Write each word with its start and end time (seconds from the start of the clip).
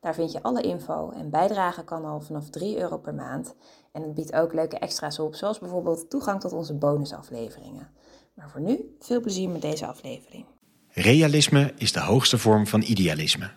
Daar 0.00 0.14
vind 0.14 0.32
je 0.32 0.42
alle 0.42 0.62
info 0.62 1.10
en 1.10 1.30
bijdragen 1.30 1.84
kan 1.84 2.04
al 2.04 2.20
vanaf 2.20 2.50
3 2.50 2.78
euro 2.78 2.98
per 2.98 3.14
maand. 3.14 3.54
En 3.92 4.02
het 4.02 4.14
biedt 4.14 4.32
ook 4.32 4.52
leuke 4.52 4.78
extra's 4.78 5.18
op, 5.18 5.34
zoals 5.34 5.58
bijvoorbeeld 5.58 6.10
toegang 6.10 6.40
tot 6.40 6.52
onze 6.52 6.74
bonusafleveringen. 6.74 7.88
Maar 8.34 8.50
voor 8.50 8.60
nu, 8.60 8.96
veel 9.00 9.20
plezier 9.20 9.48
met 9.48 9.62
deze 9.62 9.86
aflevering. 9.86 10.44
Realisme 10.88 11.72
is 11.76 11.92
de 11.92 12.00
hoogste 12.00 12.38
vorm 12.38 12.66
van 12.66 12.82
idealisme. 12.82 13.50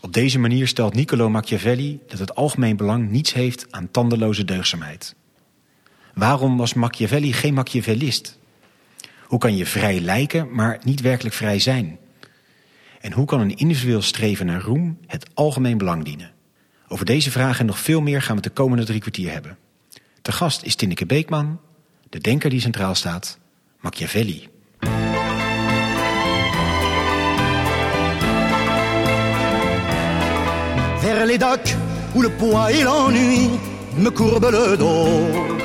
Op 0.00 0.12
deze 0.12 0.38
manier 0.38 0.68
stelt 0.68 0.94
Niccolo 0.94 1.28
Machiavelli 1.28 2.02
dat 2.06 2.18
het 2.18 2.34
algemeen 2.34 2.76
belang 2.76 3.10
niets 3.10 3.32
heeft 3.32 3.72
aan 3.72 3.90
tandeloze 3.90 4.44
deugdzaamheid. 4.44 5.14
Waarom 6.14 6.56
was 6.56 6.74
Machiavelli 6.74 7.32
geen 7.32 7.54
Machiavellist? 7.54 8.38
Hoe 9.26 9.38
kan 9.38 9.56
je 9.56 9.66
vrij 9.66 10.00
lijken, 10.00 10.54
maar 10.54 10.80
niet 10.84 11.00
werkelijk 11.00 11.34
vrij 11.34 11.58
zijn? 11.58 11.98
En 13.00 13.12
hoe 13.12 13.26
kan 13.26 13.40
een 13.40 13.56
individueel 13.56 14.02
streven 14.02 14.46
naar 14.46 14.60
roem 14.60 14.98
het 15.06 15.26
algemeen 15.34 15.78
belang 15.78 16.04
dienen? 16.04 16.32
Over 16.88 17.06
deze 17.06 17.30
vragen 17.30 17.60
en 17.60 17.66
nog 17.66 17.78
veel 17.78 18.00
meer 18.00 18.22
gaan 18.22 18.36
we 18.36 18.42
de 18.42 18.50
komende 18.50 18.84
drie 18.84 19.00
kwartier 19.00 19.32
hebben. 19.32 19.58
Te 20.22 20.32
gast 20.32 20.62
is 20.62 20.74
Tinneke 20.74 21.06
Beekman, 21.06 21.60
de 22.08 22.18
denker 22.18 22.50
die 22.50 22.60
centraal 22.60 22.94
staat, 22.94 23.38
Machiavelli. 23.80 24.48
Vers 30.98 31.74
où 32.14 32.22
le 32.22 32.30
poids 32.30 32.70
et 32.70 32.82
l'ennui 32.82 33.50
me 33.96 34.10
courbent 34.10 34.50
le 34.50 34.76
dos. 34.76 35.56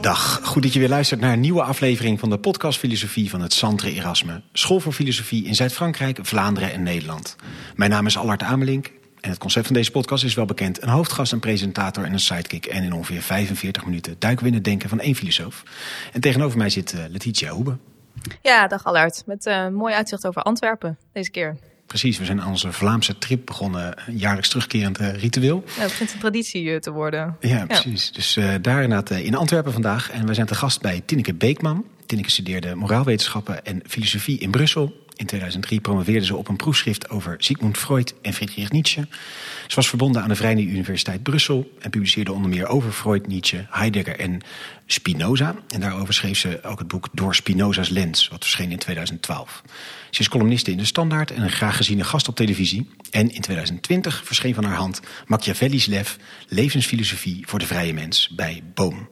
Dag, 0.00 0.40
goed 0.42 0.62
dat 0.62 0.72
je 0.72 0.78
weer 0.78 0.88
luistert 0.88 1.20
naar 1.20 1.32
een 1.32 1.40
nieuwe 1.40 1.62
aflevering 1.62 2.20
van 2.20 2.30
de 2.30 2.38
podcast 2.38 2.78
Filosofie 2.78 3.30
van 3.30 3.40
het 3.40 3.52
Centre 3.52 3.92
Erasme. 3.92 4.42
School 4.52 4.80
voor 4.80 4.92
Filosofie 4.92 5.44
in 5.44 5.54
Zuid-Frankrijk, 5.54 6.18
Vlaanderen 6.22 6.72
en 6.72 6.82
Nederland. 6.82 7.36
Mijn 7.74 7.90
naam 7.90 8.06
is 8.06 8.16
Allard 8.16 8.42
Amelink 8.42 8.90
en 9.20 9.30
het 9.30 9.38
concept 9.38 9.66
van 9.66 9.74
deze 9.74 9.90
podcast 9.90 10.24
is 10.24 10.34
wel 10.34 10.44
bekend. 10.44 10.82
Een 10.82 10.88
hoofdgast, 10.88 11.32
een 11.32 11.40
presentator 11.40 12.04
en 12.04 12.12
een 12.12 12.20
sidekick. 12.20 12.66
En 12.66 12.82
in 12.82 12.92
ongeveer 12.92 13.22
45 13.22 13.84
minuten 13.84 14.16
duiken 14.18 14.42
we 14.42 14.48
in 14.48 14.56
het 14.56 14.64
denken 14.64 14.88
van 14.88 15.00
één 15.00 15.14
filosoof. 15.14 15.62
En 16.12 16.20
tegenover 16.20 16.58
mij 16.58 16.70
zit 16.70 16.92
uh, 16.92 17.00
Letitia 17.08 17.50
Hoebe. 17.50 17.76
Ja, 18.42 18.66
dag 18.66 18.84
Allard. 18.84 19.22
Met 19.26 19.46
uh, 19.46 19.68
mooi 19.68 19.94
uitzicht 19.94 20.26
over 20.26 20.42
Antwerpen 20.42 20.98
deze 21.12 21.30
keer. 21.30 21.56
Precies, 21.90 22.18
we 22.18 22.24
zijn 22.24 22.40
aan 22.40 22.48
onze 22.48 22.72
Vlaamse 22.72 23.18
trip 23.18 23.46
begonnen. 23.46 23.94
Een 24.06 24.18
jaarlijks 24.18 24.48
terugkerend 24.48 25.00
uh, 25.00 25.14
ritueel. 25.14 25.64
Ja, 25.66 25.80
het 25.80 25.90
begint 25.90 26.12
een 26.12 26.18
traditie 26.18 26.78
te 26.78 26.90
worden. 26.90 27.36
Ja, 27.40 27.66
precies. 27.66 28.12
Dus 28.12 28.36
uh, 28.36 28.54
daar 28.62 28.82
inderdaad 28.82 29.10
in 29.10 29.34
Antwerpen 29.34 29.72
vandaag. 29.72 30.10
En 30.10 30.26
wij 30.26 30.34
zijn 30.34 30.46
te 30.46 30.54
gast 30.54 30.80
bij 30.80 31.02
Tinneke 31.04 31.34
Beekman. 31.34 31.84
Tinneke 32.06 32.30
studeerde 32.30 32.74
moraalwetenschappen 32.74 33.64
en 33.64 33.82
filosofie 33.86 34.38
in 34.38 34.50
Brussel. 34.50 35.06
In 35.20 35.26
2003 35.26 35.80
promoveerde 35.80 36.26
ze 36.26 36.36
op 36.36 36.48
een 36.48 36.56
proefschrift 36.56 37.10
over 37.10 37.34
Sigmund 37.38 37.78
Freud 37.78 38.14
en 38.22 38.32
Friedrich 38.32 38.70
Nietzsche. 38.70 39.06
Ze 39.66 39.74
was 39.74 39.88
verbonden 39.88 40.22
aan 40.22 40.28
de 40.28 40.34
Vrije 40.34 40.66
Universiteit 40.66 41.22
Brussel 41.22 41.70
en 41.78 41.90
publiceerde 41.90 42.32
onder 42.32 42.50
meer 42.50 42.66
over 42.66 42.92
Freud, 42.92 43.26
Nietzsche, 43.26 43.66
Heidegger 43.70 44.18
en 44.18 44.40
Spinoza. 44.86 45.54
En 45.68 45.80
daarover 45.80 46.14
schreef 46.14 46.38
ze 46.38 46.60
ook 46.62 46.78
het 46.78 46.88
boek 46.88 47.08
Door 47.12 47.34
Spinoza's 47.34 47.88
Lens, 47.88 48.28
wat 48.28 48.42
verscheen 48.42 48.70
in 48.70 48.78
2012. 48.78 49.62
Ze 50.10 50.20
is 50.20 50.28
columniste 50.28 50.70
in 50.70 50.76
de 50.76 50.84
Standaard 50.84 51.30
en 51.30 51.42
een 51.42 51.50
graag 51.50 51.76
geziene 51.76 52.04
gast 52.04 52.28
op 52.28 52.36
televisie. 52.36 52.90
En 53.10 53.30
in 53.30 53.40
2020 53.40 54.22
verscheen 54.24 54.54
van 54.54 54.64
haar 54.64 54.76
hand 54.76 55.00
Machiavelli's 55.26 55.86
Lef, 55.86 56.18
levensfilosofie 56.48 57.42
voor 57.46 57.58
de 57.58 57.66
vrije 57.66 57.94
mens 57.94 58.28
bij 58.28 58.62
Boom. 58.74 59.08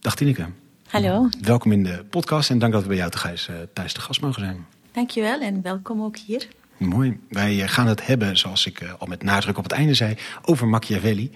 Dag 0.00 0.16
Tineke. 0.16 0.46
Hallo. 0.88 1.28
Welkom 1.40 1.72
in 1.72 1.82
de 1.82 2.04
podcast 2.10 2.50
en 2.50 2.58
dank 2.58 2.72
dat 2.72 2.82
we 2.82 2.88
bij 2.88 2.96
jou 2.96 3.10
thuis, 3.10 3.48
uh, 3.48 3.56
thuis 3.72 3.92
te 3.92 4.00
gast 4.00 4.20
mogen 4.20 4.42
zijn. 4.42 4.79
Dankjewel 4.92 5.40
en 5.40 5.62
welkom 5.62 6.02
ook 6.02 6.16
hier. 6.16 6.48
Mooi. 6.76 7.18
Wij 7.28 7.68
gaan 7.68 7.86
het 7.86 8.06
hebben, 8.06 8.38
zoals 8.38 8.66
ik 8.66 8.82
al 8.98 9.06
met 9.06 9.22
nadruk 9.22 9.58
op 9.58 9.62
het 9.62 9.72
einde 9.72 9.94
zei, 9.94 10.16
over 10.44 10.68
Machiavelli. 10.68 11.30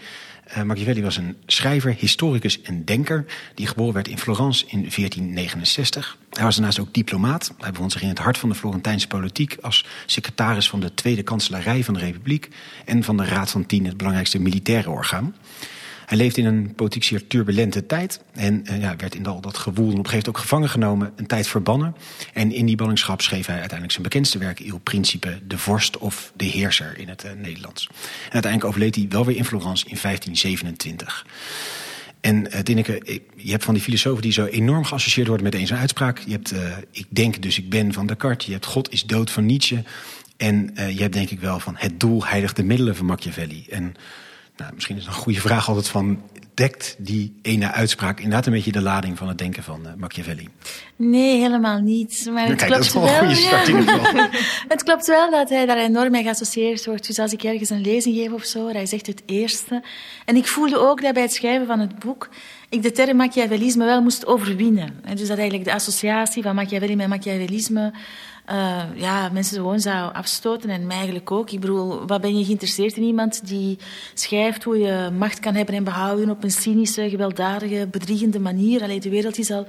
Uh, 0.48 0.62
Machiavelli 0.62 1.02
was 1.02 1.16
een 1.16 1.36
schrijver, 1.46 1.94
historicus 1.98 2.62
en 2.62 2.84
denker 2.84 3.24
die 3.54 3.66
geboren 3.66 3.94
werd 3.94 4.08
in 4.08 4.18
Florence 4.18 4.64
in 4.66 4.78
1469. 4.78 6.18
Hij 6.30 6.44
was 6.44 6.54
daarnaast 6.54 6.78
ook 6.78 6.94
diplomaat. 6.94 7.54
Hij 7.58 7.70
bevond 7.70 7.92
zich 7.92 8.02
in 8.02 8.08
het 8.08 8.18
hart 8.18 8.38
van 8.38 8.48
de 8.48 8.54
Florentijnse 8.54 9.06
politiek 9.06 9.56
als 9.60 9.86
secretaris 10.06 10.68
van 10.68 10.80
de 10.80 10.94
Tweede 10.94 11.22
Kanselarij 11.22 11.84
van 11.84 11.94
de 11.94 12.00
Republiek 12.00 12.48
en 12.84 13.02
van 13.02 13.16
de 13.16 13.24
Raad 13.24 13.50
van 13.50 13.66
Tien, 13.66 13.86
het 13.86 13.96
belangrijkste 13.96 14.38
militaire 14.38 14.90
orgaan. 14.90 15.34
Hij 16.06 16.16
leefde 16.18 16.40
in 16.40 16.46
een 16.46 16.74
politiek 16.74 17.04
zeer 17.04 17.26
turbulente 17.26 17.86
tijd. 17.86 18.20
En 18.32 18.64
uh, 18.70 18.80
ja, 18.80 18.96
werd 18.96 19.14
in 19.14 19.26
al 19.26 19.40
dat 19.40 19.56
gewoel 19.56 19.90
en 19.90 19.98
op 19.98 20.04
een 20.04 20.10
gegeven 20.10 20.10
moment 20.10 20.28
ook 20.28 20.38
gevangen 20.38 20.68
genomen. 20.68 21.12
Een 21.16 21.26
tijd 21.26 21.46
verbannen. 21.46 21.96
En 22.32 22.52
in 22.52 22.66
die 22.66 22.76
ballingschap 22.76 23.20
schreef 23.20 23.46
hij 23.46 23.54
uiteindelijk 23.54 23.92
zijn 23.92 24.02
bekendste 24.02 24.38
werk... 24.38 24.60
Il 24.60 24.78
Principe, 24.78 25.38
de 25.46 25.58
vorst 25.58 25.98
of 25.98 26.32
de 26.36 26.44
heerser 26.44 26.98
in 26.98 27.08
het 27.08 27.24
uh, 27.24 27.30
Nederlands. 27.32 27.86
En 27.86 28.32
uiteindelijk 28.32 28.64
overleed 28.64 28.94
hij 28.94 29.06
wel 29.08 29.24
weer 29.24 29.36
in 29.36 29.44
Florence 29.44 29.84
in 29.88 29.98
1527. 30.02 31.26
En 32.20 32.46
uh, 32.46 32.58
Tineke, 32.58 33.20
je 33.36 33.50
hebt 33.50 33.64
van 33.64 33.74
die 33.74 33.82
filosofen 33.82 34.22
die 34.22 34.32
zo 34.32 34.44
enorm 34.44 34.84
geassocieerd 34.84 35.26
worden 35.28 35.46
met 35.46 35.54
één 35.54 35.66
zo'n 35.66 35.76
uitspraak. 35.76 36.18
Je 36.18 36.32
hebt 36.32 36.52
uh, 36.52 36.76
ik 36.90 37.06
denk 37.08 37.42
dus 37.42 37.58
ik 37.58 37.70
ben 37.70 37.92
van 37.92 38.06
Descartes. 38.06 38.46
Je 38.46 38.52
hebt 38.52 38.66
God 38.66 38.92
is 38.92 39.04
dood 39.04 39.30
van 39.30 39.46
Nietzsche. 39.46 39.82
En 40.36 40.70
uh, 40.74 40.90
je 40.90 41.00
hebt 41.00 41.12
denk 41.12 41.30
ik 41.30 41.40
wel 41.40 41.60
van 41.60 41.74
het 41.78 42.00
doel 42.00 42.24
heiligt 42.26 42.56
de 42.56 42.62
middelen 42.62 42.96
van 42.96 43.06
Machiavelli. 43.06 43.66
En 43.70 43.94
nou, 44.56 44.74
misschien 44.74 44.96
is 44.96 45.06
een 45.06 45.12
goede 45.12 45.40
vraag 45.40 45.68
altijd 45.68 45.88
van... 45.88 46.22
dekt 46.54 46.96
die 46.98 47.38
ene 47.42 47.72
uitspraak 47.72 48.18
inderdaad 48.18 48.46
een 48.46 48.52
beetje 48.52 48.72
de 48.72 48.82
lading 48.82 49.18
van 49.18 49.28
het 49.28 49.38
denken 49.38 49.62
van 49.62 49.80
uh, 49.86 49.92
Machiavelli? 49.96 50.48
Nee, 50.96 51.40
helemaal 51.40 51.80
niet. 51.80 52.28
Maar 52.32 52.46
het 52.46 52.56
Kijk, 52.56 52.70
klopt 52.70 52.72
dat 52.72 52.84
is 52.84 52.92
wel 52.92 53.08
een 53.08 53.18
goede 53.18 53.34
start 53.34 53.68
in 53.68 53.78
ieder 53.78 53.94
geval. 53.94 54.28
het 54.74 54.82
klopt 54.82 55.06
wel 55.06 55.30
dat 55.30 55.48
hij 55.48 55.66
daar 55.66 55.76
enorm 55.76 56.10
mee 56.10 56.22
geassocieerd 56.22 56.86
wordt. 56.86 57.06
Dus 57.06 57.18
als 57.18 57.32
ik 57.32 57.42
ergens 57.42 57.70
een 57.70 57.80
lezing 57.80 58.16
geef 58.16 58.32
of 58.32 58.44
zo, 58.44 58.68
hij 58.68 58.86
zegt 58.86 59.06
het 59.06 59.22
eerste. 59.26 59.82
En 60.24 60.36
ik 60.36 60.46
voelde 60.46 60.78
ook 60.78 61.02
dat 61.02 61.14
bij 61.14 61.22
het 61.22 61.32
schrijven 61.32 61.66
van 61.66 61.80
het 61.80 61.98
boek 61.98 62.28
ik 62.74 62.82
de 62.82 62.92
term 62.92 63.16
Machiavellisme 63.16 63.84
wel 63.84 64.02
moest 64.02 64.26
overwinnen. 64.26 65.00
Dus 65.14 65.28
dat 65.28 65.38
eigenlijk 65.38 65.68
de 65.68 65.74
associatie 65.74 66.42
van 66.42 66.54
Machiavelli 66.54 66.96
met 66.96 67.08
Machiavellisme... 67.08 67.92
Uh, 68.50 68.82
ja, 68.94 69.28
mensen 69.28 69.56
gewoon 69.56 69.80
zou 69.80 70.12
afstoten 70.12 70.70
en 70.70 70.86
mij 70.86 70.96
eigenlijk 70.96 71.30
ook. 71.30 71.50
Ik 71.50 71.60
bedoel, 71.60 72.06
wat 72.06 72.20
ben 72.20 72.38
je 72.38 72.44
geïnteresseerd 72.44 72.96
in 72.96 73.02
iemand 73.02 73.46
die 73.46 73.78
schrijft 74.14 74.64
hoe 74.64 74.78
je 74.78 75.10
macht 75.18 75.40
kan 75.40 75.54
hebben 75.54 75.74
en 75.74 75.84
behouden 75.84 76.30
op 76.30 76.44
een 76.44 76.50
cynische, 76.50 77.08
gewelddadige, 77.08 77.88
bedriegende 77.90 78.40
manier? 78.40 78.82
Allee, 78.82 79.00
de 79.00 79.08
wereld 79.10 79.38
is 79.38 79.50
al 79.50 79.66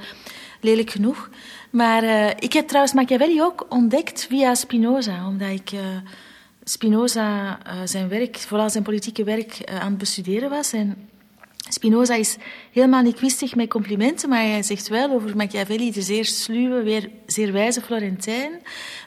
lelijk 0.62 0.90
genoeg. 0.90 1.30
Maar 1.70 2.04
uh, 2.04 2.30
ik 2.30 2.54
heb 2.54 2.68
trouwens 2.68 2.94
Machiavelli 2.96 3.42
ook 3.42 3.66
ontdekt 3.70 4.26
via 4.30 4.56
Spinoza, 4.56 5.28
omdat 5.28 5.50
ik 5.50 5.72
uh, 5.72 5.80
Spinoza 6.64 7.60
zijn 7.84 8.08
werk, 8.08 8.38
vooral 8.38 8.70
zijn 8.70 8.84
politieke 8.84 9.24
werk, 9.24 9.72
aan 9.80 9.90
het 9.90 9.98
bestuderen 9.98 10.50
was. 10.50 10.74
En 10.74 11.10
Spinoza 11.70 12.16
is 12.16 12.38
helemaal 12.72 13.02
niet 13.02 13.16
kwistig 13.16 13.56
met 13.56 13.70
complimenten, 13.70 14.30
maar 14.30 14.42
hij 14.42 14.64
zegt 14.64 14.88
wel 14.88 15.12
over 15.12 15.36
Machiavelli, 15.36 15.92
de 15.92 16.02
zeer 16.02 16.26
sluwe, 16.26 16.84
weer 16.84 17.10
zeer 17.26 17.52
wijze 17.52 17.82
Florentijn, 17.82 18.52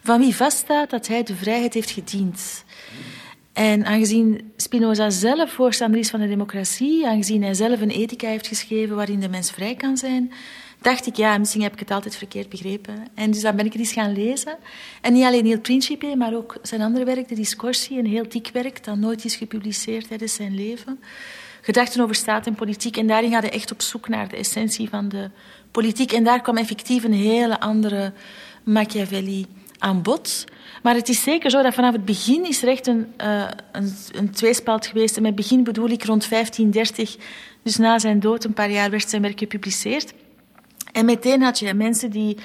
van 0.02 0.20
wie 0.20 0.36
vaststaat 0.36 0.91
dat 0.91 1.06
hij 1.06 1.22
de 1.22 1.34
vrijheid 1.34 1.74
heeft 1.74 1.91
gediend. 1.91 2.64
En 3.52 3.84
aangezien 3.84 4.52
Spinoza 4.56 5.10
zelf 5.10 5.52
voorstander 5.52 6.00
is 6.00 6.10
van 6.10 6.20
de 6.20 6.28
democratie, 6.28 7.06
aangezien 7.06 7.43
hij 7.43 7.55
zelf 7.55 7.81
een 7.81 7.90
ethica 7.90 8.28
heeft 8.28 8.46
geschreven 8.46 8.96
waarin 8.96 9.20
de 9.20 9.28
mens 9.28 9.50
vrij 9.50 9.75
kan 9.75 9.96
zijn, 9.96 10.32
dacht 10.81 11.06
ik, 11.06 11.16
ja, 11.16 11.38
misschien 11.38 11.62
heb 11.62 11.72
ik 11.72 11.78
het 11.78 11.90
altijd 11.90 12.16
verkeerd 12.16 12.49
begrepen. 12.49 13.06
En 13.14 13.31
dus 13.31 13.40
dan 13.40 13.56
ben 13.56 13.66
ik 13.66 13.72
het 13.72 13.81
eens 13.81 13.93
gaan 13.93 14.12
lezen. 14.12 14.56
En 15.00 15.12
niet 15.12 15.25
alleen 15.25 15.46
heel 15.46 15.60
Principe, 15.60 16.16
maar 16.16 16.34
ook 16.34 16.56
zijn 16.62 16.81
andere 16.81 17.05
werk, 17.05 17.28
de 17.28 17.34
Discorsi, 17.34 17.99
een 17.99 18.06
heel 18.06 18.28
dik 18.28 18.50
werk 18.52 18.84
dat 18.84 18.96
nooit 18.96 19.25
is 19.25 19.37
gepubliceerd 19.37 20.08
tijdens 20.08 20.34
zijn 20.34 20.55
leven 20.55 20.99
gedachten 21.60 22.02
over 22.02 22.14
staat 22.14 22.46
en 22.46 22.55
politiek. 22.55 22.96
En 22.96 23.06
daarin 23.06 23.31
gaat 23.31 23.43
hij 23.43 23.52
echt 23.52 23.72
op 23.72 23.82
zoek 23.82 24.08
naar 24.08 24.28
de 24.28 24.37
essentie 24.37 24.88
van 24.88 25.08
de 25.08 25.31
politiek. 25.70 26.12
En 26.12 26.25
daar 26.25 26.40
kwam 26.40 26.56
effectief 26.56 27.05
een 27.05 27.12
hele 27.12 27.60
andere 27.60 28.12
Machiavelli 28.62 29.46
aan 29.78 30.02
bod. 30.02 30.44
Maar 30.82 30.94
het 30.94 31.08
is 31.08 31.22
zeker 31.22 31.50
zo 31.50 31.62
dat 31.62 31.75
vanaf 31.75 31.93
het 31.93 32.05
begin 32.05 32.46
is 32.46 32.62
er 32.62 32.69
echt 32.69 32.87
een, 32.87 33.12
uh, 33.22 33.49
een, 33.72 33.94
een 34.12 34.31
tweespalt 34.31 34.87
geweest. 34.87 35.16
En 35.16 35.22
met 35.22 35.34
begin 35.34 35.64
bedoel 35.64 35.88
ik 35.88 36.05
rond 36.05 36.28
1530, 36.28 37.16
dus 37.62 37.76
na 37.76 37.99
zijn 37.99 38.20
dood, 38.20 38.44
een 38.44 38.52
paar 38.52 38.70
jaar 38.70 38.90
werd 38.90 39.08
zijn 39.08 39.22
werk 39.22 39.38
gepubliceerd. 39.38 40.12
En 40.93 41.05
meteen 41.05 41.43
had 41.43 41.58
je 41.58 41.75
mensen 41.75 42.10
die 42.10 42.37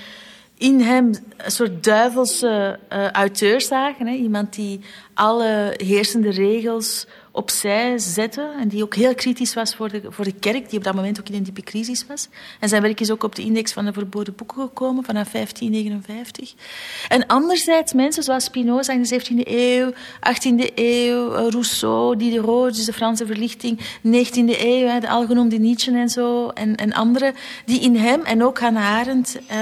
in 0.58 0.80
hem 0.80 1.12
een 1.38 1.52
soort 1.52 1.84
duivelse 1.84 2.80
uh, 2.94 3.12
auteur 3.12 3.62
zagen. 3.62 4.08
Hè? 4.08 4.14
Iemand 4.14 4.54
die 4.54 4.80
alle 5.14 5.74
heersende 5.78 6.30
regels 6.30 7.08
opzij 7.36 7.98
zette 7.98 8.52
en 8.60 8.68
die 8.68 8.84
ook 8.84 8.96
heel 8.96 9.16
kritisch 9.16 9.54
was 9.54 9.76
voor 9.76 9.90
de, 9.90 10.02
voor 10.10 10.26
de 10.26 10.34
kerk, 10.34 10.70
die 10.70 10.78
op 10.78 10.84
dat 10.84 10.96
moment 10.96 11.20
ook 11.20 11.30
in 11.30 11.36
een 11.36 11.44
diepe 11.44 11.62
crisis 11.62 12.06
was. 12.08 12.30
En 12.60 12.70
zijn 12.70 12.82
werk 12.82 13.00
is 13.00 13.12
ook 13.12 13.24
op 13.24 13.36
de 13.36 13.42
index 13.42 13.74
van 13.74 13.86
de 13.86 13.94
verboden 13.94 14.36
boeken 14.36 14.62
gekomen 14.62 15.04
vanaf 15.04 15.32
1559. 15.32 16.54
En 17.08 17.26
anderzijds 17.26 17.94
mensen 17.94 18.24
zoals 18.24 18.44
Spinoza 18.44 18.94
in 18.94 19.04
de 19.04 19.22
17e 19.22 19.48
eeuw, 19.48 19.92
18e 19.92 20.74
eeuw, 20.76 21.28
Rousseau, 21.50 22.18
Diderot, 22.18 22.76
dus 22.76 22.86
de 22.86 22.94
Franse 22.94 23.26
verlichting, 23.26 23.80
19e 24.06 24.60
eeuw, 24.60 25.00
de 25.00 25.10
algenoemde 25.10 25.58
Nietzsche 25.58 25.92
en 25.92 26.10
zo, 26.10 26.50
en, 26.50 26.76
en 26.76 26.94
anderen, 26.94 27.34
die 27.66 27.82
in 27.82 27.96
hem, 27.96 28.22
en 28.22 28.44
ook 28.44 28.60
Hannah 28.60 29.00
Arendt, 29.00 29.40
eh, 29.48 29.58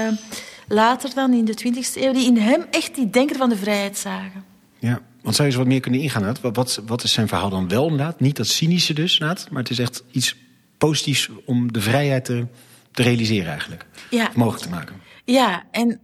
later 0.68 1.14
dan 1.14 1.32
in 1.32 1.44
de 1.44 1.54
20e 1.54 2.02
eeuw, 2.02 2.12
die 2.12 2.26
in 2.26 2.36
hem 2.36 2.64
echt 2.70 2.94
die 2.94 3.10
denker 3.10 3.36
van 3.36 3.48
de 3.48 3.56
vrijheid 3.56 3.98
zagen. 3.98 4.44
Ja, 4.78 5.00
want 5.22 5.34
zou 5.34 5.48
je 5.48 5.54
eens 5.54 5.62
wat 5.62 5.72
meer 5.72 5.80
kunnen 5.80 6.00
ingaan? 6.00 6.36
Wat, 6.40 6.56
wat, 6.56 6.82
wat 6.86 7.04
is 7.04 7.12
zijn 7.12 7.28
verhaal 7.28 7.50
dan 7.50 7.68
wel 7.68 7.88
inderdaad? 7.88 8.20
Niet 8.20 8.36
dat 8.36 8.46
cynische 8.46 8.94
dus, 8.94 9.18
Naad, 9.18 9.46
maar 9.50 9.62
het 9.62 9.70
is 9.70 9.78
echt 9.78 10.04
iets 10.10 10.36
positiefs 10.78 11.28
om 11.44 11.72
de 11.72 11.80
vrijheid 11.80 12.24
te, 12.24 12.46
te 12.92 13.02
realiseren 13.02 13.50
eigenlijk. 13.50 13.86
Ja. 14.10 14.30
mogelijk 14.34 14.62
te 14.62 14.70
maken. 14.70 15.00
Ja, 15.24 15.64
en 15.70 16.00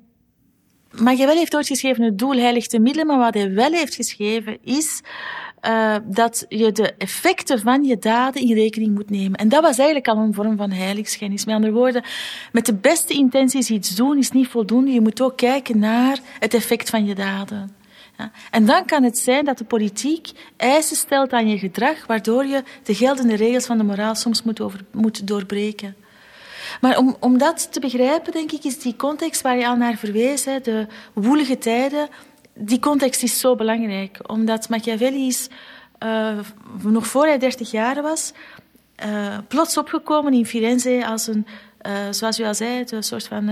Machiavelli 0.91 1.39
heeft 1.39 1.57
ooit 1.57 1.67
geschreven, 1.67 2.05
het 2.05 2.19
doel 2.19 2.37
heiligt 2.37 2.71
de 2.71 2.81
middelen, 2.81 3.07
maar 3.07 3.19
wat 3.19 3.35
hij 3.35 3.53
wel 3.53 3.73
heeft 3.73 3.95
geschreven 3.95 4.59
is 4.63 5.01
uh, 5.67 5.97
dat 6.05 6.45
je 6.49 6.73
de 6.73 6.95
effecten 6.99 7.61
van 7.61 7.85
je 7.85 7.99
daden 7.99 8.43
in 8.43 8.55
rekening 8.55 8.95
moet 8.95 9.11
nemen. 9.11 9.39
En 9.39 9.49
dat 9.49 9.63
was 9.63 9.79
eigenlijk 9.79 10.09
al 10.09 10.17
een 10.17 10.35
vorm 10.35 10.57
van 10.57 10.71
heiligschennis. 10.71 11.45
Met 11.45 11.55
andere 11.55 11.73
woorden, 11.73 12.05
met 12.53 12.67
de 12.67 12.75
beste 12.75 13.15
intenties 13.15 13.71
iets 13.71 13.95
doen 13.95 14.19
is 14.19 14.31
niet 14.31 14.49
voldoende. 14.49 14.91
Je 14.91 15.01
moet 15.01 15.21
ook 15.21 15.37
kijken 15.37 15.79
naar 15.79 16.19
het 16.39 16.55
effect 16.55 16.91
van 16.91 17.05
je 17.05 17.15
daden. 17.15 17.78
En 18.51 18.67
dan 18.67 18.85
kan 18.85 19.03
het 19.03 19.19
zijn 19.19 19.45
dat 19.45 19.59
de 19.59 19.65
politiek 19.65 20.31
eisen 20.57 20.97
stelt 20.97 21.33
aan 21.33 21.49
je 21.49 21.59
gedrag, 21.59 22.07
waardoor 22.07 22.47
je 22.47 22.63
de 22.83 22.95
geldende 22.95 23.37
regels 23.37 23.67
van 23.67 23.79
de 23.79 23.85
moraal 23.85 24.15
soms 24.15 24.43
moet, 24.43 24.61
moet 24.93 25.27
doorbreken. 25.27 25.97
Maar 26.81 26.99
om, 26.99 27.17
om 27.21 27.39
dat 27.39 27.73
te 27.73 27.81
begrijpen, 27.81 28.33
denk 28.33 28.53
ik, 28.53 28.65
is 28.65 28.79
die 28.79 28.97
context 28.97 29.43
waar 29.43 29.57
je 29.57 29.67
al 29.67 29.77
naar 29.77 29.97
verwees, 29.97 30.43
de 30.43 30.87
woelige 31.13 31.59
tijden, 31.59 32.09
die 32.55 32.79
context 32.79 33.23
is 33.23 33.41
zo 33.41 33.55
belangrijk. 33.55 34.19
Omdat 34.27 34.69
Machiavelli 34.69 35.27
is, 35.27 35.49
uh, 36.03 36.39
nog 36.83 37.07
voor 37.07 37.27
hij 37.27 37.39
dertig 37.39 37.71
jaar 37.71 38.03
was, 38.03 38.33
uh, 39.07 39.39
plots 39.49 39.79
opgekomen 39.79 40.33
in 40.33 40.47
Firenze 40.47 41.07
als 41.07 41.27
een, 41.27 41.47
uh, 41.87 41.93
zoals 42.11 42.39
u 42.41 42.45
al 42.45 42.55
zei, 42.55 42.85
een 42.87 43.03
soort 43.03 43.27
van 43.27 43.49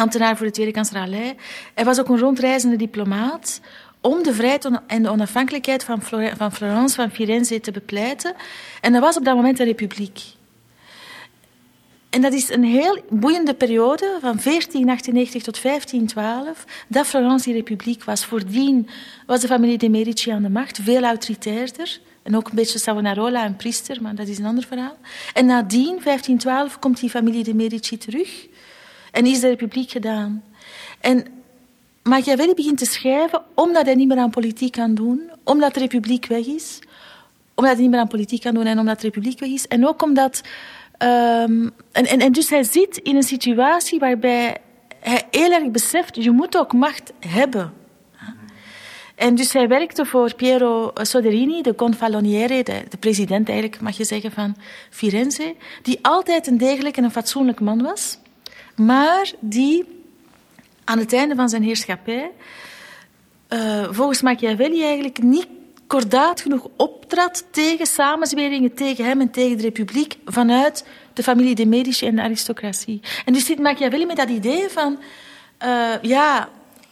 ambtenaar 0.00 0.36
voor 0.36 0.46
de 0.46 0.52
Tweede 0.52 0.72
Kanselier. 0.72 1.34
Hij 1.74 1.84
was 1.84 2.00
ook 2.00 2.08
een 2.08 2.18
rondreizende 2.18 2.76
diplomaat 2.76 3.60
om 4.00 4.22
de 4.22 4.34
vrijheid 4.34 4.68
en 4.86 5.02
de 5.02 5.10
onafhankelijkheid 5.10 5.84
van, 5.84 6.02
van 6.36 6.52
Florence, 6.52 6.94
van 6.94 7.10
Firenze 7.10 7.60
te 7.60 7.70
bepleiten. 7.70 8.34
En 8.80 8.92
dat 8.92 9.02
was 9.02 9.16
op 9.16 9.24
dat 9.24 9.36
moment 9.36 9.56
de 9.56 9.64
republiek. 9.64 10.20
En 12.10 12.20
dat 12.20 12.32
is 12.32 12.50
een 12.50 12.64
heel 12.64 12.98
boeiende 13.08 13.54
periode, 13.54 14.06
van 14.20 14.38
1498 14.42 15.42
tot 15.42 15.62
1512, 15.62 16.64
dat 16.88 17.06
Florence 17.06 17.44
die 17.44 17.54
republiek 17.54 18.04
was. 18.04 18.24
Voordien 18.24 18.88
was 19.26 19.40
de 19.40 19.46
familie 19.46 19.78
de 19.78 19.88
Medici 19.88 20.30
aan 20.30 20.42
de 20.42 20.48
macht, 20.48 20.78
veel 20.82 21.02
autoritairder. 21.02 22.00
En 22.22 22.36
ook 22.36 22.48
een 22.48 22.54
beetje 22.54 22.78
Savonarola, 22.78 23.46
een 23.46 23.56
priester, 23.56 24.02
maar 24.02 24.14
dat 24.14 24.28
is 24.28 24.38
een 24.38 24.44
ander 24.44 24.64
verhaal. 24.64 24.96
En 25.34 25.46
nadien, 25.46 26.00
1512, 26.04 26.78
komt 26.78 27.00
die 27.00 27.10
familie 27.10 27.44
de 27.44 27.54
Medici 27.54 27.98
terug. 27.98 28.46
En 29.10 29.26
is 29.26 29.40
de 29.40 29.48
republiek 29.48 29.90
gedaan. 29.90 30.42
En 31.00 31.26
Machiavelli 32.02 32.54
begint 32.54 32.78
te 32.78 32.84
schrijven 32.84 33.42
omdat 33.54 33.84
hij 33.84 33.94
niet 33.94 34.08
meer 34.08 34.18
aan 34.18 34.30
politiek 34.30 34.72
kan 34.72 34.94
doen, 34.94 35.30
omdat 35.44 35.74
de 35.74 35.80
republiek 35.80 36.26
weg 36.26 36.46
is, 36.46 36.78
omdat 37.54 37.72
hij 37.72 37.82
niet 37.82 37.90
meer 37.90 38.00
aan 38.00 38.08
politiek 38.08 38.40
kan 38.40 38.54
doen 38.54 38.66
en 38.66 38.78
omdat 38.78 39.00
de 39.00 39.06
republiek 39.06 39.38
weg 39.38 39.50
is. 39.50 39.68
En 39.68 39.86
ook 39.86 40.02
omdat... 40.02 40.40
Um, 41.02 41.70
en, 41.92 42.06
en, 42.06 42.18
en 42.18 42.32
dus 42.32 42.50
hij 42.50 42.62
zit 42.62 42.96
in 42.96 43.16
een 43.16 43.22
situatie 43.22 43.98
waarbij 43.98 44.56
hij 45.00 45.26
heel 45.30 45.52
erg 45.52 45.70
beseft, 45.70 46.14
je 46.14 46.30
moet 46.30 46.56
ook 46.56 46.72
macht 46.72 47.12
hebben. 47.18 47.72
En 49.14 49.34
dus 49.34 49.52
hij 49.52 49.68
werkte 49.68 50.06
voor 50.06 50.34
Piero 50.34 50.90
Soderini, 50.94 51.62
de 51.62 51.74
gonfaloniere, 51.76 52.62
de, 52.62 52.82
de, 52.88 52.96
president 52.96 53.48
eigenlijk, 53.48 53.80
mag 53.80 53.96
je 53.96 54.04
zeggen, 54.04 54.32
van 54.32 54.56
Firenze, 54.90 55.54
die 55.82 55.98
altijd 56.02 56.46
een 56.46 56.58
degelijk 56.58 56.96
en 56.96 57.04
een 57.04 57.10
fatsoenlijk 57.10 57.60
man 57.60 57.82
was 57.82 58.18
maar 58.84 59.32
die 59.40 59.84
aan 60.84 60.98
het 60.98 61.12
einde 61.12 61.34
van 61.34 61.48
zijn 61.48 61.62
heerschappij 61.62 62.30
uh, 63.48 63.86
volgens 63.90 64.22
Machiavelli 64.22 64.84
eigenlijk 64.84 65.22
niet 65.22 65.46
kordaat 65.86 66.40
genoeg 66.40 66.68
optrad 66.76 67.44
tegen 67.50 67.86
samenzweringen 67.86 68.74
tegen 68.74 69.04
hem 69.04 69.20
en 69.20 69.30
tegen 69.30 69.56
de 69.56 69.62
republiek 69.62 70.16
vanuit 70.24 70.86
de 71.12 71.22
familie 71.22 71.54
de 71.54 71.66
Medici 71.66 72.06
en 72.06 72.16
de 72.16 72.22
aristocratie. 72.22 73.00
En 73.24 73.32
dus 73.32 73.44
zit 73.44 73.58
Machiavelli 73.58 74.06
met 74.06 74.16
dat 74.16 74.28
idee 74.28 74.68
van, 74.68 74.98
uh, 75.64 76.02
ja, 76.02 76.48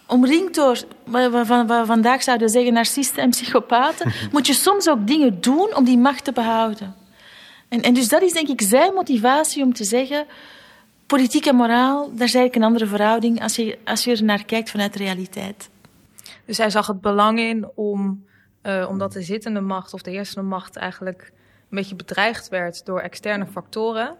omringd 0.06 0.55
door 0.55 0.79
wat 1.05 1.31
we 1.31 1.82
vandaag 1.87 2.23
zouden 2.23 2.49
zeggen 2.49 2.73
narcisten 2.73 3.23
en 3.23 3.31
psychopaten, 3.31 4.12
moet 4.32 4.46
je 4.46 4.55
soms 4.55 4.88
ook 4.88 5.06
dingen 5.06 5.41
doen 5.41 5.76
om 5.76 5.84
die 5.84 5.99
macht 5.99 6.25
te 6.25 6.32
behouden. 6.32 6.94
En, 7.69 7.82
en 7.82 7.94
dus 7.94 8.08
dat 8.08 8.23
is 8.23 8.32
denk 8.32 8.49
ik 8.49 8.62
zijn 8.62 8.94
motivatie 8.94 9.62
om 9.62 9.73
te 9.73 9.84
zeggen, 9.84 10.26
politiek 11.08 11.46
en 11.46 11.56
moraal, 11.56 12.05
daar 12.05 12.26
is 12.26 12.34
eigenlijk 12.34 12.55
een 12.55 12.62
andere 12.62 12.87
verhouding 12.87 13.43
als 13.43 13.56
je, 13.56 13.78
als 13.84 14.05
je 14.05 14.16
er 14.16 14.25
naar 14.25 14.44
kijkt 14.44 14.70
vanuit 14.70 14.93
de 14.93 14.99
realiteit. 14.99 15.70
Dus 16.44 16.58
hij 16.58 16.70
zag 16.70 16.87
het 16.87 17.00
belang 17.00 17.38
in 17.38 17.70
om, 17.75 18.25
uh, 18.62 18.87
omdat 18.88 19.12
de 19.12 19.22
zittende 19.22 19.60
macht 19.60 19.94
of 19.94 20.02
de 20.02 20.10
heersende 20.10 20.49
macht 20.49 20.76
eigenlijk 20.76 21.32
een 21.70 21.76
beetje 21.76 21.94
bedreigd 21.94 22.49
werd 22.49 22.87
door 22.87 23.00
externe 23.00 23.46
factoren, 23.46 24.16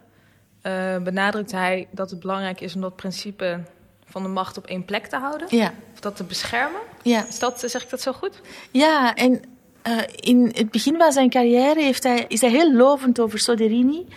uh, 0.63 0.97
benadrukt 0.97 1.51
hij 1.51 1.87
dat 1.91 2.09
het 2.09 2.19
belangrijk 2.19 2.61
is 2.61 2.75
om 2.75 2.81
dat 2.81 2.95
principe 2.95 3.59
van 4.05 4.23
de 4.23 4.29
macht 4.29 4.57
op 4.57 4.65
één 4.65 4.85
plek 4.85 5.07
te 5.07 5.17
houden. 5.17 5.47
Ja. 5.49 5.73
Of 5.93 5.99
dat 5.99 6.15
te 6.15 6.23
beschermen. 6.23 6.81
Ja. 7.03 7.27
Is 7.27 7.39
dat, 7.39 7.59
zeg 7.65 7.83
ik 7.83 7.89
dat 7.89 8.01
zo 8.01 8.11
goed? 8.11 8.41
Ja, 8.71 9.15
en 9.15 9.41
uh, 9.87 10.01
in 10.15 10.51
het 10.55 10.71
begin 10.71 10.97
van 10.97 11.11
zijn 11.11 11.29
carrière 11.29 11.81
heeft 11.81 12.03
hij, 12.03 12.25
is 12.27 12.41
hij 12.41 12.49
heel 12.49 12.73
lovend 12.73 13.19
over 13.19 13.39
Soderini. 13.39 14.07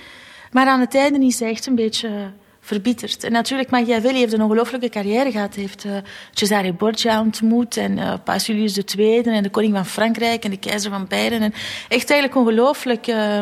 Maar 0.50 0.66
aan 0.66 0.80
het 0.80 0.94
einde 0.94 1.26
is 1.26 1.40
hij 1.40 1.50
echt 1.50 1.66
een 1.66 1.74
beetje 1.74 2.32
verbitterd. 2.64 3.24
En 3.24 3.32
natuurlijk, 3.32 3.70
Machiavelli 3.70 4.18
heeft 4.18 4.32
een 4.32 4.42
ongelooflijke 4.42 4.88
carrière 4.88 5.30
gehad. 5.30 5.54
Hij 5.54 5.62
heeft 5.62 5.84
uh, 5.84 5.92
Cesare 6.30 6.72
Borgia 6.72 7.20
ontmoet 7.20 7.76
en 7.76 7.98
uh, 7.98 8.14
Paus 8.24 8.46
Julius 8.46 8.78
II 8.96 9.20
en 9.20 9.42
de 9.42 9.50
koning 9.50 9.74
van 9.74 9.86
Frankrijk 9.86 10.44
en 10.44 10.50
de 10.50 10.58
keizer 10.58 10.90
van 10.90 11.06
Beieren. 11.08 11.40
En 11.40 11.52
echt 11.88 12.10
eigenlijk 12.10 12.36
ongelooflijk 12.36 13.06
uh, 13.06 13.40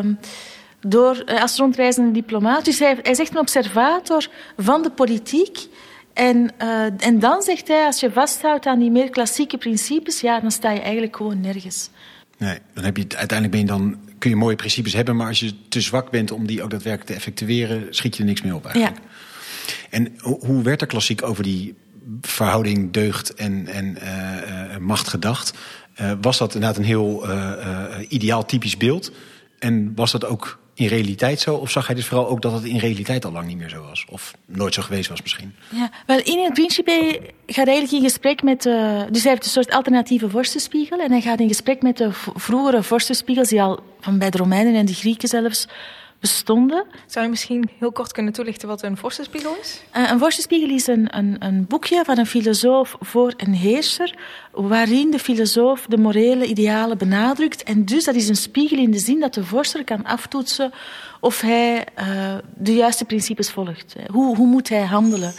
door, 0.79 1.23
uh, 1.25 1.41
als 1.41 1.57
rondreizende 1.57 2.11
diplomaat. 2.11 2.65
Dus 2.65 2.79
hij, 2.79 2.97
hij 3.01 3.11
is 3.11 3.19
echt 3.19 3.31
een 3.31 3.39
observator 3.39 4.27
van 4.57 4.81
de 4.81 4.91
politiek. 4.91 5.67
En, 6.13 6.51
uh, 6.61 7.05
en 7.05 7.19
dan 7.19 7.41
zegt 7.41 7.67
hij, 7.67 7.85
als 7.85 7.99
je 7.99 8.11
vasthoudt 8.11 8.65
aan 8.65 8.79
die 8.79 8.91
meer 8.91 9.09
klassieke 9.09 9.57
principes, 9.57 10.21
ja, 10.21 10.39
dan 10.39 10.51
sta 10.51 10.71
je 10.71 10.81
eigenlijk 10.81 11.15
gewoon 11.15 11.41
nergens. 11.41 11.89
Nee, 12.37 12.57
dan 12.73 12.83
heb 12.83 12.97
je 12.97 13.05
uiteindelijk 13.17 13.51
ben 13.51 13.59
je 13.59 13.65
dan 13.65 14.09
kun 14.21 14.29
je 14.29 14.35
mooie 14.35 14.55
principes 14.55 14.93
hebben, 14.93 15.15
maar 15.15 15.27
als 15.27 15.39
je 15.39 15.53
te 15.69 15.81
zwak 15.81 16.09
bent 16.09 16.31
om 16.31 16.47
die 16.47 16.63
ook 16.63 16.69
daadwerkelijk 16.69 17.09
te 17.09 17.15
effectueren, 17.15 17.87
schiet 17.89 18.15
je 18.15 18.21
er 18.21 18.27
niks 18.29 18.41
meer 18.41 18.55
op 18.55 18.65
eigenlijk. 18.65 18.95
Ja. 18.95 19.09
En 19.89 20.15
hoe 20.19 20.63
werd 20.63 20.81
er 20.81 20.87
klassiek 20.87 21.23
over 21.23 21.43
die 21.43 21.75
verhouding 22.21 22.91
deugd 22.91 23.33
en, 23.33 23.67
en 23.67 23.85
uh, 23.85 24.71
uh, 24.71 24.77
macht 24.77 25.07
gedacht? 25.07 25.53
Was 26.21 26.37
dat 26.37 26.53
inderdaad 26.53 26.77
een 26.77 26.83
heel 26.83 27.25
ideaal 28.07 28.45
typisch 28.45 28.77
beeld? 28.77 29.11
En 29.59 29.91
was 29.95 30.11
dat 30.11 30.25
ook 30.25 30.59
in 30.73 30.87
realiteit 30.87 31.39
zo? 31.39 31.55
Of 31.55 31.71
zag 31.71 31.85
hij 31.87 31.95
dus 31.95 32.05
vooral 32.05 32.27
ook 32.27 32.41
dat 32.41 32.53
het 32.53 32.63
in 32.63 32.77
realiteit 32.77 33.25
al 33.25 33.31
lang 33.31 33.47
niet 33.47 33.57
meer 33.57 33.69
zo 33.69 33.81
was? 33.81 34.05
Of 34.09 34.33
nooit 34.45 34.73
zo 34.73 34.81
geweest 34.81 35.09
was 35.09 35.21
misschien? 35.21 35.55
Ja, 35.69 35.91
wel 36.05 36.19
in 36.23 36.43
het 36.43 36.53
principe 36.53 37.19
gaat 37.45 37.65
hij 37.65 37.75
eigenlijk 37.75 37.91
in 37.91 38.09
gesprek 38.09 38.43
met... 38.43 38.61
Dus 39.11 39.23
hij 39.23 39.31
heeft 39.31 39.43
een 39.43 39.51
soort 39.51 39.71
alternatieve 39.71 40.29
vorstenspiegel. 40.29 40.99
En 40.99 41.11
hij 41.11 41.21
gaat 41.21 41.39
in 41.39 41.47
gesprek 41.47 41.81
met 41.81 41.97
de 41.97 42.09
vroegere 42.35 42.83
vorstenspiegels 42.83 43.49
die 43.49 43.61
al 43.61 43.79
van 43.99 44.17
bij 44.17 44.29
de 44.29 44.37
Romeinen 44.37 44.75
en 44.75 44.85
de 44.85 44.93
Grieken 44.93 45.27
zelfs 45.27 45.67
bestonden. 46.21 46.85
Zou 47.05 47.25
je 47.25 47.31
misschien 47.31 47.69
heel 47.79 47.91
kort 47.91 48.11
kunnen 48.11 48.33
toelichten 48.33 48.67
wat 48.67 48.83
een 48.83 48.97
vorstenspiegel 48.97 49.55
is? 49.61 49.81
Uh, 49.97 50.09
een 50.11 50.19
vorstenspiegel 50.19 50.69
is 50.69 50.87
een, 50.87 51.17
een, 51.17 51.35
een, 51.39 51.65
boekje 51.67 52.03
van 52.05 52.17
een 52.17 52.25
filosoof 52.25 52.95
voor 52.99 53.33
een 53.37 53.53
heerser, 53.53 54.15
waarin 54.51 55.11
de 55.11 55.19
filosoof 55.19 55.85
de 55.87 55.97
morele 55.97 56.45
idealen 56.45 56.97
benadrukt. 56.97 57.63
En 57.63 57.85
dus 57.85 58.03
dat 58.03 58.15
is 58.15 58.29
een 58.29 58.35
spiegel 58.35 58.77
in 58.77 58.91
de 58.91 58.99
zin 58.99 59.19
dat 59.19 59.33
de 59.33 59.43
vorster 59.43 59.83
kan 59.83 60.05
aftoetsen 60.05 60.71
of 61.19 61.41
hij 61.41 61.85
uh, 61.99 62.05
de 62.55 62.73
juiste 62.73 63.05
principes 63.05 63.51
volgt. 63.51 63.95
Hoe, 64.11 64.35
hoe 64.35 64.47
moet 64.47 64.69
hij 64.69 64.85
handelen? 64.85 65.33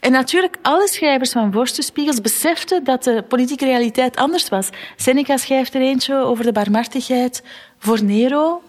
En 0.00 0.12
natuurlijk, 0.12 0.56
alle 0.62 0.88
schrijvers 0.88 1.32
van 1.32 1.52
vorstenspiegels 1.52 2.20
beseften 2.20 2.84
dat 2.84 3.04
de 3.04 3.24
politieke 3.28 3.64
realiteit 3.64 4.16
anders 4.16 4.48
was. 4.48 4.68
Seneca 4.96 5.36
schrijft 5.36 5.74
er 5.74 5.80
eentje 5.80 6.16
over 6.16 6.44
de 6.44 6.52
barmhartigheid 6.52 7.42
voor 7.78 8.04
Nero. 8.04 8.62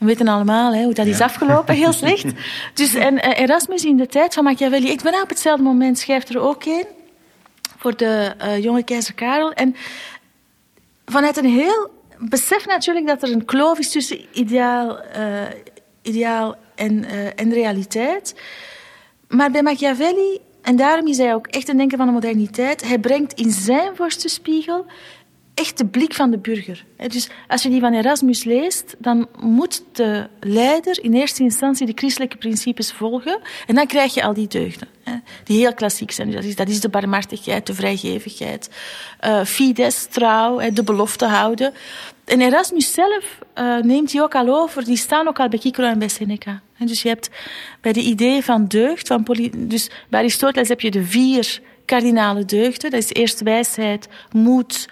We 0.00 0.06
weten 0.06 0.28
allemaal 0.28 0.74
hè, 0.74 0.84
hoe 0.84 0.94
dat 0.94 1.06
is 1.06 1.20
afgelopen, 1.20 1.74
heel 1.74 1.92
slecht. 1.92 2.26
Dus, 2.74 2.94
en 2.94 3.14
uh, 3.14 3.38
Erasmus 3.38 3.84
in 3.84 3.96
de 3.96 4.06
tijd 4.06 4.34
van 4.34 4.44
Machiavelli, 4.44 4.90
ik 4.90 5.02
ben 5.02 5.22
op 5.22 5.28
hetzelfde 5.28 5.62
moment 5.62 5.98
schrijft 5.98 6.28
er 6.28 6.40
ook 6.40 6.64
een 6.64 6.86
voor 7.78 7.96
de 7.96 8.34
uh, 8.42 8.62
jonge 8.62 8.82
keizer 8.82 9.14
Karel. 9.14 9.52
En 9.52 9.76
vanuit 11.06 11.36
een 11.36 11.50
heel 11.50 11.90
besef 12.18 12.66
natuurlijk 12.66 13.06
dat 13.06 13.22
er 13.22 13.32
een 13.32 13.44
kloof 13.44 13.78
is 13.78 13.90
tussen 13.90 14.20
ideaal, 14.32 14.98
uh, 15.16 15.42
ideaal 16.02 16.56
en, 16.74 17.04
en 17.36 17.52
realiteit. 17.52 18.34
Maar 19.28 19.50
bij 19.50 19.62
Machiavelli, 19.62 20.40
en 20.62 20.76
daarom 20.76 21.06
is 21.06 21.18
hij 21.18 21.34
ook 21.34 21.46
echt 21.46 21.68
een 21.68 21.76
denker 21.76 21.98
van 21.98 22.06
de 22.06 22.12
moderniteit, 22.12 22.88
hij 22.88 22.98
brengt 22.98 23.32
in 23.32 23.50
zijn 23.50 23.96
vorstenspiegel 23.96 24.86
echt 25.60 25.78
de 25.78 25.86
blik 25.86 26.14
van 26.14 26.30
de 26.30 26.38
burger. 26.38 26.84
Dus 26.96 27.28
als 27.48 27.62
je 27.62 27.68
die 27.68 27.80
van 27.80 27.92
Erasmus 27.92 28.44
leest, 28.44 28.96
dan 28.98 29.28
moet 29.40 29.82
de 29.92 30.28
leider 30.40 31.04
in 31.04 31.14
eerste 31.14 31.42
instantie 31.42 31.86
de 31.86 31.92
christelijke 31.94 32.36
principes 32.36 32.92
volgen. 32.92 33.40
En 33.66 33.74
dan 33.74 33.86
krijg 33.86 34.14
je 34.14 34.22
al 34.22 34.34
die 34.34 34.48
deugden, 34.48 34.88
die 35.44 35.58
heel 35.58 35.74
klassiek 35.74 36.10
zijn. 36.10 36.30
Dat 36.30 36.44
is, 36.44 36.56
dat 36.56 36.68
is 36.68 36.80
de 36.80 36.88
barmhartigheid, 36.88 37.66
de 37.66 37.74
vrijgevigheid, 37.74 38.70
uh, 39.24 39.44
fides, 39.44 40.06
trouw, 40.06 40.70
de 40.70 40.84
belofte 40.84 41.26
houden. 41.26 41.72
En 42.24 42.40
Erasmus 42.40 42.92
zelf 42.92 43.38
uh, 43.58 43.78
neemt 43.78 44.10
die 44.10 44.22
ook 44.22 44.34
al 44.34 44.48
over. 44.48 44.84
Die 44.84 44.96
staan 44.96 45.28
ook 45.28 45.40
al 45.40 45.48
bij 45.48 45.58
Cicero 45.58 45.88
en 45.88 45.98
bij 45.98 46.08
Seneca. 46.08 46.62
dus 46.78 47.02
je 47.02 47.08
hebt 47.08 47.30
bij 47.80 47.92
de 47.92 48.02
idee 48.02 48.44
van 48.44 48.66
deugd, 48.66 49.06
van 49.06 49.26
dus 49.56 49.90
bij 50.08 50.20
Aristoteles 50.20 50.68
heb 50.68 50.80
je 50.80 50.90
de 50.90 51.04
vier 51.04 51.60
kardinale 51.84 52.44
deugden. 52.44 52.90
Dat 52.90 53.00
is 53.00 53.12
eerst 53.12 53.42
wijsheid, 53.42 54.08
moed, 54.32 54.88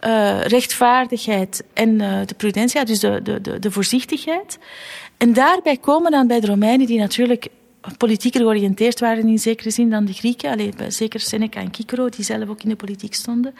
uh, 0.00 0.40
rechtvaardigheid 0.40 1.64
en 1.72 1.88
uh, 1.88 2.20
de 2.26 2.34
prudentia, 2.34 2.84
dus 2.84 3.00
de, 3.00 3.20
de, 3.22 3.58
de, 3.58 3.70
voorzichtigheid. 3.70 4.58
En 5.16 5.32
daarbij 5.32 5.76
komen 5.76 6.10
dan 6.10 6.26
bij 6.26 6.40
de 6.40 6.46
Romeinen, 6.46 6.86
die 6.86 6.98
natuurlijk 6.98 7.48
politieker 7.96 8.40
georiënteerd 8.40 9.00
waren 9.00 9.28
in 9.28 9.38
zekere 9.38 9.70
zin 9.70 9.90
dan 9.90 10.04
de 10.04 10.12
Grieken, 10.12 10.50
alleen, 10.50 10.74
zeker 10.88 11.20
Seneca 11.20 11.60
en 11.60 11.74
Cicero, 11.74 12.08
die 12.08 12.24
zelf 12.24 12.48
ook 12.48 12.62
in 12.62 12.68
de 12.68 12.76
politiek 12.76 13.14
stonden. 13.14 13.54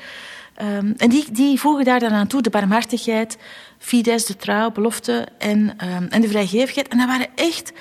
Um, 0.62 0.95
en 0.97 1.09
die, 1.09 1.25
die 1.33 1.61
voegen 1.61 1.85
daar 1.85 2.00
dan 2.00 2.12
aan 2.12 2.26
toe 2.26 2.43
de 2.43 2.50
barmhartigheid, 2.50 3.38
fides, 3.79 4.26
de 4.26 4.37
trouw, 4.37 4.71
belofte 4.71 5.29
en, 5.38 5.59
um, 5.61 6.07
en 6.09 6.21
de 6.21 6.29
vrijgevigheid. 6.29 6.88
En 6.88 6.99
dat 6.99 7.07
waren 7.07 7.29
echt 7.35 7.73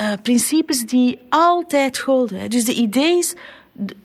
uh, 0.00 0.12
principes 0.22 0.86
die 0.86 1.18
altijd 1.28 1.98
golden. 1.98 2.50
Dus 2.50 2.64
de 2.64 2.74
idee 2.74 3.18
is 3.18 3.34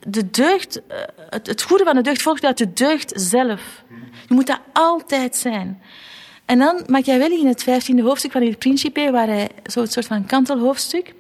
de 0.08 0.30
deugd, 0.32 0.82
eh, 0.88 0.98
het, 1.30 1.48
het 1.48 1.62
goede 1.62 1.84
van 1.84 1.96
de 1.96 2.02
deugd 2.02 2.22
volgt 2.22 2.44
uit 2.44 2.58
de 2.58 2.74
deugd 2.74 3.12
zelf. 3.16 3.84
Je 4.28 4.34
moet 4.34 4.48
dat 4.48 4.60
altijd 4.74 5.36
zijn. 5.36 5.82
En 6.46 6.60
dan 6.60 6.84
Machiavelli 6.88 7.40
in 7.40 7.48
het 7.48 7.64
vijftiende 7.64 8.02
hoofdstuk 8.02 8.32
van 8.32 8.42
het 8.42 8.60
Principe, 8.60 9.12
waar 9.12 9.28
hij 9.28 9.50
zo'n 9.64 9.88
soort 9.88 10.06
van 10.06 10.26
kantelhoofdstuk, 10.26 11.14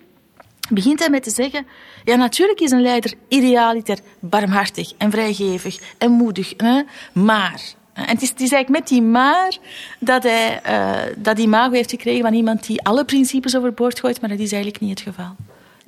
begint 0.69 0.99
hij 0.99 1.09
met 1.09 1.23
te 1.23 1.29
zeggen, 1.29 1.65
ja 2.03 2.15
natuurlijk 2.15 2.59
is 2.59 2.71
een 2.71 2.81
leider 2.81 3.13
idealiter 3.27 3.99
barmhartig 4.19 4.91
en 4.97 5.11
vrijgevig 5.11 5.79
en 5.97 6.11
moedig, 6.11 6.53
hè? 6.57 6.81
maar... 7.13 7.61
En 7.93 8.07
het 8.07 8.21
is, 8.21 8.29
het 8.29 8.41
is, 8.41 8.51
eigenlijk 8.51 8.81
met 8.81 8.87
die 8.87 9.01
maar 9.01 9.57
dat 9.99 10.23
hij 10.23 10.61
uh, 10.69 11.15
dat 11.17 11.39
imago 11.39 11.71
heeft 11.71 11.89
gekregen 11.89 12.21
van 12.21 12.33
iemand 12.33 12.65
die 12.65 12.83
alle 12.83 13.05
principes 13.05 13.57
overboord 13.57 13.99
gooit, 13.99 14.21
maar 14.21 14.29
dat 14.29 14.39
is 14.39 14.51
eigenlijk 14.51 14.81
niet 14.81 14.99
het 14.99 15.15
geval. 15.15 15.35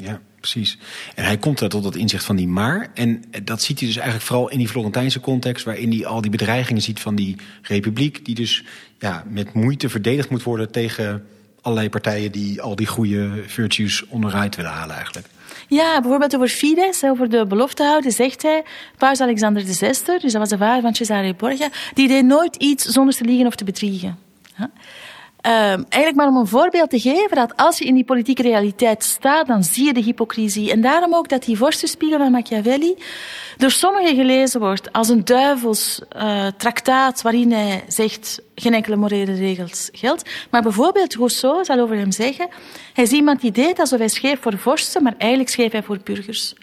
Ja 0.03 0.21
precies. 0.43 0.77
En 1.15 1.23
hij 1.23 1.37
komt 1.37 1.59
daar 1.59 1.69
tot 1.69 1.83
dat 1.83 1.95
inzicht 1.95 2.25
van 2.25 2.35
die 2.35 2.47
maar. 2.47 2.89
En 2.93 3.23
dat 3.43 3.61
ziet 3.61 3.79
hij 3.79 3.87
dus 3.87 3.97
eigenlijk 3.97 4.25
vooral 4.25 4.49
in 4.49 4.57
die 4.57 4.67
Florentijnse 4.67 5.19
context... 5.19 5.65
waarin 5.65 5.91
hij 5.91 6.05
al 6.05 6.21
die 6.21 6.31
bedreigingen 6.31 6.81
ziet 6.81 6.99
van 6.99 7.15
die 7.15 7.35
republiek... 7.61 8.25
die 8.25 8.35
dus 8.35 8.63
ja, 8.99 9.23
met 9.29 9.53
moeite 9.53 9.89
verdedigd 9.89 10.29
moet 10.29 10.43
worden 10.43 10.71
tegen 10.71 11.25
allerlei 11.61 11.89
partijen... 11.89 12.31
die 12.31 12.61
al 12.61 12.75
die 12.75 12.87
goede 12.87 13.43
virtues 13.47 14.07
onderuit 14.07 14.55
willen 14.55 14.71
halen 14.71 14.95
eigenlijk. 14.95 15.27
Ja, 15.67 16.01
bijvoorbeeld 16.01 16.35
over 16.35 16.47
Fides, 16.47 17.03
over 17.03 17.29
de 17.29 17.45
belofte 17.47 17.83
houden, 17.83 18.11
zegt 18.11 18.41
hij... 18.41 18.63
Paus 18.97 19.21
Alexander 19.21 19.65
VI, 19.65 19.93
dus 20.21 20.31
dat 20.31 20.33
was 20.33 20.49
de 20.49 20.57
vader 20.57 20.81
van 20.81 20.95
Cesare 20.95 21.33
Borgia... 21.33 21.69
die 21.93 22.07
deed 22.07 22.25
nooit 22.25 22.55
iets 22.55 22.85
zonder 22.85 23.15
te 23.15 23.23
liegen 23.23 23.47
of 23.47 23.55
te 23.55 23.63
bedriegen. 23.63 24.17
Uh, 25.47 25.51
eigenlijk 25.71 26.15
maar 26.15 26.27
om 26.27 26.37
een 26.37 26.47
voorbeeld 26.47 26.89
te 26.89 26.99
geven 26.99 27.35
dat 27.35 27.55
als 27.55 27.77
je 27.77 27.85
in 27.85 27.93
die 27.93 28.03
politieke 28.03 28.41
realiteit 28.41 29.03
staat, 29.03 29.47
dan 29.47 29.63
zie 29.63 29.85
je 29.85 29.93
de 29.93 30.01
hypocrisie. 30.01 30.71
En 30.71 30.81
daarom 30.81 31.15
ook 31.15 31.29
dat 31.29 31.43
die 31.43 31.57
vorstenspiegel 31.57 32.17
van 32.17 32.31
Machiavelli 32.31 32.95
door 33.57 33.71
sommigen 33.71 34.15
gelezen 34.15 34.59
wordt 34.59 34.91
als 34.91 35.09
een 35.09 35.25
duivels 35.25 36.01
uh, 36.15 36.47
traktaat 36.57 37.21
waarin 37.21 37.51
hij 37.51 37.83
zegt 37.87 38.41
geen 38.55 38.73
enkele 38.73 38.95
morele 38.95 39.33
regels 39.33 39.89
geldt. 39.91 40.29
Maar 40.51 40.61
bijvoorbeeld 40.61 41.15
Rousseau 41.15 41.63
zal 41.63 41.79
over 41.79 41.95
hem 41.95 42.11
zeggen, 42.11 42.47
hij 42.93 43.03
is 43.03 43.11
iemand 43.11 43.41
die 43.41 43.51
deed 43.51 43.79
alsof 43.79 43.99
hij 43.99 44.07
schreef 44.07 44.41
voor 44.41 44.57
vorsten, 44.57 45.03
maar 45.03 45.15
eigenlijk 45.17 45.51
schreef 45.51 45.71
hij 45.71 45.83
voor 45.83 45.99
burgers. 46.03 46.53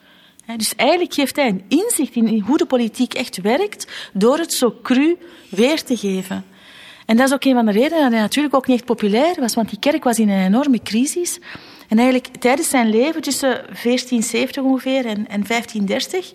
Dus 0.57 0.75
eigenlijk 0.75 1.15
geeft 1.15 1.37
hij 1.37 1.49
een 1.49 1.65
inzicht 1.69 2.15
in 2.15 2.39
hoe 2.41 2.59
de 2.59 2.67
politiek 2.67 3.15
echt 3.15 3.41
werkt 3.41 4.11
door 4.13 4.39
het 4.39 4.53
zo 4.53 4.75
cru 4.83 5.17
weer 5.49 5.83
te 5.83 5.97
geven. 5.97 6.45
En 7.11 7.17
dat 7.17 7.27
is 7.27 7.35
ook 7.35 7.45
een 7.45 7.55
van 7.55 7.67
de 7.67 7.73
redenen 7.73 8.03
dat 8.03 8.13
hij 8.13 8.21
natuurlijk 8.21 8.55
ook 8.55 8.67
niet 8.67 8.77
echt 8.77 8.87
populair 8.87 9.41
was, 9.41 9.55
want 9.55 9.69
die 9.69 9.79
kerk 9.79 10.05
was 10.05 10.19
in 10.19 10.29
een 10.29 10.45
enorme 10.45 10.83
crisis. 10.83 11.39
En 11.89 11.99
eigenlijk 11.99 12.37
tijdens 12.37 12.69
zijn 12.69 12.91
leven, 12.91 13.23
tussen 13.23 13.51
1470 13.51 14.63
ongeveer 14.63 15.07
en, 15.07 15.29
en 15.29 15.45
1530, 15.47 16.33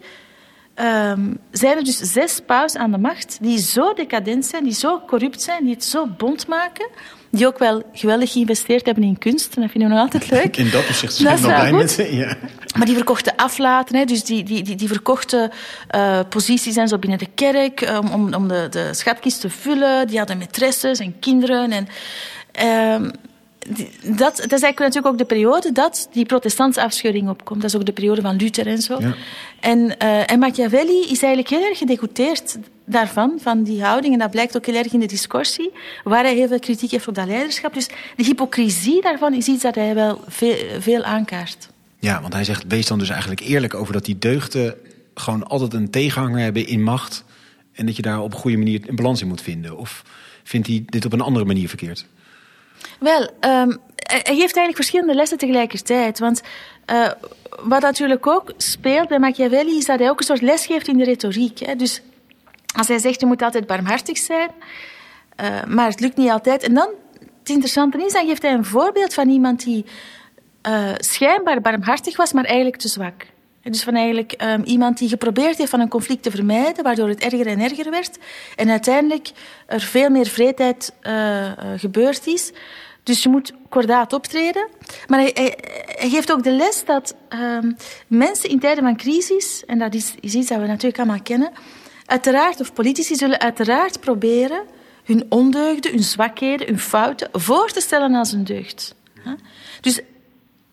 um, 0.76 1.38
zijn 1.52 1.78
er 1.78 1.84
dus 1.84 1.98
zes 1.98 2.42
paus 2.46 2.76
aan 2.76 2.92
de 2.92 2.98
macht 2.98 3.38
die 3.42 3.60
zo 3.60 3.94
decadent 3.94 4.46
zijn, 4.46 4.64
die 4.64 4.74
zo 4.74 5.02
corrupt 5.08 5.42
zijn, 5.42 5.64
die 5.64 5.74
het 5.74 5.84
zo 5.84 6.08
bond 6.18 6.48
maken, 6.48 6.90
die 7.36 7.48
ook 7.48 7.60
wel 7.60 7.84
geweldig 7.94 8.32
geïnvesteerd 8.32 8.86
hebben 8.86 9.04
in 9.04 9.18
kunst. 9.18 9.56
En 9.56 9.62
dat 9.62 9.72
vinden 9.72 9.90
we 9.90 9.96
nog 9.96 10.04
altijd 10.04 10.32
leuk. 10.32 10.58
In 10.66 10.70
dat 10.70 10.88
opzicht 10.88 11.14
zijn 11.14 11.36
we 11.36 11.42
blij 11.42 11.72
met 11.72 12.08
ja. 12.12 12.38
Maar 12.78 12.86
die 12.86 12.96
verkochten 12.96 13.36
aflaten, 13.36 13.96
hè, 13.96 14.06
dus 14.06 14.24
die, 14.24 14.44
die, 14.44 14.64
die, 14.64 14.76
die 14.76 14.88
verkochten 14.88 15.52
uh, 15.96 16.20
posities 16.30 16.76
en 16.76 16.88
zo 16.88 16.98
binnen 16.98 17.20
de 17.20 17.28
kerk 17.36 17.82
um, 17.82 18.12
om, 18.12 18.34
om 18.34 18.48
de, 18.48 18.68
de 18.70 18.90
schatkist 18.92 19.42
te 19.42 19.50
vullen. 19.50 20.08
Die 20.08 20.18
hadden 20.18 20.38
maîtresses 20.38 21.00
en 21.00 21.20
kinderen. 21.20 21.72
En, 21.72 21.88
um, 23.02 23.12
dat, 24.02 24.18
dat 24.18 24.52
is 24.52 24.62
eigenlijk 24.62 24.80
natuurlijk 24.80 25.06
ook 25.06 25.18
de 25.18 25.26
periode 25.26 25.72
dat 25.72 26.08
die 26.12 26.26
protestantse 26.26 26.84
afscheuring 26.84 27.30
opkomt. 27.30 27.62
Dat 27.62 27.70
is 27.70 27.76
ook 27.76 27.86
de 27.86 27.92
periode 27.92 28.22
van 28.22 28.36
Luther 28.36 28.68
en 28.68 28.82
zo. 28.82 28.98
Ja. 29.00 29.16
En, 29.60 29.80
uh, 29.80 30.32
en 30.32 30.40
Machiavelli 30.40 31.00
is 31.00 31.24
eigenlijk 31.24 31.50
heel 31.50 31.70
erg 31.70 31.78
gedecouteerd 31.78 32.58
daarvan, 32.86 33.40
van 33.42 33.64
die 33.64 33.84
houding. 33.84 34.14
En 34.14 34.20
dat 34.20 34.32
blijkt 34.32 34.58
ook 34.58 34.66
heel 34.66 34.76
erg 34.76 34.94
in 34.94 35.00
de 35.00 35.06
discussie, 35.06 35.72
waar 36.04 36.24
hij 36.24 36.36
heel 36.36 36.48
veel 36.48 36.60
kritiek 36.60 36.92
heeft 36.92 37.08
op 37.08 37.16
dat 37.16 37.28
leiderschap. 37.28 37.74
Dus 37.74 37.88
de 38.16 38.24
hypocrisie 38.24 39.02
daarvan 39.02 39.34
is 39.34 39.48
iets 39.48 39.62
dat 39.62 39.76
hij 39.76 39.96
wel 39.96 40.24
veel, 40.28 40.56
veel 40.80 41.04
aankaart. 41.04 41.70
Ja, 42.00 42.22
want 42.22 42.34
hij 42.34 42.44
zegt, 42.44 42.64
wees 42.68 42.88
dan 42.88 43.00
dus 43.00 43.10
eigenlijk 43.10 43.42
eerlijk 43.42 43.74
over 43.74 43.94
dat 43.94 44.06
die 44.06 44.20
deugden 44.20 44.76
gewoon 45.14 45.48
altijd 45.48 45.74
een 45.74 45.90
tegenhanger 45.90 46.40
hebben 46.40 46.68
in 46.68 46.84
macht. 46.84 47.24
En 47.72 47.86
dat 47.86 47.96
je 47.96 48.02
daar 48.02 48.22
op 48.22 48.34
een 48.34 48.40
goede 48.40 48.58
manier 48.58 48.82
een 48.88 48.96
balans 48.96 49.22
in 49.22 49.28
moet 49.28 49.42
vinden. 49.42 49.78
Of 49.78 50.04
vindt 50.44 50.68
hij 50.68 50.84
dit 50.86 51.06
op 51.06 51.14
een 51.14 51.22
andere 51.22 51.46
manier 51.46 51.68
verkeerd? 51.68 52.06
Wel, 53.00 53.22
um, 53.22 53.80
hij 53.96 54.36
geeft 54.36 54.40
eigenlijk 54.40 54.76
verschillende 54.76 55.14
lessen 55.14 55.38
tegelijkertijd. 55.38 56.20
Want 56.20 56.42
uh, 56.92 57.12
wat 57.64 57.82
natuurlijk 57.82 58.28
ook 58.28 58.54
speelt 58.58 59.08
bij 59.08 59.20
Machiavelli 59.20 59.78
is 59.78 59.86
dat 59.86 60.00
hij 60.00 60.10
ook 60.10 60.20
een 60.20 60.26
soort 60.26 60.42
les 60.42 60.66
geeft 60.66 60.88
in 60.88 60.98
de 60.98 61.04
retoriek. 61.04 61.60
Hè. 61.60 61.76
Dus 61.76 62.02
als 62.76 62.88
hij 62.88 62.98
zegt 62.98 63.20
je 63.20 63.26
moet 63.26 63.42
altijd 63.42 63.68
barmhartig 63.68 64.18
zijn, 64.18 64.50
uh, 65.42 65.64
maar 65.64 65.90
het 65.90 66.00
lukt 66.00 66.18
niet 66.18 66.30
altijd. 66.30 66.64
En 66.64 66.74
dan, 66.74 66.90
het 67.40 67.50
interessante 67.50 68.06
is, 68.06 68.14
dan 68.14 68.26
geeft 68.26 68.42
hij 68.42 68.54
een 68.54 68.66
voorbeeld 68.66 69.14
van 69.14 69.30
iemand 69.30 69.64
die 69.64 69.86
uh, 70.68 70.92
schijnbaar 70.98 71.62
barmhartig 71.62 72.18
was, 72.18 72.34
maar 72.34 72.44
eigenlijk 72.44 72.78
te 72.78 72.88
zwak. 72.88 73.26
Dus 73.72 73.84
van 73.84 73.96
eigenlijk 73.96 74.44
um, 74.44 74.64
iemand 74.64 74.98
die 74.98 75.10
geprobeerd 75.10 75.58
heeft 75.58 75.70
van 75.70 75.80
een 75.80 75.90
conflict 75.90 76.24
te 76.24 76.32
vermijden, 76.32 76.84
waardoor 76.84 77.08
het 77.08 77.24
erger 77.24 77.48
en 77.48 77.60
erger 77.60 77.92
werd. 77.92 78.18
En 78.56 78.70
uiteindelijk 78.70 79.32
er 79.66 79.82
veel 79.82 80.10
meer 80.10 80.26
vreedheid 80.26 80.94
uh, 81.02 81.52
gebeurd 81.78 82.28
is. 82.28 82.52
Dus 83.04 83.24
je 83.24 83.30
moet 83.30 83.54
kordaat 83.70 84.14
optreden. 84.14 84.68
Maar 85.08 85.20
hij, 85.20 85.58
geeft 85.98 86.32
ook 86.32 86.44
de 86.44 86.52
les 86.52 86.86
dat 86.86 87.16
um, 87.30 87.76
mensen 88.08 88.50
in 88.50 88.60
tijden 88.60 88.84
van 88.84 88.98
crisis, 88.98 89.64
en 89.66 89.80
dat 89.80 89.94
is, 89.94 90.16
is 90.20 90.34
iets 90.34 90.50
dat 90.50 90.60
we 90.60 90.68
natuurlijk 90.68 90.98
allemaal 90.98 91.22
kennen, 91.22 91.52
uiteraard, 92.06 92.60
of 92.60 92.74
politici 92.74 93.16
zullen 93.16 93.40
uiteraard 93.40 94.00
proberen 94.00 94.64
hun 95.04 95.26
ondeugden, 95.30 95.92
hun 95.92 96.04
zwakheden, 96.04 96.68
hun 96.68 96.80
fouten 96.80 97.30
voor 97.32 97.72
te 97.72 97.82
stellen 97.82 98.16
als 98.16 98.32
een 98.32 98.44
deugd. 98.44 98.96
Dus 99.82 100.02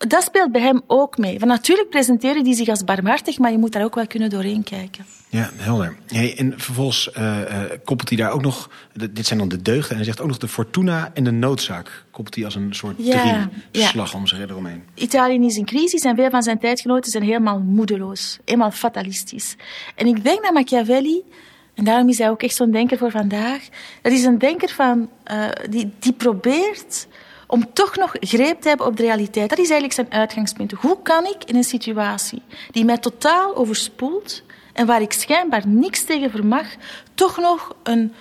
dat 0.09 0.23
speelt 0.23 0.53
bij 0.53 0.61
hem 0.61 0.83
ook 0.87 1.19
mee. 1.19 1.39
Van 1.39 1.49
natuurlijk 1.49 1.89
presenteren 1.89 2.45
die 2.45 2.55
zich 2.55 2.69
als 2.69 2.85
barmhartig, 2.85 3.39
maar 3.39 3.53
je 3.53 3.59
moet 3.59 3.73
daar 3.73 3.85
ook 3.85 3.95
wel 3.95 4.07
kunnen 4.07 4.31
doorheen 4.31 4.63
kijken. 4.63 5.05
Ja, 5.29 5.51
helder. 5.57 5.97
Hey, 6.07 6.39
en 6.39 6.55
vervolgens 6.57 7.11
uh, 7.19 7.39
uh, 7.41 7.63
koppelt 7.85 8.09
hij 8.09 8.19
daar 8.19 8.31
ook 8.31 8.43
nog, 8.43 8.71
dit 9.11 9.27
zijn 9.27 9.39
dan 9.39 9.49
de 9.49 9.63
deugden, 9.63 9.91
en 9.91 9.97
hij 9.97 10.05
zegt 10.05 10.21
ook 10.21 10.29
nog 10.29 10.39
de 10.39 10.49
fortuna 10.49 11.11
en 11.15 11.25
de 11.25 11.31
noodzaak. 11.31 12.05
Koppelt 12.11 12.35
hij 12.35 12.45
als 12.45 12.55
een 12.55 12.75
soort 12.75 12.95
ja, 12.99 13.49
slag 13.73 14.13
ja. 14.13 14.19
om 14.19 14.27
zich 14.27 14.39
eromheen. 14.39 14.83
Italië 14.95 15.47
is 15.47 15.57
in 15.57 15.65
crisis 15.65 16.03
en 16.03 16.17
veel 16.17 16.31
van 16.31 16.43
zijn 16.43 16.59
tijdgenoten 16.59 17.11
zijn 17.11 17.23
helemaal 17.23 17.59
moedeloos, 17.59 18.39
helemaal 18.45 18.71
fatalistisch. 18.71 19.57
En 19.95 20.07
ik 20.07 20.25
denk 20.25 20.43
dat 20.43 20.53
Machiavelli 20.53 21.23
En 21.75 21.85
daarom 21.85 22.09
is 22.09 22.19
hij 22.19 22.31
ook 22.31 22.43
echt 22.43 22.55
zo'n 22.55 22.71
denker 22.71 22.99
voor 22.99 23.11
vandaag. 23.11 23.69
Dat 24.03 24.13
is 24.13 24.25
een 24.25 24.39
denker 24.39 24.69
van, 24.69 25.11
uh, 25.33 25.49
die, 25.71 25.93
die 25.99 26.13
probeert 26.13 27.07
om 27.53 27.73
toch 27.73 27.97
nog 27.97 28.13
greep 28.21 28.61
te 28.61 28.69
hebben 28.69 28.87
op 28.87 28.97
de 28.97 29.03
realiteit. 29.03 29.49
Dat 29.49 29.59
is 29.59 29.71
eigenlijk 29.71 29.93
zijn 29.93 30.21
uitgangspunt. 30.21 30.73
Hoe 30.73 30.99
kan 31.03 31.25
ik 31.25 31.45
in 31.45 31.57
een 31.57 31.65
situatie 31.65 32.43
die 32.71 32.85
mij 32.85 32.99
totaal 32.99 33.57
overspoelt 33.57 34.43
en 34.73 34.87
waar 34.87 35.01
ik 35.01 35.13
schijnbaar 35.13 35.67
niks 35.67 36.05
tegen 36.05 36.31
vermag, 36.31 36.67
toch 37.15 37.37
nog 37.37 37.77
een, 37.83 38.13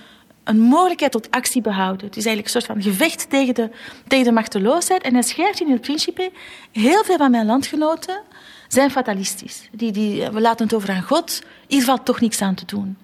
een 0.44 0.60
mogelijkheid 0.60 1.12
tot 1.12 1.30
actie 1.30 1.62
behouden? 1.62 2.06
Het 2.06 2.16
is 2.16 2.26
eigenlijk 2.26 2.54
een 2.54 2.60
soort 2.60 2.72
van 2.72 2.92
gevecht 2.92 3.30
tegen 3.30 3.54
de, 3.54 3.70
tegen 4.06 4.24
de 4.24 4.32
machteloosheid. 4.32 5.02
En 5.02 5.12
hij 5.12 5.22
schrijft 5.22 5.60
in 5.60 5.70
het 5.70 5.80
Principe, 5.80 6.30
heel 6.72 7.04
veel 7.04 7.16
van 7.16 7.30
mijn 7.30 7.46
landgenoten 7.46 8.20
zijn 8.68 8.90
fatalistisch. 8.90 9.68
Die, 9.70 9.92
die, 9.92 10.30
we 10.30 10.40
laten 10.40 10.64
het 10.66 10.74
over 10.74 10.90
aan 10.90 11.02
God, 11.02 11.42
hier 11.66 11.84
valt 11.84 12.04
toch 12.04 12.20
niks 12.20 12.40
aan 12.40 12.54
te 12.54 12.64
doen. 12.64 12.98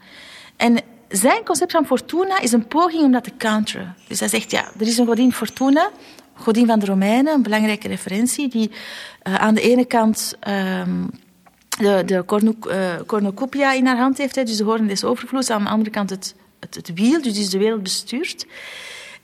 En 0.56 0.78
zijn 1.08 1.44
concept 1.44 1.72
van 1.72 1.86
Fortuna 1.86 2.40
is 2.40 2.52
een 2.52 2.66
poging 2.66 3.02
om 3.02 3.12
dat 3.12 3.24
te 3.24 3.36
counteren. 3.38 3.94
Dus 4.08 4.20
hij 4.20 4.28
zegt, 4.28 4.50
ja, 4.50 4.70
er 4.78 4.86
is 4.86 4.98
een 4.98 5.06
godin 5.06 5.32
Fortuna, 5.32 5.90
godin 6.34 6.66
van 6.66 6.78
de 6.78 6.86
Romeinen, 6.86 7.34
een 7.34 7.42
belangrijke 7.42 7.88
referentie, 7.88 8.48
die 8.48 8.70
uh, 8.70 9.34
aan 9.34 9.54
de 9.54 9.60
ene 9.60 9.84
kant 9.84 10.36
um, 10.48 11.10
de, 11.78 12.02
de 12.06 12.24
uh, 12.70 13.06
cornucopia 13.06 13.72
in 13.72 13.86
haar 13.86 13.96
hand 13.96 14.18
heeft, 14.18 14.34
hè, 14.34 14.44
dus 14.44 14.56
de 14.56 14.64
hoorn 14.64 14.86
des 14.86 15.04
overvloeds, 15.04 15.50
aan 15.50 15.64
de 15.64 15.70
andere 15.70 15.90
kant 15.90 16.10
het, 16.10 16.34
het, 16.60 16.74
het 16.74 16.90
wiel, 16.94 17.22
dus 17.22 17.34
die 17.34 17.48
de 17.48 17.58
wereld 17.58 17.82
bestuurt. 17.82 18.46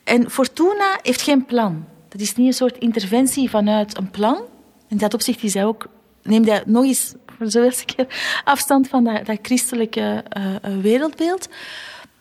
En 0.03 0.31
Fortuna 0.31 0.99
heeft 1.01 1.21
geen 1.21 1.45
plan. 1.45 1.85
Dat 2.09 2.21
is 2.21 2.35
niet 2.35 2.47
een 2.47 2.53
soort 2.53 2.77
interventie 2.77 3.49
vanuit 3.49 3.97
een 3.97 4.09
plan. 4.11 4.41
In 4.87 4.97
dat 4.97 5.13
opzicht 5.13 5.43
is 5.43 5.53
hij 5.53 5.65
ook, 5.65 5.87
neemt 6.23 6.47
hij 6.47 6.63
nog 6.65 6.83
eens 6.83 7.13
voor 7.37 7.51
zoveelste 7.51 7.85
keer 7.85 8.07
afstand 8.43 8.87
van 8.87 9.03
dat, 9.03 9.25
dat 9.25 9.39
christelijke 9.41 10.23
uh, 10.37 10.81
wereldbeeld. 10.81 11.47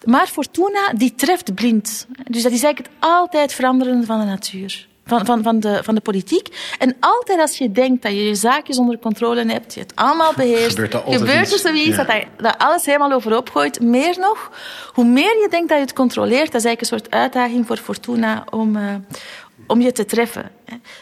Maar 0.05 0.27
Fortuna, 0.27 0.93
die 0.97 1.15
treft 1.15 1.55
blind. 1.55 2.07
Dus 2.25 2.43
dat 2.43 2.53
is 2.53 2.63
eigenlijk 2.63 2.95
het 2.95 3.11
altijd 3.11 3.53
veranderen 3.53 4.05
van 4.05 4.21
de 4.21 4.27
natuur. 4.27 4.87
Van, 5.07 5.27
van, 5.27 5.43
van, 5.43 5.61
de, 5.61 5.81
van 5.83 5.95
de 5.95 6.01
politiek. 6.01 6.75
En 6.79 6.97
altijd 7.01 7.41
als 7.41 7.59
je 7.59 7.73
denkt 7.73 8.03
dat 8.03 8.13
je 8.13 8.25
je 8.25 8.35
zaakjes 8.35 8.79
onder 8.79 8.99
controle 8.99 9.45
hebt, 9.45 9.75
je 9.75 9.81
het 9.81 9.95
allemaal 9.95 10.33
beheerst, 10.43 10.79
gebeurt 10.79 10.95
er, 10.95 11.03
gebeurt 11.13 11.53
er 11.53 11.59
zoiets 11.59 11.89
ja. 11.89 11.97
dat, 11.97 12.07
hij, 12.07 12.29
dat 12.37 12.59
alles 12.59 12.87
helemaal 12.87 13.13
overhoop 13.13 13.51
gooit. 13.51 13.81
Meer 13.81 14.19
nog, 14.19 14.51
hoe 14.93 15.05
meer 15.05 15.41
je 15.41 15.47
denkt 15.51 15.69
dat 15.69 15.79
je 15.79 15.85
het 15.85 15.93
controleert, 15.93 16.53
dat 16.53 16.61
is 16.61 16.67
eigenlijk 16.67 16.81
een 16.81 16.99
soort 16.99 17.11
uitdaging 17.11 17.67
voor 17.67 17.77
Fortuna 17.77 18.45
om, 18.51 18.77
uh, 18.77 18.95
om 19.67 19.81
je 19.81 19.93
te 19.93 20.05
treffen. 20.05 20.51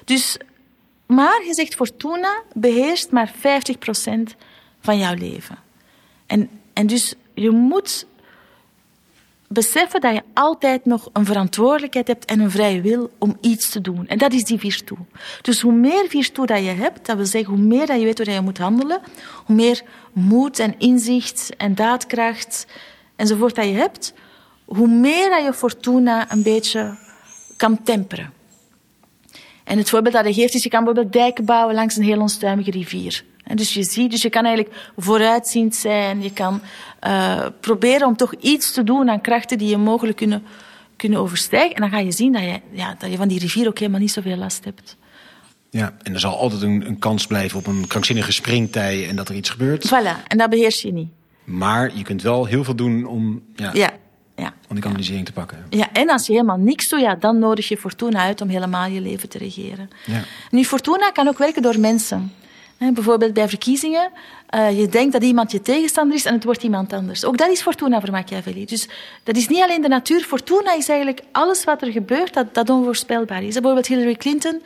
Dus 0.04 0.36
maar 1.14 1.44
je 1.46 1.54
zegt 1.54 1.74
Fortuna 1.74 2.42
beheerst 2.52 3.10
maar 3.10 3.32
50% 3.34 3.38
van 4.80 4.98
jouw 4.98 5.14
leven. 5.14 5.58
En, 6.26 6.50
en 6.72 6.86
dus 6.86 7.14
je 7.34 7.50
moet 7.50 8.06
beseffen 9.52 10.00
dat 10.00 10.14
je 10.14 10.22
altijd 10.32 10.84
nog 10.84 11.08
een 11.12 11.24
verantwoordelijkheid 11.24 12.06
hebt 12.06 12.24
en 12.24 12.40
een 12.40 12.50
vrije 12.50 12.80
wil 12.80 13.10
om 13.18 13.36
iets 13.40 13.70
te 13.70 13.80
doen. 13.80 14.08
En 14.08 14.18
dat 14.18 14.32
is 14.32 14.44
die 14.44 14.58
virtu. 14.58 14.94
Dus 15.42 15.60
hoe 15.60 15.72
meer 15.72 16.04
virtu 16.08 16.46
dat 16.46 16.58
je 16.58 16.70
hebt, 16.70 17.06
dat 17.06 17.16
wil 17.16 17.26
zeggen 17.26 17.54
hoe 17.54 17.62
meer 17.62 17.86
dat 17.86 17.98
je 17.98 18.04
weet 18.04 18.18
hoe 18.18 18.30
je 18.30 18.40
moet 18.40 18.58
handelen, 18.58 19.00
hoe 19.44 19.56
meer 19.56 19.82
moed 20.12 20.58
en 20.58 20.74
inzicht 20.78 21.56
en 21.56 21.74
daadkracht 21.74 22.66
enzovoort 23.16 23.54
dat 23.54 23.64
je 23.64 23.72
hebt, 23.72 24.12
hoe 24.64 24.88
meer 24.88 25.30
dat 25.30 25.44
je 25.44 25.52
fortuna 25.52 26.32
een 26.32 26.42
beetje 26.42 26.98
kan 27.56 27.82
temperen. 27.82 28.32
En 29.72 29.78
het 29.78 29.90
voorbeeld 29.90 30.14
dat 30.14 30.24
hij 30.24 30.32
geeft 30.32 30.54
is, 30.54 30.62
je 30.62 30.68
kan 30.68 30.84
bijvoorbeeld 30.84 31.12
dijken 31.12 31.44
bouwen 31.44 31.74
langs 31.74 31.96
een 31.96 32.02
heel 32.02 32.20
onstuimige 32.20 32.70
rivier. 32.70 33.24
En 33.44 33.56
dus 33.56 33.74
je 33.74 33.82
ziet, 33.82 34.10
dus 34.10 34.22
je 34.22 34.30
kan 34.30 34.44
eigenlijk 34.44 34.76
vooruitziend 34.96 35.74
zijn, 35.74 36.22
je 36.22 36.32
kan 36.32 36.60
uh, 37.06 37.46
proberen 37.60 38.06
om 38.06 38.16
toch 38.16 38.34
iets 38.34 38.72
te 38.72 38.84
doen 38.84 39.10
aan 39.10 39.20
krachten 39.20 39.58
die 39.58 39.68
je 39.68 39.76
mogelijk 39.76 40.16
kunnen, 40.16 40.42
kunnen 40.96 41.18
overstijgen. 41.18 41.74
En 41.74 41.80
dan 41.80 41.90
ga 41.90 41.98
je 41.98 42.12
zien 42.12 42.32
dat 42.32 42.42
je, 42.42 42.60
ja, 42.72 42.94
dat 42.98 43.10
je 43.10 43.16
van 43.16 43.28
die 43.28 43.38
rivier 43.38 43.66
ook 43.68 43.78
helemaal 43.78 44.00
niet 44.00 44.12
zoveel 44.12 44.36
last 44.36 44.64
hebt. 44.64 44.96
Ja, 45.70 45.96
en 46.02 46.14
er 46.14 46.20
zal 46.20 46.38
altijd 46.38 46.62
een, 46.62 46.86
een 46.86 46.98
kans 46.98 47.26
blijven 47.26 47.58
op 47.58 47.66
een 47.66 47.86
krankzinnige 47.86 48.32
springtij 48.32 49.08
en 49.08 49.16
dat 49.16 49.28
er 49.28 49.34
iets 49.34 49.50
gebeurt. 49.50 49.86
Voilà, 49.86 50.26
en 50.26 50.38
dat 50.38 50.50
beheers 50.50 50.82
je 50.82 50.92
niet. 50.92 51.10
Maar 51.44 51.96
je 51.96 52.02
kunt 52.02 52.22
wel 52.22 52.44
heel 52.44 52.64
veel 52.64 52.76
doen 52.76 53.06
om 53.06 53.42
ja, 53.56 53.70
ja. 53.72 53.90
Ja. 54.42 54.52
Om 54.68 54.74
die 54.74 54.84
kanalisering 54.84 55.26
te 55.26 55.32
pakken. 55.32 55.66
Ja, 55.70 55.88
en 55.92 56.10
als 56.10 56.26
je 56.26 56.32
helemaal 56.32 56.56
niks 56.56 56.88
doet, 56.88 57.00
ja, 57.00 57.14
dan 57.14 57.38
nodig 57.38 57.68
je 57.68 57.76
Fortuna 57.76 58.18
uit 58.18 58.40
om 58.40 58.48
helemaal 58.48 58.88
je 58.88 59.00
leven 59.00 59.28
te 59.28 59.38
regeren. 59.38 59.90
Ja. 60.04 60.20
Nu, 60.50 60.64
Fortuna 60.64 61.10
kan 61.10 61.28
ook 61.28 61.38
werken 61.38 61.62
door 61.62 61.80
mensen. 61.80 62.32
bijvoorbeeld 62.78 63.32
bij 63.32 63.48
verkiezingen, 63.48 64.10
uh, 64.54 64.78
je 64.78 64.88
denkt 64.88 65.12
dat 65.12 65.22
iemand 65.22 65.52
je 65.52 65.60
tegenstander 65.60 66.16
is 66.16 66.24
en 66.24 66.34
het 66.34 66.44
wordt 66.44 66.62
iemand 66.62 66.92
anders. 66.92 67.24
Ook 67.24 67.38
dat 67.38 67.50
is 67.50 67.62
Fortuna 67.62 68.00
voor 68.00 68.10
Machiavelli. 68.10 68.64
Dus 68.64 68.88
dat 69.22 69.36
is 69.36 69.48
niet 69.48 69.62
alleen 69.62 69.82
de 69.82 69.88
natuur. 69.88 70.20
Fortuna 70.20 70.74
is 70.74 70.88
eigenlijk 70.88 71.22
alles 71.32 71.64
wat 71.64 71.82
er 71.82 71.92
gebeurt 71.92 72.34
dat, 72.34 72.54
dat 72.54 72.70
onvoorspelbaar 72.70 73.42
is. 73.42 73.54
Bijvoorbeeld 73.54 73.86
Hillary 73.86 74.14
Clinton 74.14 74.62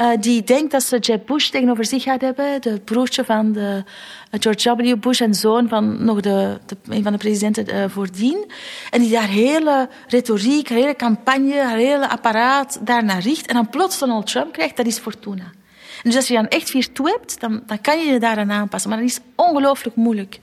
uh, 0.00 0.10
die 0.20 0.42
denkt 0.42 0.70
dat 0.72 0.82
ze 0.82 0.98
Jeb 0.98 1.26
Bush 1.26 1.48
tegenover 1.48 1.86
zich 1.86 2.02
gaat 2.02 2.20
hebben, 2.20 2.60
de 2.60 2.80
broertje 2.84 3.24
van 3.24 3.52
de, 3.52 3.84
uh, 4.30 4.40
George 4.40 4.76
W. 4.76 5.00
Bush 5.00 5.20
en 5.20 5.34
zoon 5.34 5.68
van 5.68 6.04
nog 6.04 6.20
de, 6.20 6.58
de 6.66 6.76
een 6.88 7.02
van 7.02 7.12
de 7.12 7.18
presidenten 7.18 7.74
uh, 7.74 7.84
voordien. 7.88 8.50
En 8.90 9.00
die 9.00 9.10
daar 9.10 9.28
hele 9.28 9.88
retoriek, 10.08 10.68
haar 10.68 10.78
hele 10.78 10.96
campagne, 10.96 11.60
haar 11.60 11.76
hele 11.76 12.08
apparaat 12.08 12.80
daarnaar 12.86 13.20
richt. 13.20 13.46
En 13.46 13.54
dan 13.54 13.68
plots 13.70 13.98
Donald 13.98 14.26
Trump 14.26 14.52
krijgt, 14.52 14.76
dat 14.76 14.86
is 14.86 14.98
Fortuna. 14.98 15.50
Dus 16.02 16.16
als 16.16 16.28
je 16.28 16.34
dan 16.34 16.48
echt 16.48 16.70
virtu 16.70 17.04
hebt, 17.04 17.40
dan, 17.40 17.62
dan 17.66 17.80
kan 17.80 17.98
je 17.98 18.12
je 18.12 18.18
daaraan 18.18 18.52
aanpassen. 18.52 18.90
Maar 18.90 18.98
dat 18.98 19.08
is 19.08 19.20
ongelooflijk 19.36 19.96
moeilijk. 19.96 20.38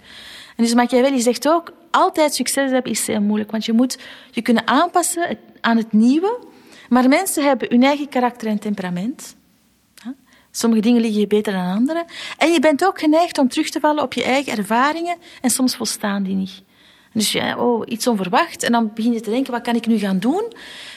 En 0.56 0.64
dus 0.64 0.74
Machiavelli 0.74 1.22
zegt 1.22 1.48
ook, 1.48 1.72
altijd 1.92 2.34
succes 2.34 2.72
hebben 2.72 2.92
is 2.92 3.04
zeer 3.04 3.22
moeilijk. 3.22 3.52
Want 3.52 3.66
je 3.66 3.74
moet 3.74 3.98
je 4.32 4.42
kunnen 4.42 4.68
aanpassen 4.68 5.38
aan 5.62 5.78
het 5.78 5.94
nieuwe. 5.94 6.40
Maar 6.90 7.10
mensen 7.10 7.44
hebben 7.44 7.68
hun 7.70 7.84
eigen 7.84 8.10
karakter 8.10 8.48
en 8.48 8.60
temperament. 8.60 9.36
Sommige 10.60 10.82
dingen 10.82 11.02
liggen 11.02 11.20
je 11.20 11.28
beter 11.28 11.54
dan 11.54 11.76
andere. 11.76 12.06
En 12.38 12.52
je 12.52 12.60
bent 12.60 12.86
ook 12.86 13.00
geneigd 13.00 13.38
om 13.38 13.48
terug 13.48 13.70
te 13.70 13.80
vallen 13.80 14.04
op 14.04 14.14
je 14.14 14.24
eigen 14.24 14.58
ervaringen 14.58 15.18
en 15.42 15.50
soms 15.50 15.76
volstaan 15.76 16.24
die 16.24 16.36
niet. 16.36 16.62
Dus 17.14 17.32
ja, 17.32 17.58
oh, 17.58 17.84
iets 17.86 18.08
onverwacht 18.08 18.64
en 18.64 18.72
dan 18.72 18.92
begin 18.96 19.14
je 19.14 19.20
te 19.20 19.30
denken, 19.30 19.52
wat 19.52 19.62
kan 19.62 19.76
ik 19.76 19.88
nu 19.88 19.98
gaan 19.98 20.20
doen? 20.20 20.54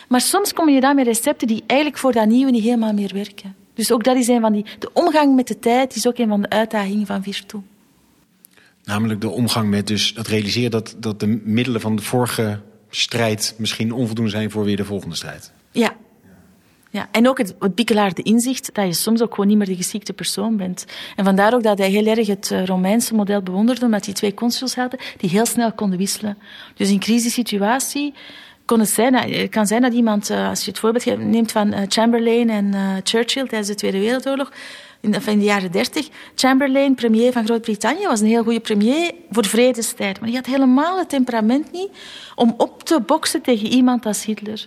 Maar 0.08 0.20
soms 0.20 0.52
kom 0.52 0.68
je 0.68 0.80
dan 0.80 0.94
met 0.94 1.06
recepten 1.06 1.46
die 1.46 1.62
eigenlijk 1.66 2.00
voor 2.00 2.12
dat 2.12 2.26
nieuwe 2.26 2.50
niet 2.50 2.62
helemaal 2.62 2.92
meer 2.92 3.10
werken. 3.14 3.54
Dus 3.74 3.92
ook 3.92 4.04
dat 4.04 4.16
is 4.16 4.28
een 4.28 4.40
van 4.40 4.52
die... 4.52 4.64
De 4.78 4.92
omgang 4.92 5.34
met 5.34 5.48
de 5.48 5.58
tijd 5.58 5.94
is 5.94 6.06
ook 6.06 6.18
een 6.18 6.28
van 6.28 6.42
de 6.42 6.48
uitdagingen 6.48 7.06
van 7.06 7.22
Virtu. 7.22 7.58
Namelijk 8.84 9.20
de 9.20 9.30
omgang 9.30 9.68
met 9.68 9.86
dus 9.86 10.12
het 10.16 10.28
realiseren 10.28 10.70
dat, 10.70 10.94
dat 10.98 11.20
de 11.20 11.40
middelen 11.44 11.80
van 11.80 11.96
de 11.96 12.02
vorige 12.02 12.60
strijd 12.90 13.54
misschien 13.58 13.92
onvoldoende 13.92 14.30
zijn 14.30 14.50
voor 14.50 14.64
weer 14.64 14.76
de 14.76 14.84
volgende 14.84 15.16
strijd. 15.16 15.52
Ja, 15.70 15.96
ja, 16.92 17.08
en 17.10 17.28
ook 17.28 17.38
het, 17.38 17.54
het 17.58 18.18
inzicht 18.18 18.74
dat 18.74 18.86
je 18.86 18.92
soms 18.92 19.22
ook 19.22 19.30
gewoon 19.30 19.46
niet 19.46 19.56
meer 19.56 19.66
de 19.66 19.76
geschikte 19.76 20.12
persoon 20.12 20.56
bent. 20.56 20.84
En 21.16 21.24
vandaar 21.24 21.54
ook 21.54 21.62
dat 21.62 21.78
hij 21.78 21.90
heel 21.90 22.06
erg 22.06 22.26
het 22.26 22.50
eh, 22.50 22.64
Romeinse 22.64 23.14
model 23.14 23.42
bewonderde, 23.42 23.84
omdat 23.84 24.04
die 24.04 24.14
twee 24.14 24.34
consuls 24.34 24.74
hadden 24.74 25.00
die 25.16 25.30
heel 25.30 25.46
snel 25.46 25.72
konden 25.72 25.98
wisselen. 25.98 26.38
Dus 26.74 26.90
in 26.90 26.98
crisissituatie 26.98 28.14
kon 28.64 28.80
het 28.80 28.88
zijn, 28.88 29.14
het 29.14 29.50
kan 29.50 29.66
zijn 29.66 29.82
dat 29.82 29.92
iemand, 29.92 30.30
eh, 30.30 30.48
als 30.48 30.64
je 30.64 30.70
het 30.70 30.78
voorbeeld 30.78 31.18
neemt 31.18 31.52
van 31.52 31.72
eh, 31.72 31.82
Chamberlain 31.88 32.50
en 32.50 32.74
Churchill 33.02 33.46
tijdens 33.46 33.68
de 33.68 33.74
Tweede 33.74 33.98
Wereldoorlog, 33.98 34.52
in 35.00 35.14
in 35.26 35.38
de 35.38 35.44
jaren 35.44 35.72
dertig, 35.72 36.08
Chamberlain, 36.34 36.94
premier 36.94 37.32
van 37.32 37.44
Groot-Brittannië, 37.44 38.06
was 38.06 38.20
een 38.20 38.26
heel 38.26 38.42
goede 38.42 38.60
premier 38.60 39.12
voor 39.30 39.46
vredestijd. 39.46 40.20
Maar 40.20 40.28
die 40.28 40.36
had 40.36 40.46
helemaal 40.46 40.98
het 40.98 41.08
temperament 41.08 41.72
niet 41.72 41.90
om 42.34 42.54
op 42.56 42.82
te 42.82 43.00
boksen 43.00 43.42
tegen 43.42 43.68
iemand 43.68 44.06
als 44.06 44.24
Hitler. 44.24 44.66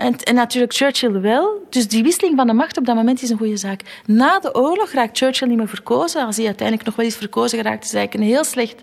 En, 0.00 0.16
en, 0.16 0.34
natuurlijk 0.34 0.74
Churchill 0.74 1.20
wel. 1.20 1.66
Dus 1.70 1.88
die 1.88 2.02
wisseling 2.02 2.36
van 2.36 2.46
de 2.46 2.52
macht 2.52 2.78
op 2.78 2.86
dat 2.86 2.94
moment 2.94 3.22
is 3.22 3.30
een 3.30 3.36
goede 3.36 3.56
zaak. 3.56 3.80
Na 4.06 4.38
de 4.38 4.54
oorlog 4.54 4.92
raakt 4.92 5.18
Churchill 5.18 5.48
niet 5.48 5.56
meer 5.56 5.68
verkozen. 5.68 6.26
Als 6.26 6.36
hij 6.36 6.46
uiteindelijk 6.46 6.86
nog 6.86 6.96
wel 6.96 7.06
eens 7.06 7.16
verkozen 7.16 7.58
geraakt, 7.58 7.84
is 7.84 7.94
eigenlijk 7.94 8.24
een 8.24 8.34
heel 8.34 8.44
slecht... 8.44 8.82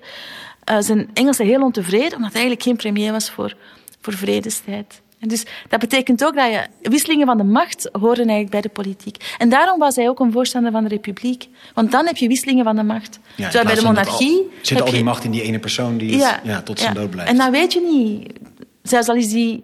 Uh, 0.72 0.78
zijn 0.80 1.10
Engelsen 1.14 1.46
heel 1.46 1.62
ontevreden, 1.62 2.16
omdat 2.16 2.34
hij 2.34 2.42
eigenlijk 2.42 2.62
geen 2.62 2.76
premier 2.76 3.12
was 3.12 3.30
voor, 3.30 3.56
voor 4.02 4.14
vredestijd. 4.14 5.02
En 5.20 5.28
dus 5.28 5.46
dat 5.70 5.80
betekent 5.80 6.26
ook 6.26 6.36
dat 6.36 6.52
je 6.52 6.90
wisselingen 6.90 7.26
van 7.26 7.38
de 7.38 7.44
macht 7.44 7.90
horen 7.92 8.18
eigenlijk 8.18 8.50
bij 8.50 8.62
de 8.62 8.70
politiek. 8.70 9.36
En 9.38 9.50
daarom 9.50 9.80
was 9.80 9.96
hij 9.96 10.10
ook 10.10 10.20
een 10.20 10.32
voorstander 10.32 10.72
van 10.72 10.84
de 10.84 10.90
republiek. 10.90 11.48
Want 11.74 11.92
dan 11.92 12.06
heb 12.06 12.18
je 12.18 12.28
wisselingen 12.28 12.64
van 12.64 12.76
de 12.76 12.84
macht. 12.84 13.20
Ja, 13.36 13.50
Terwijl 13.50 13.66
bij 13.66 13.76
de 13.76 13.88
monarchie... 13.88 14.38
Al, 14.38 14.50
zit 14.62 14.82
al 14.82 14.92
die 14.92 15.04
macht 15.04 15.24
in 15.24 15.32
die 15.32 15.42
ene 15.42 15.60
persoon 15.60 15.98
die 15.98 16.24
het, 16.24 16.40
ja, 16.44 16.62
tot 16.62 16.80
zijn 16.80 16.94
dood 16.94 17.10
blijft. 17.10 17.32
En 17.32 17.38
dan 17.38 17.52
weet 17.52 17.74
je 17.74 17.82
niet... 17.82 18.34
Zelfs 18.82 19.08
al 19.08 19.16
is 19.16 19.30
die 19.30 19.64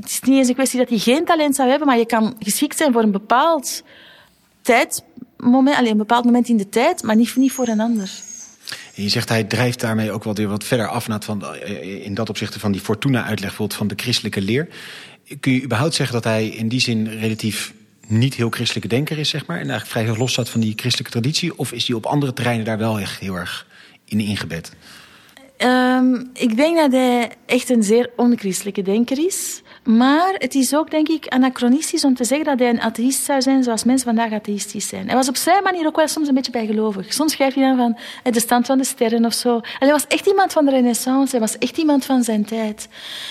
het 0.00 0.10
is 0.10 0.20
niet 0.20 0.36
eens 0.36 0.48
een 0.48 0.54
kwestie 0.54 0.78
dat 0.78 0.88
hij 0.88 0.98
geen 0.98 1.24
talent 1.24 1.54
zou 1.54 1.68
hebben, 1.68 1.86
maar 1.86 1.98
je 1.98 2.06
kan 2.06 2.36
geschikt 2.38 2.76
zijn 2.76 2.92
voor 2.92 3.02
een 3.02 3.10
bepaald 3.10 3.82
tijdmoment, 4.62 5.76
alleen 5.76 5.90
een 5.90 5.96
bepaald 5.96 6.24
moment 6.24 6.48
in 6.48 6.56
de 6.56 6.68
tijd, 6.68 7.02
maar 7.02 7.16
niet, 7.16 7.36
niet 7.36 7.52
voor 7.52 7.68
een 7.68 7.80
ander. 7.80 8.10
En 8.94 9.02
je 9.02 9.08
zegt 9.08 9.28
hij 9.28 9.44
drijft 9.44 9.80
daarmee 9.80 10.12
ook 10.12 10.24
wel 10.24 10.34
weer 10.34 10.48
wat 10.48 10.64
verder 10.64 10.88
af 10.88 11.08
naar 11.08 11.22
van, 11.22 11.56
in 12.04 12.14
dat 12.14 12.28
opzichte 12.28 12.58
van 12.60 12.72
die 12.72 12.80
Fortuna-uitleg 12.80 13.54
van 13.68 13.86
de 13.86 13.94
christelijke 13.96 14.40
leer. 14.40 14.68
Kun 15.40 15.52
je 15.52 15.62
überhaupt 15.62 15.94
zeggen 15.94 16.14
dat 16.14 16.24
hij 16.24 16.48
in 16.48 16.68
die 16.68 16.80
zin 16.80 17.08
relatief 17.08 17.72
niet 18.06 18.34
heel 18.34 18.50
christelijke 18.50 18.88
denker 18.88 19.18
is, 19.18 19.28
zeg 19.28 19.46
maar, 19.46 19.60
en 19.60 19.70
eigenlijk 19.70 20.06
vrij 20.06 20.16
los 20.16 20.32
staat 20.32 20.48
van 20.48 20.60
die 20.60 20.72
christelijke 20.76 21.12
traditie? 21.12 21.58
Of 21.58 21.72
is 21.72 21.86
hij 21.86 21.96
op 21.96 22.06
andere 22.06 22.32
terreinen 22.32 22.64
daar 22.64 22.78
wel 22.78 22.98
echt 22.98 23.20
heel 23.20 23.34
erg 23.34 23.66
in 24.04 24.20
ingebed? 24.20 24.72
Um, 25.58 26.30
ik 26.34 26.56
denk 26.56 26.76
dat 26.76 26.92
hij 26.92 27.30
echt 27.46 27.70
een 27.70 27.82
zeer 27.82 28.10
onchristelijke 28.16 28.82
denker 28.82 29.26
is. 29.26 29.62
Maar 29.84 30.34
het 30.38 30.54
is 30.54 30.74
ook, 30.74 30.90
denk 30.90 31.08
ik, 31.08 31.26
anachronistisch 31.26 32.04
om 32.04 32.14
te 32.14 32.24
zeggen 32.24 32.46
dat 32.46 32.58
hij 32.58 32.68
een 32.68 32.80
atheïst 32.80 33.24
zou 33.24 33.42
zijn 33.42 33.62
zoals 33.62 33.84
mensen 33.84 34.06
vandaag 34.06 34.32
atheïstisch 34.32 34.88
zijn. 34.88 35.06
Hij 35.06 35.16
was 35.16 35.28
op 35.28 35.36
zijn 35.36 35.62
manier 35.62 35.86
ook 35.86 35.96
wel 35.96 36.08
soms 36.08 36.28
een 36.28 36.34
beetje 36.34 36.52
bijgelovig. 36.52 37.12
Soms 37.12 37.32
schrijf 37.32 37.54
je 37.54 37.60
dan 37.60 37.76
van 37.76 37.98
de 38.32 38.40
stand 38.40 38.66
van 38.66 38.78
de 38.78 38.84
sterren 38.84 39.24
of 39.24 39.32
zo. 39.32 39.54
En 39.54 39.62
hij 39.78 39.90
was 39.90 40.06
echt 40.06 40.26
iemand 40.26 40.52
van 40.52 40.64
de 40.64 40.70
renaissance, 40.70 41.30
hij 41.30 41.40
was 41.40 41.58
echt 41.58 41.76
iemand 41.76 42.04
van 42.04 42.22
zijn 42.22 42.44
tijd. 42.44 42.88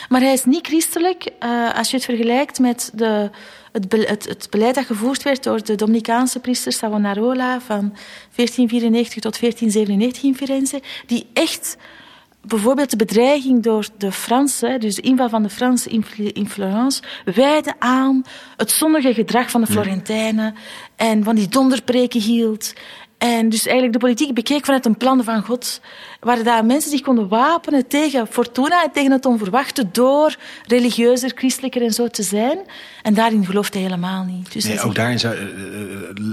Maar 0.09 0.21
hij 0.21 0.33
is 0.33 0.45
niet 0.45 0.67
christelijk 0.67 1.31
uh, 1.43 1.77
als 1.77 1.89
je 1.89 1.95
het 1.95 2.05
vergelijkt 2.05 2.59
met 2.59 2.91
de, 2.93 3.29
het, 3.71 3.91
het, 3.91 4.27
het, 4.27 4.47
beleid 4.49 4.75
dat 4.75 4.85
gevoerd 4.85 5.23
werd 5.23 5.43
door 5.43 5.63
de 5.63 5.75
Dominicaanse 5.75 6.39
priester 6.39 6.71
Savonarola 6.71 7.59
van 7.61 7.95
1494 8.35 9.21
tot 9.21 9.39
1497 9.39 10.23
in 10.23 10.35
Firenze, 10.35 10.81
die 11.05 11.29
echt 11.33 11.77
bijvoorbeeld 12.41 12.89
de 12.89 12.95
bedreiging 12.95 13.63
door 13.63 13.87
de 13.97 14.11
Fransen, 14.11 14.79
dus 14.79 14.95
de 14.95 15.01
inval 15.01 15.29
van 15.29 15.43
de 15.43 15.49
Fransen 15.49 16.03
in 16.15 16.49
Florence, 16.49 17.01
wijde 17.25 17.73
aan 17.79 18.23
het 18.57 18.71
zondige 18.71 19.13
gedrag 19.13 19.51
van 19.51 19.61
de 19.61 19.67
Florentijnen 19.67 20.55
en 20.95 21.23
van 21.23 21.35
die 21.35 21.47
donderpreken 21.47 22.21
hield. 22.21 22.73
En 23.21 23.49
dus 23.49 23.65
eigenlijk 23.65 23.93
de 23.93 23.99
politiek 23.99 24.33
bekeek 24.33 24.65
vanuit 24.65 24.85
een 24.85 24.97
plan 24.97 25.23
van 25.23 25.43
God, 25.43 25.81
waar 26.19 26.43
daar 26.43 26.65
mensen 26.65 26.91
zich 26.91 27.01
konden 27.01 27.27
wapenen 27.27 27.87
tegen 27.87 28.27
Fortuna 28.27 28.83
en 28.83 28.91
tegen 28.91 29.11
het 29.11 29.25
onverwachte 29.25 29.91
door 29.91 30.35
religieuzer, 30.67 31.31
christelijker 31.35 31.81
en 31.81 31.91
zo 31.91 32.07
te 32.07 32.23
zijn. 32.23 32.59
En 33.01 33.13
daarin 33.13 33.45
geloofde 33.45 33.77
hij 33.77 33.87
helemaal 33.87 34.23
niet. 34.23 34.53
Dus 34.53 34.65
nee, 34.65 34.81
ook 34.81 34.95
daarin 34.95 35.19
zou, 35.19 35.35
uh, 35.35 35.47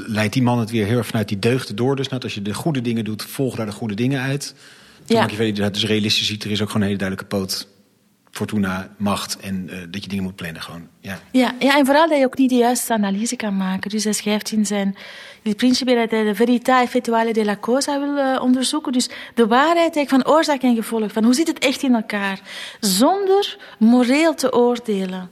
leidt 0.06 0.32
die 0.32 0.42
man 0.42 0.58
het 0.58 0.70
weer 0.70 0.86
heel 0.86 0.96
erg 0.96 1.06
vanuit 1.06 1.28
die 1.28 1.38
deugden 1.38 1.76
door. 1.76 1.96
Dus 1.96 2.08
net 2.08 2.24
als 2.24 2.34
je 2.34 2.42
de 2.42 2.54
goede 2.54 2.80
dingen 2.80 3.04
doet, 3.04 3.22
volg 3.22 3.56
daar 3.56 3.66
de 3.66 3.72
goede 3.72 3.94
dingen 3.94 4.20
uit. 4.20 4.54
Ja. 5.08 5.20
Machiavelli 5.20 5.52
dat 5.52 5.74
dus 5.74 5.84
realistisch 5.84 6.26
ziet, 6.26 6.44
er 6.44 6.50
is 6.50 6.62
ook 6.62 6.66
gewoon 6.66 6.82
een 6.82 6.88
hele 6.88 6.98
duidelijke 6.98 7.36
poot. 7.36 7.68
Fortuna, 8.30 8.94
macht 8.96 9.36
en 9.36 9.68
uh, 9.70 9.78
dat 9.90 10.02
je 10.02 10.08
dingen 10.08 10.24
moet 10.24 10.36
plannen. 10.36 10.62
Gewoon. 10.62 10.88
Ja. 11.00 11.20
Ja, 11.32 11.54
ja, 11.58 11.78
en 11.78 11.84
vooral 11.84 12.08
dat 12.08 12.18
je 12.18 12.24
ook 12.24 12.38
niet 12.38 12.50
de 12.50 12.56
juiste 12.56 12.92
analyse 12.92 13.36
kan 13.36 13.56
maken. 13.56 13.90
Dus 13.90 14.04
hij 14.04 14.12
schrijft 14.12 14.52
in 14.52 14.66
zijn 14.66 14.96
Il 15.42 15.54
Principe 15.54 15.94
dat 15.94 16.10
hij 16.10 16.24
de 16.24 16.34
verità 16.34 16.82
effettuale 16.82 17.32
della 17.32 17.56
cosa 17.56 18.00
wil 18.00 18.16
uh, 18.16 18.42
onderzoeken. 18.42 18.92
Dus 18.92 19.08
de 19.34 19.46
waarheid 19.46 20.04
van 20.06 20.26
oorzaak 20.26 20.62
en 20.62 20.74
gevolg. 20.74 21.12
Van 21.12 21.24
hoe 21.24 21.34
zit 21.34 21.46
het 21.46 21.58
echt 21.58 21.82
in 21.82 21.94
elkaar? 21.94 22.40
Zonder 22.80 23.56
moreel 23.78 24.34
te 24.34 24.52
oordelen. 24.52 25.30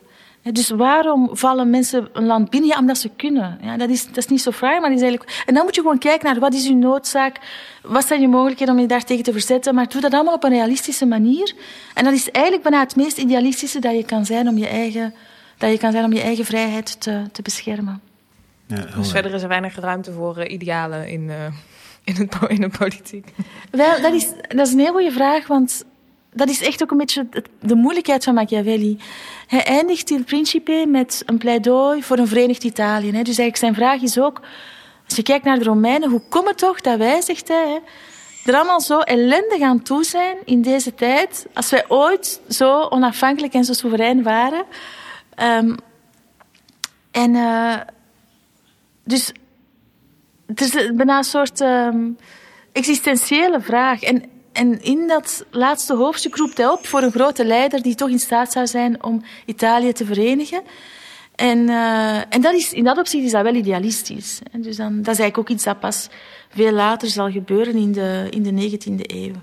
Dus 0.53 0.71
waarom 0.71 1.29
vallen 1.33 1.71
mensen 1.71 2.09
een 2.13 2.27
land 2.27 2.51
binnen? 2.51 2.71
Ja, 2.71 2.79
omdat 2.79 2.99
ze 2.99 3.11
kunnen. 3.17 3.59
Ja, 3.63 3.77
dat, 3.77 3.89
is, 3.89 4.07
dat 4.07 4.17
is 4.17 4.27
niet 4.27 4.43
zo 4.43 4.51
fraai, 4.51 4.81
maar 4.81 4.93
is 4.93 5.01
eigenlijk... 5.01 5.43
En 5.47 5.55
dan 5.55 5.65
moet 5.65 5.75
je 5.75 5.81
gewoon 5.81 5.99
kijken 5.99 6.27
naar 6.27 6.41
wat 6.41 6.55
is 6.55 6.67
je 6.67 6.75
noodzaak, 6.75 7.39
wat 7.83 8.07
zijn 8.07 8.21
je 8.21 8.29
mogelijkheden 8.29 8.75
om 8.75 8.81
je 8.81 8.87
daartegen 8.87 9.25
te 9.25 9.33
verzetten, 9.33 9.75
maar 9.75 9.89
doe 9.89 10.01
dat 10.01 10.13
allemaal 10.13 10.35
op 10.35 10.45
een 10.45 10.51
realistische 10.51 11.07
manier. 11.07 11.55
En 11.95 12.05
dat 12.05 12.13
is 12.13 12.31
eigenlijk 12.31 12.69
bijna 12.69 12.81
het 12.81 12.97
meest 12.97 13.19
idealistische 13.19 13.81
dat 13.81 13.95
je 13.97 14.05
kan 14.05 14.25
zijn 14.25 14.49
om 14.49 14.59
je 14.59 14.69
eigen, 14.69 15.15
dat 15.59 15.71
je 15.71 15.79
kan 15.79 15.93
zijn 15.93 16.05
om 16.05 16.13
je 16.13 16.23
eigen 16.23 16.45
vrijheid 16.45 17.01
te, 17.01 17.23
te 17.33 17.43
beschermen. 17.43 18.01
Ja, 18.67 18.87
dus 18.97 19.11
verder 19.11 19.35
is 19.35 19.43
er 19.43 19.49
weinig 19.49 19.77
ruimte 19.77 20.13
voor 20.13 20.39
uh, 20.39 20.53
idealen 20.53 21.09
in, 21.09 21.23
uh, 21.23 21.35
in, 22.05 22.15
het, 22.15 22.37
in 22.49 22.61
de 22.61 22.71
politiek. 22.79 23.29
Wel, 23.71 24.01
dat 24.03 24.13
is, 24.13 24.29
dat 24.49 24.67
is 24.67 24.73
een 24.73 24.79
heel 24.79 24.93
goede 24.93 25.13
vraag, 25.13 25.47
want 25.47 25.85
dat 26.37 26.49
is 26.49 26.63
echt 26.63 26.83
ook 26.83 26.91
een 26.91 26.97
beetje 26.97 27.27
de 27.61 27.75
moeilijkheid 27.75 28.25
van 28.25 28.35
Machiavelli. 28.35 28.99
Hij 29.47 29.65
eindigt 29.65 30.11
Il 30.11 30.25
Principe 30.25 30.85
met 30.89 31.23
een 31.27 31.39
pleidooi 31.39 32.03
voor 32.03 32.19
een 32.19 32.29
verenigd 32.29 32.65
Italië. 32.65 33.11
Dus 33.11 33.25
eigenlijk 33.25 33.57
zijn 33.57 33.75
vraag 33.75 34.03
is 34.03 34.19
ook, 34.19 34.41
als 35.07 35.17
je 35.17 35.23
kijkt 35.23 35.45
naar 35.45 35.59
de 35.59 35.65
Romeinen, 35.65 36.11
hoe 36.11 36.23
komt 36.29 36.49
het 36.49 36.59
toch 36.59 36.81
dat 36.81 36.99
wij, 36.99 37.21
zegt 37.21 37.49
hij, 37.49 37.81
er 38.45 38.55
allemaal 38.55 38.81
zo 38.81 39.01
ellendig 39.01 39.61
aan 39.61 39.83
toe 39.83 40.05
zijn 40.05 40.37
in 40.45 40.63
deze 40.63 40.95
tijd, 40.95 41.47
als 41.55 41.71
wij 41.71 41.85
ooit 41.89 42.41
zo 42.49 42.81
onafhankelijk 42.81 43.53
en 43.53 43.65
zo 43.65 43.73
soeverein 43.73 44.23
waren. 44.23 44.65
Um, 45.43 45.77
en 47.11 47.35
uh, 47.35 47.75
dus 49.05 49.33
het 50.47 50.61
is 50.61 50.71
bijna 50.71 51.17
een 51.17 51.25
soort 51.25 51.61
um, 51.61 52.17
existentiële 52.73 53.61
vraag. 53.61 54.03
En 54.03 54.36
en 54.57 54.83
in 54.83 55.07
dat 55.07 55.45
laatste 55.51 55.95
hoofdstuk 55.95 56.37
roept 56.37 56.57
hij 56.57 56.67
op 56.67 56.87
voor 56.87 57.03
een 57.03 57.11
grote 57.11 57.45
leider 57.45 57.83
die 57.83 57.95
toch 57.95 58.09
in 58.09 58.19
staat 58.19 58.53
zou 58.53 58.67
zijn 58.67 59.03
om 59.03 59.23
Italië 59.45 59.93
te 59.93 60.05
verenigen. 60.05 60.63
En, 61.35 61.59
uh, 61.59 62.35
en 62.35 62.41
dat 62.41 62.55
is, 62.55 62.73
in 62.73 62.85
dat 62.85 62.99
opzicht 62.99 63.25
is 63.25 63.31
dat 63.31 63.43
wel 63.43 63.55
idealistisch. 63.55 64.41
Dus 64.53 64.77
dan, 64.77 65.03
dat 65.03 65.15
is 65.15 65.21
eigenlijk 65.21 65.39
ook 65.39 65.49
iets 65.49 65.65
dat 65.65 65.81
pas 65.81 66.09
veel 66.49 66.73
later 66.73 67.09
zal 67.09 67.31
gebeuren 67.31 67.75
in 67.75 67.93
de, 67.93 68.27
in 68.31 68.43
de 68.43 68.71
19e 68.71 68.95
eeuw. 68.97 69.35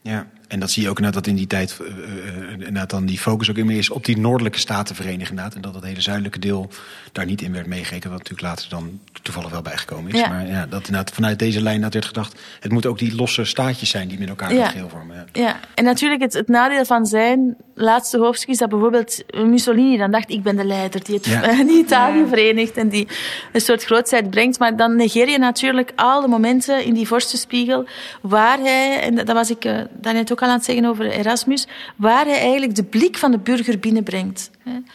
Ja, 0.00 0.26
en 0.48 0.60
dat 0.60 0.70
zie 0.70 0.82
je 0.82 0.88
ook 0.88 0.96
inderdaad 0.96 1.24
dat 1.24 1.32
in 1.32 1.38
die 1.38 1.46
tijd 1.46 1.78
uh, 1.80 2.52
inderdaad 2.52 2.90
dan 2.90 3.06
die 3.06 3.18
focus 3.18 3.50
ook 3.50 3.56
in 3.56 3.66
meer 3.66 3.78
is 3.78 3.90
op 3.90 4.04
die 4.04 4.18
noordelijke 4.18 4.58
staten 4.58 4.94
verenigen 4.94 5.28
inderdaad. 5.28 5.54
En 5.54 5.60
dat 5.60 5.74
het 5.74 5.84
hele 5.84 6.00
zuidelijke 6.00 6.38
deel 6.38 6.68
daar 7.12 7.26
niet 7.26 7.42
in 7.42 7.52
werd 7.52 7.66
meegekeken, 7.66 8.10
wat 8.10 8.18
natuurlijk 8.18 8.48
later 8.48 8.68
dan 8.68 9.00
toevallig 9.22 9.50
wel 9.50 9.62
bijgekomen 9.62 10.12
is. 10.12 10.20
Maar 10.20 10.46
ja, 10.46 10.66
dat 10.66 10.86
inderdaad 10.86 11.14
vanuit 11.14 11.38
deze 11.38 11.62
lijn 11.62 11.80
dat 11.80 11.92
werd 11.92 12.04
gedacht, 12.04 12.40
het 12.60 12.72
moeten 12.72 12.90
ook 12.90 12.98
die 12.98 13.14
losse 13.14 13.44
staatjes 13.44 13.90
zijn 13.90 14.08
die 14.08 14.18
met 14.18 14.28
elkaar 14.28 14.54
ja. 14.54 14.68
geheel 14.68 14.88
vormen. 14.88 15.26
Ja. 15.32 15.42
ja, 15.42 15.60
en 15.74 15.84
natuurlijk 15.84 16.22
het, 16.22 16.32
het 16.32 16.48
nadeel 16.48 16.84
van 16.84 17.06
zijn 17.06 17.56
laatste 17.74 18.18
hoofdstuk 18.18 18.48
is 18.48 18.58
dat 18.58 18.68
bijvoorbeeld 18.68 19.24
Mussolini 19.46 19.96
dan 19.96 20.10
dacht, 20.10 20.30
ik 20.30 20.42
ben 20.42 20.56
de 20.56 20.64
leider 20.64 21.04
die, 21.04 21.14
het, 21.14 21.24
die 21.68 21.78
Italië 21.78 22.24
verenigt 22.28 22.76
en 22.76 22.88
die 22.88 23.08
een 23.52 23.60
soort 23.60 23.84
grootheid 23.84 24.30
brengt. 24.30 24.58
Maar 24.58 24.76
dan 24.76 24.96
negeer 24.96 25.28
je 25.28 25.38
natuurlijk 25.38 25.92
al 25.96 26.20
de 26.20 26.28
momenten 26.28 26.84
in 26.84 26.94
die 26.94 27.06
vorstenspiegel 27.06 27.86
waar 28.20 28.58
hij, 28.58 29.00
en 29.00 29.14
dat 29.14 29.32
was 29.32 29.50
ik 29.50 29.64
uh, 29.64 29.80
daarnet 29.92 30.32
ook 30.32 30.33
al 30.40 30.48
aan 30.48 30.54
het 30.54 30.64
zeggen 30.64 30.84
over 30.84 31.10
Erasmus, 31.10 31.66
waar 31.96 32.24
hij 32.24 32.38
eigenlijk 32.38 32.74
de 32.74 32.84
blik 32.84 33.16
van 33.16 33.30
de 33.30 33.38
burger 33.38 33.78
binnenbrengt. 33.78 34.50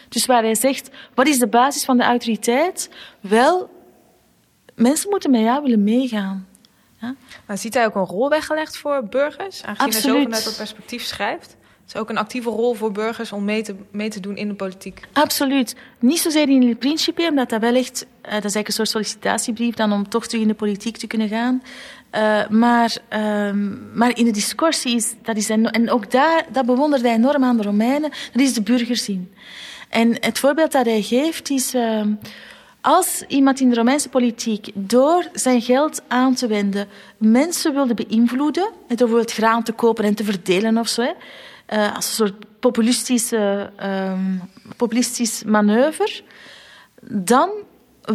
Dus 0.08 0.26
waar 0.26 0.42
hij 0.42 0.54
zegt, 0.54 0.90
wat 1.14 1.26
is 1.26 1.38
de 1.38 1.46
basis 1.46 1.84
van 1.84 1.96
de 1.96 2.02
autoriteit? 2.02 2.90
Wel, 3.20 3.70
mensen 4.74 5.10
moeten 5.10 5.30
met 5.30 5.40
jou 5.40 5.62
willen 5.62 5.84
meegaan. 5.84 6.48
Ja? 7.00 7.14
Maar 7.46 7.58
ziet 7.58 7.74
hij 7.74 7.86
ook 7.86 7.94
een 7.94 8.04
rol 8.04 8.28
weggelegd 8.28 8.76
voor 8.76 9.04
burgers? 9.04 9.62
Aangezien 9.62 9.92
hij 9.92 10.00
zo 10.00 10.22
vanuit 10.22 10.44
dat 10.44 10.56
perspectief 10.56 11.02
schrijft? 11.02 11.56
Is 11.86 11.96
ook 11.96 12.10
een 12.10 12.18
actieve 12.18 12.50
rol 12.50 12.74
voor 12.74 12.92
burgers 12.92 13.32
om 13.32 13.44
mee 13.44 13.62
te, 13.62 13.74
mee 13.90 14.08
te 14.08 14.20
doen 14.20 14.36
in 14.36 14.48
de 14.48 14.54
politiek? 14.54 15.00
Absoluut. 15.12 15.76
Niet 15.98 16.18
zozeer 16.18 16.48
in 16.48 16.68
het 16.68 16.78
principe, 16.78 17.26
omdat 17.30 17.50
dat 17.50 17.60
wel 17.60 17.74
echt... 17.74 18.02
Uh, 18.02 18.06
dat 18.22 18.44
is 18.44 18.54
eigenlijk 18.54 18.68
een 18.68 18.72
soort 18.72 18.88
sollicitatiebrief 18.88 19.74
dan 19.74 19.92
om 19.92 20.08
toch 20.08 20.26
terug 20.26 20.42
in 20.42 20.48
de 20.48 20.54
politiek 20.54 20.96
te 20.96 21.06
kunnen 21.06 21.28
gaan. 21.28 21.62
Uh, 22.14 22.48
maar, 22.48 22.96
um, 23.46 23.90
maar 23.94 24.16
in 24.16 24.24
de 24.24 24.30
discussie 24.30 24.96
is... 24.96 25.14
Dat 25.22 25.36
is 25.36 25.50
en 25.50 25.90
ook 25.90 26.10
daar, 26.10 26.44
dat 26.52 26.66
bewonderde 26.66 27.08
hij 27.08 27.16
enorm 27.16 27.44
aan 27.44 27.56
de 27.56 27.62
Romeinen. 27.62 28.10
Dat 28.32 28.42
is 28.42 28.54
de 28.54 28.62
burgerzin. 28.62 29.32
En 29.88 30.16
het 30.20 30.38
voorbeeld 30.38 30.72
dat 30.72 30.84
hij 30.84 31.02
geeft 31.02 31.50
is... 31.50 31.74
Uh, 31.74 32.02
als 32.80 33.24
iemand 33.28 33.60
in 33.60 33.68
de 33.68 33.74
Romeinse 33.74 34.08
politiek 34.08 34.70
door 34.74 35.28
zijn 35.32 35.62
geld 35.62 36.02
aan 36.08 36.34
te 36.34 36.46
wenden 36.46 36.88
mensen 37.16 37.74
wilde 37.74 37.94
beïnvloeden, 37.94 38.62
door 38.62 38.96
bijvoorbeeld 38.96 39.32
graan 39.32 39.62
te 39.62 39.72
kopen 39.72 40.04
en 40.04 40.14
te 40.14 40.24
verdelen 40.24 40.78
of 40.78 40.88
zo, 40.88 41.02
uh, 41.02 41.94
als 41.96 42.06
een 42.06 42.12
soort 42.12 42.60
populistische, 42.60 43.70
um, 43.82 44.40
populistisch 44.76 45.44
manoeuvre, 45.44 46.22
dan 47.02 47.50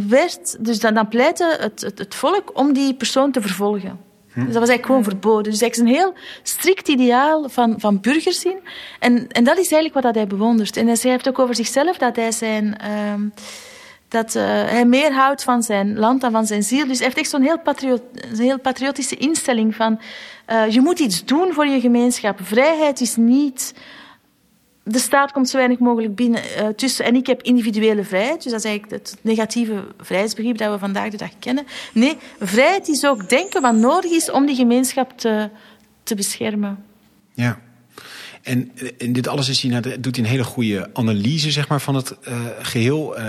werd, 0.07 0.65
dus 0.65 0.79
dan, 0.79 0.93
dan 0.93 1.07
pleitte 1.07 1.57
het, 1.59 1.81
het, 1.81 1.99
het, 1.99 2.15
volk 2.15 2.51
om 2.53 2.73
die 2.73 2.93
persoon 2.93 3.31
te 3.31 3.41
vervolgen. 3.41 3.99
Hm. 4.33 4.45
Dus 4.45 4.53
dat 4.53 4.59
was 4.59 4.69
eigenlijk 4.69 4.85
gewoon 4.85 5.03
verboden. 5.03 5.51
Dus 5.51 5.61
eigenlijk 5.61 5.91
een 5.91 5.97
heel 5.97 6.13
strikt 6.43 6.87
ideaal 6.87 7.49
van, 7.49 7.79
van 7.79 7.99
burgerzin. 7.99 8.59
En, 8.99 9.27
en 9.27 9.43
dat 9.43 9.57
is 9.57 9.71
eigenlijk 9.71 10.05
wat 10.05 10.15
hij 10.15 10.27
bewondert. 10.27 10.77
En 10.77 10.87
hij 10.87 10.95
schrijft 10.95 11.27
ook 11.27 11.39
over 11.39 11.55
zichzelf 11.55 11.97
dat 11.97 12.15
hij 12.15 12.31
zijn... 12.31 12.77
Um, 13.13 13.33
dat 14.07 14.35
uh, 14.35 14.43
hij 14.45 14.85
meer 14.85 15.13
houdt 15.13 15.43
van 15.43 15.63
zijn 15.63 15.97
land 15.97 16.21
dan 16.21 16.31
van 16.31 16.45
zijn 16.45 16.63
ziel. 16.63 16.87
Dus 16.87 16.97
hij 16.97 17.05
heeft 17.05 17.17
echt 17.17 17.29
zo'n 17.29 17.41
heel, 17.41 17.59
patriot, 17.59 18.01
heel 18.37 18.59
patriotische 18.59 19.15
instelling 19.15 19.75
van... 19.75 19.99
Uh, 20.51 20.69
je 20.69 20.81
moet 20.81 20.99
iets 20.99 21.25
doen 21.25 21.53
voor 21.53 21.67
je 21.67 21.79
gemeenschap. 21.79 22.39
Vrijheid 22.43 23.01
is 23.01 23.15
niet... 23.15 23.73
De 24.87 24.99
staat 24.99 25.31
komt 25.31 25.49
zo 25.49 25.57
weinig 25.57 25.79
mogelijk 25.79 26.15
binnen 26.15 26.41
uh, 26.57 26.67
tussen... 26.67 27.05
En 27.05 27.15
ik 27.15 27.27
heb 27.27 27.41
individuele 27.41 28.03
vrijheid. 28.03 28.43
Dus 28.43 28.51
dat 28.51 28.63
is 28.63 28.69
eigenlijk 28.69 29.03
het 29.03 29.17
negatieve 29.21 29.87
vrijheidsbegrip 29.99 30.57
dat 30.57 30.71
we 30.71 30.79
vandaag 30.79 31.09
de 31.09 31.17
dag 31.17 31.31
kennen. 31.39 31.65
Nee, 31.93 32.17
vrijheid 32.39 32.87
is 32.87 33.05
ook 33.05 33.29
denken 33.29 33.61
wat 33.61 33.75
nodig 33.75 34.11
is 34.11 34.31
om 34.31 34.45
die 34.45 34.55
gemeenschap 34.55 35.17
te, 35.17 35.49
te 36.03 36.15
beschermen. 36.15 36.83
Ja. 37.33 37.59
En 38.41 38.71
in 38.97 39.13
dit 39.13 39.27
alles 39.27 39.49
is 39.49 39.67
doet 39.99 40.17
een 40.17 40.25
hele 40.25 40.43
goede 40.43 40.89
analyse 40.93 41.51
zeg 41.51 41.67
maar, 41.67 41.81
van 41.81 41.95
het 41.95 42.15
uh, 42.27 42.45
geheel. 42.61 43.19
Uh, 43.19 43.25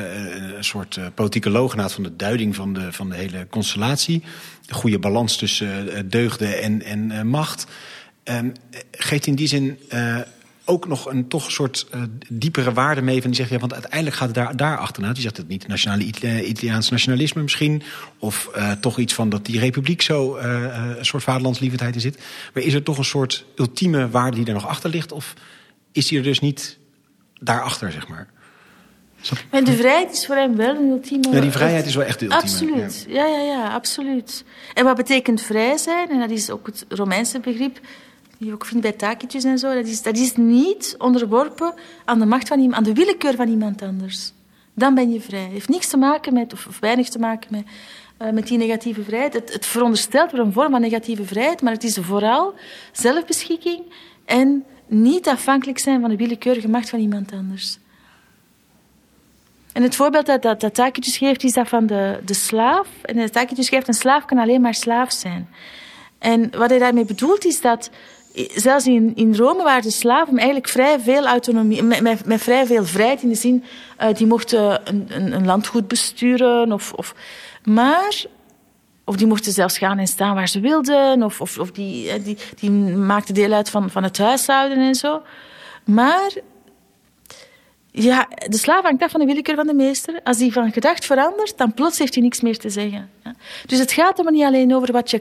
een 0.57 0.65
soort 0.65 0.99
politieke 1.15 1.51
logenaat 1.51 1.93
van 1.93 2.03
de 2.03 2.17
duiding 2.17 2.55
van 2.55 2.73
de, 2.75 2.93
van 2.93 3.09
de 3.09 3.17
hele 3.17 3.47
constellatie. 3.51 4.23
Een 4.67 4.75
goede 4.75 4.99
balans 4.99 5.37
tussen 5.37 6.11
deugden 6.11 6.63
en, 6.63 6.83
en 6.83 7.27
macht. 7.27 7.67
Um, 8.25 8.53
geeft 8.91 9.27
in 9.27 9.35
die 9.35 9.49
zin 9.49 9.79
ook 10.69 10.89
nog 10.89 11.11
een 11.11 11.29
toch 11.29 11.45
een 11.45 11.51
soort 11.51 11.87
uh, 11.95 12.03
diepere 12.29 12.73
waarde 12.73 13.03
mee 13.03 13.21
van 13.21 13.31
die 13.31 13.39
zegt, 13.39 13.51
ja, 13.51 13.59
want 13.59 13.73
uiteindelijk 13.73 14.17
gaat 14.17 14.27
het 14.27 14.37
daar, 14.37 14.57
daar 14.57 14.79
achterna. 14.79 15.13
Die 15.13 15.23
zegt 15.23 15.37
het 15.37 15.49
niet 15.49 15.67
nationale 15.67 16.05
Italiaans 16.45 16.91
nationalisme 16.91 17.43
misschien, 17.43 17.83
of 18.19 18.51
uh, 18.57 18.73
toch 18.73 18.99
iets 18.99 19.15
van 19.15 19.29
dat 19.29 19.45
die 19.45 19.59
republiek 19.59 20.03
zo 20.03 20.37
uh, 20.37 20.43
een 20.97 21.05
soort 21.05 21.23
vaderlandslievendheid 21.23 21.95
in 21.95 22.01
zit. 22.01 22.19
Maar 22.55 22.63
is 22.63 22.75
er 22.75 22.83
toch 22.83 22.99
een 22.99 23.05
soort 23.05 23.45
ultieme 23.57 24.09
waarde 24.09 24.37
die 24.37 24.47
er 24.47 24.53
nog 24.53 24.67
achter 24.67 24.91
ligt, 24.91 25.13
of 25.13 25.35
is 25.93 26.07
die 26.09 26.19
er 26.19 26.25
dus 26.25 26.41
niet 26.41 26.79
daarachter, 27.41 27.93
zeg 27.93 28.09
maar? 28.09 28.35
En 29.51 29.65
de 29.65 29.77
vrijheid 29.77 30.13
is 30.13 30.27
voor 30.27 30.35
hem 30.35 30.57
wel 30.57 30.77
een 30.77 30.91
ultieme... 30.91 31.31
Ja, 31.31 31.41
die 31.41 31.51
vrijheid 31.51 31.87
is 31.87 31.95
wel 31.95 32.05
echt 32.05 32.19
de 32.19 32.25
ultieme. 32.25 32.45
Absoluut, 32.45 33.07
ja. 33.09 33.27
ja, 33.27 33.39
ja, 33.39 33.43
ja, 33.43 33.75
absoluut. 33.75 34.45
En 34.75 34.85
wat 34.85 34.97
betekent 34.97 35.43
vrij 35.43 35.77
zijn? 35.77 36.11
En 36.11 36.19
dat 36.19 36.31
is 36.31 36.51
ook 36.51 36.67
het 36.67 36.85
Romeinse 36.89 37.41
begrip, 37.41 37.81
die 38.39 38.47
je 38.47 38.53
ook 38.53 38.65
vindt 38.65 38.83
bij 38.83 38.93
Tacitus 38.93 39.45
en 39.45 39.59
zo. 39.59 39.75
Dat 39.75 39.87
is, 39.87 40.03
dat 40.03 40.17
is 40.17 40.37
niet 40.37 40.95
onderworpen 40.99 41.75
aan 42.05 42.19
de 42.19 42.27
macht 42.27 42.49
van 42.49 42.59
iemand, 42.59 42.77
aan 42.77 42.95
de 42.95 43.01
willekeur 43.01 43.35
van 43.35 43.49
iemand 43.49 43.83
anders. 43.83 44.33
Dan 44.75 44.95
ben 44.95 45.13
je 45.13 45.21
vrij. 45.21 45.43
Het 45.43 45.53
heeft 45.53 45.69
niks 45.69 45.89
te 45.89 45.97
maken 45.97 46.33
met, 46.33 46.53
of, 46.53 46.79
weinig 46.81 47.09
te 47.09 47.19
maken 47.19 47.49
met, 47.51 47.65
uh, 48.23 48.31
met 48.31 48.47
die 48.47 48.59
negatieve 48.59 49.03
vrijheid. 49.03 49.33
Het, 49.33 49.53
het 49.53 49.67
veronderstelt 49.67 50.31
wel 50.31 50.45
een 50.45 50.53
vorm 50.53 50.71
van 50.71 50.81
negatieve 50.81 51.25
vrijheid, 51.25 51.63
maar 51.63 51.73
het 51.73 51.85
is 51.85 51.99
vooral 52.01 52.55
zelfbeschikking 52.93 53.83
en 54.25 54.65
niet 54.87 55.29
afhankelijk 55.29 55.79
zijn 55.79 56.01
van 56.01 56.11
de 56.11 56.17
willekeurige 56.17 56.69
macht 56.69 56.91
van 56.91 56.99
iemand 56.99 57.33
anders. 57.33 57.79
En 59.73 59.83
het 59.83 59.97
voorbeeld 59.97 60.27
dat, 60.27 60.43
dat, 60.43 60.61
dat 60.61 60.91
geeft, 61.01 61.45
is 61.45 61.53
dat 61.53 61.69
van 61.69 61.87
de, 61.87 62.21
de 62.25 62.35
slaaf. 62.35 62.89
En 63.03 63.31
Tacitus 63.31 63.69
geeft, 63.69 63.89
een 63.89 63.95
slaaf 63.95 64.25
kan 64.25 64.39
alleen 64.39 64.61
maar 64.61 64.75
slaaf 64.75 65.13
zijn. 65.13 65.49
En 66.19 66.51
wat 66.51 66.71
hij 66.71 66.79
daarmee 66.79 67.05
bedoelt, 67.05 67.45
is 67.45 67.61
dat 67.61 67.91
zelfs 68.55 68.87
in, 68.87 69.13
in 69.15 69.37
Rome 69.37 69.63
waren 69.63 69.83
de 69.83 69.91
slaven 69.91 70.37
eigenlijk 70.37 70.69
vrij 70.69 71.01
veel 71.01 71.27
autonomie, 71.27 71.83
met, 71.83 72.25
met, 72.27 72.43
vrij 72.43 72.67
veel 72.67 72.85
vrijheid 72.85 73.23
in 73.23 73.29
de 73.29 73.35
zin, 73.35 73.65
uh, 74.01 74.15
die 74.15 74.27
mochten 74.27 74.81
een, 74.89 75.07
een, 75.09 75.33
een, 75.33 75.45
landgoed 75.45 75.89
besturen, 75.89 76.73
of, 76.73 76.93
of, 76.93 77.15
maar, 77.65 78.25
of 79.05 79.17
die 79.17 79.27
mochten 79.27 79.53
zelfs 79.53 79.79
gaan 79.79 79.99
en 79.99 80.07
staan 80.07 80.35
waar 80.35 80.49
ze 80.49 80.61
wilden, 80.61 81.23
of, 81.23 81.41
of, 81.41 81.59
of 81.59 81.71
die, 81.71 82.11
eh, 82.11 82.25
die, 82.25 82.39
die 82.61 82.71
maakten 82.71 83.35
deel 83.35 83.53
uit 83.53 83.71
van, 83.71 83.91
van 83.91 84.03
het 84.03 84.19
huishouden 84.19 84.79
en 84.79 84.95
zo. 84.95 85.23
Maar 85.85 86.31
ja, 87.99 88.29
de 88.49 88.57
slaaf 88.59 88.83
hangt 88.83 89.03
af 89.03 89.11
van 89.11 89.21
de 89.21 89.27
willekeur 89.27 89.55
van 89.55 89.67
de 89.67 89.75
meester. 89.75 90.21
Als 90.25 90.37
die 90.37 90.53
van 90.53 90.73
gedacht 90.73 91.05
verandert, 91.05 91.59
dan 91.59 91.75
plots 91.75 91.99
heeft 91.99 92.15
hij 92.15 92.23
niks 92.23 92.41
meer 92.41 92.59
te 92.59 92.71
zeggen. 92.71 93.11
Dus 93.67 93.79
het 93.79 93.93
gaat 93.93 94.19
er 94.19 94.33
niet 94.33 94.45
alleen 94.45 94.75
over 94.75 94.93
wat 94.93 95.11
je, 95.11 95.21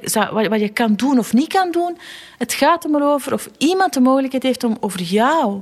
wat 0.49 0.59
je 0.59 0.69
kan 0.69 0.95
doen 0.95 1.19
of 1.19 1.33
niet 1.33 1.47
kan 1.47 1.71
doen. 1.71 1.97
Het 2.37 2.53
gaat 2.53 2.83
er 2.83 2.89
maar 2.89 3.13
over 3.13 3.33
of 3.33 3.49
iemand 3.57 3.93
de 3.93 3.99
mogelijkheid 3.99 4.43
heeft 4.43 4.63
om 4.63 4.77
over 4.79 5.01
jou 5.01 5.61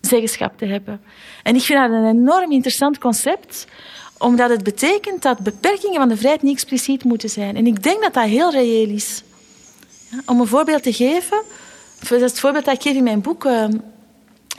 zeggenschap 0.00 0.58
te 0.58 0.64
hebben. 0.64 1.00
En 1.42 1.54
ik 1.54 1.62
vind 1.62 1.78
dat 1.78 1.90
een 1.90 2.06
enorm 2.06 2.52
interessant 2.52 2.98
concept, 2.98 3.66
omdat 4.18 4.50
het 4.50 4.62
betekent 4.62 5.22
dat 5.22 5.38
beperkingen 5.38 5.98
van 6.00 6.08
de 6.08 6.16
vrijheid 6.16 6.42
niet 6.42 6.52
expliciet 6.52 7.04
moeten 7.04 7.28
zijn. 7.28 7.56
En 7.56 7.66
ik 7.66 7.82
denk 7.82 8.02
dat 8.02 8.14
dat 8.14 8.24
heel 8.24 8.50
reëel 8.50 8.88
is. 8.88 9.22
Om 10.26 10.40
een 10.40 10.46
voorbeeld 10.46 10.82
te 10.82 10.92
geven, 10.92 11.42
dat 11.98 12.10
is 12.10 12.20
het 12.20 12.40
voorbeeld 12.40 12.64
dat 12.64 12.74
ik 12.74 12.82
geef 12.82 12.96
in 12.96 13.02
mijn 13.02 13.20
boek 13.20 13.44
ehm, 13.44 13.72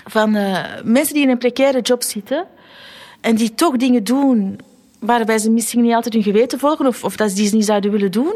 van 0.10 0.36
uh, 0.36 0.66
mensen 0.84 1.14
die 1.14 1.24
in 1.24 1.30
een 1.30 1.38
precaire 1.38 1.82
job 1.82 2.04
zitten 2.04 2.46
en 3.22 3.36
die 3.36 3.54
toch 3.54 3.78
dingen 3.78 4.04
doen 4.04 4.60
waarbij 5.00 5.38
ze 5.38 5.50
misschien 5.50 5.82
niet 5.82 5.94
altijd 5.94 6.14
hun 6.14 6.24
geweten 6.24 6.60
volgen 6.60 6.88
of, 6.88 7.04
of 7.04 7.16
dat 7.16 7.30
ze 7.30 7.36
die 7.36 7.56
niet 7.56 7.66
zouden 7.66 7.92
willen 7.92 8.12
doen, 8.12 8.34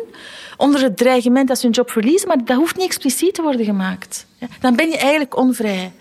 onder 0.58 0.82
het 0.82 0.98
dreigement 0.98 1.48
dat 1.48 1.58
ze 1.58 1.66
hun 1.66 1.76
job 1.76 1.92
verliezen, 1.92 2.28
maar 2.28 2.46
dat 2.46 2.58
hoeft 2.58 2.76
niet 2.76 2.86
expliciet 2.86 3.34
te 3.34 3.42
worden 3.42 3.66
gemaakt. 3.66 4.26
Ja, 4.38 4.48
dan 4.60 4.76
ben 4.76 4.90
je 4.90 4.98
eigenlijk 4.98 5.38
onvrij. 5.38 5.92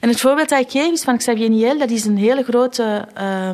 En 0.00 0.08
het 0.08 0.20
voorbeeld 0.20 0.48
dat 0.48 0.60
ik 0.60 0.70
geef 0.70 0.92
is 0.92 1.02
van 1.02 1.16
Xavier 1.16 1.48
Niel, 1.48 1.78
dat 1.78 1.90
is 1.90 2.04
een 2.04 2.16
hele 2.16 2.42
grote 2.42 3.08
uh, 3.18 3.50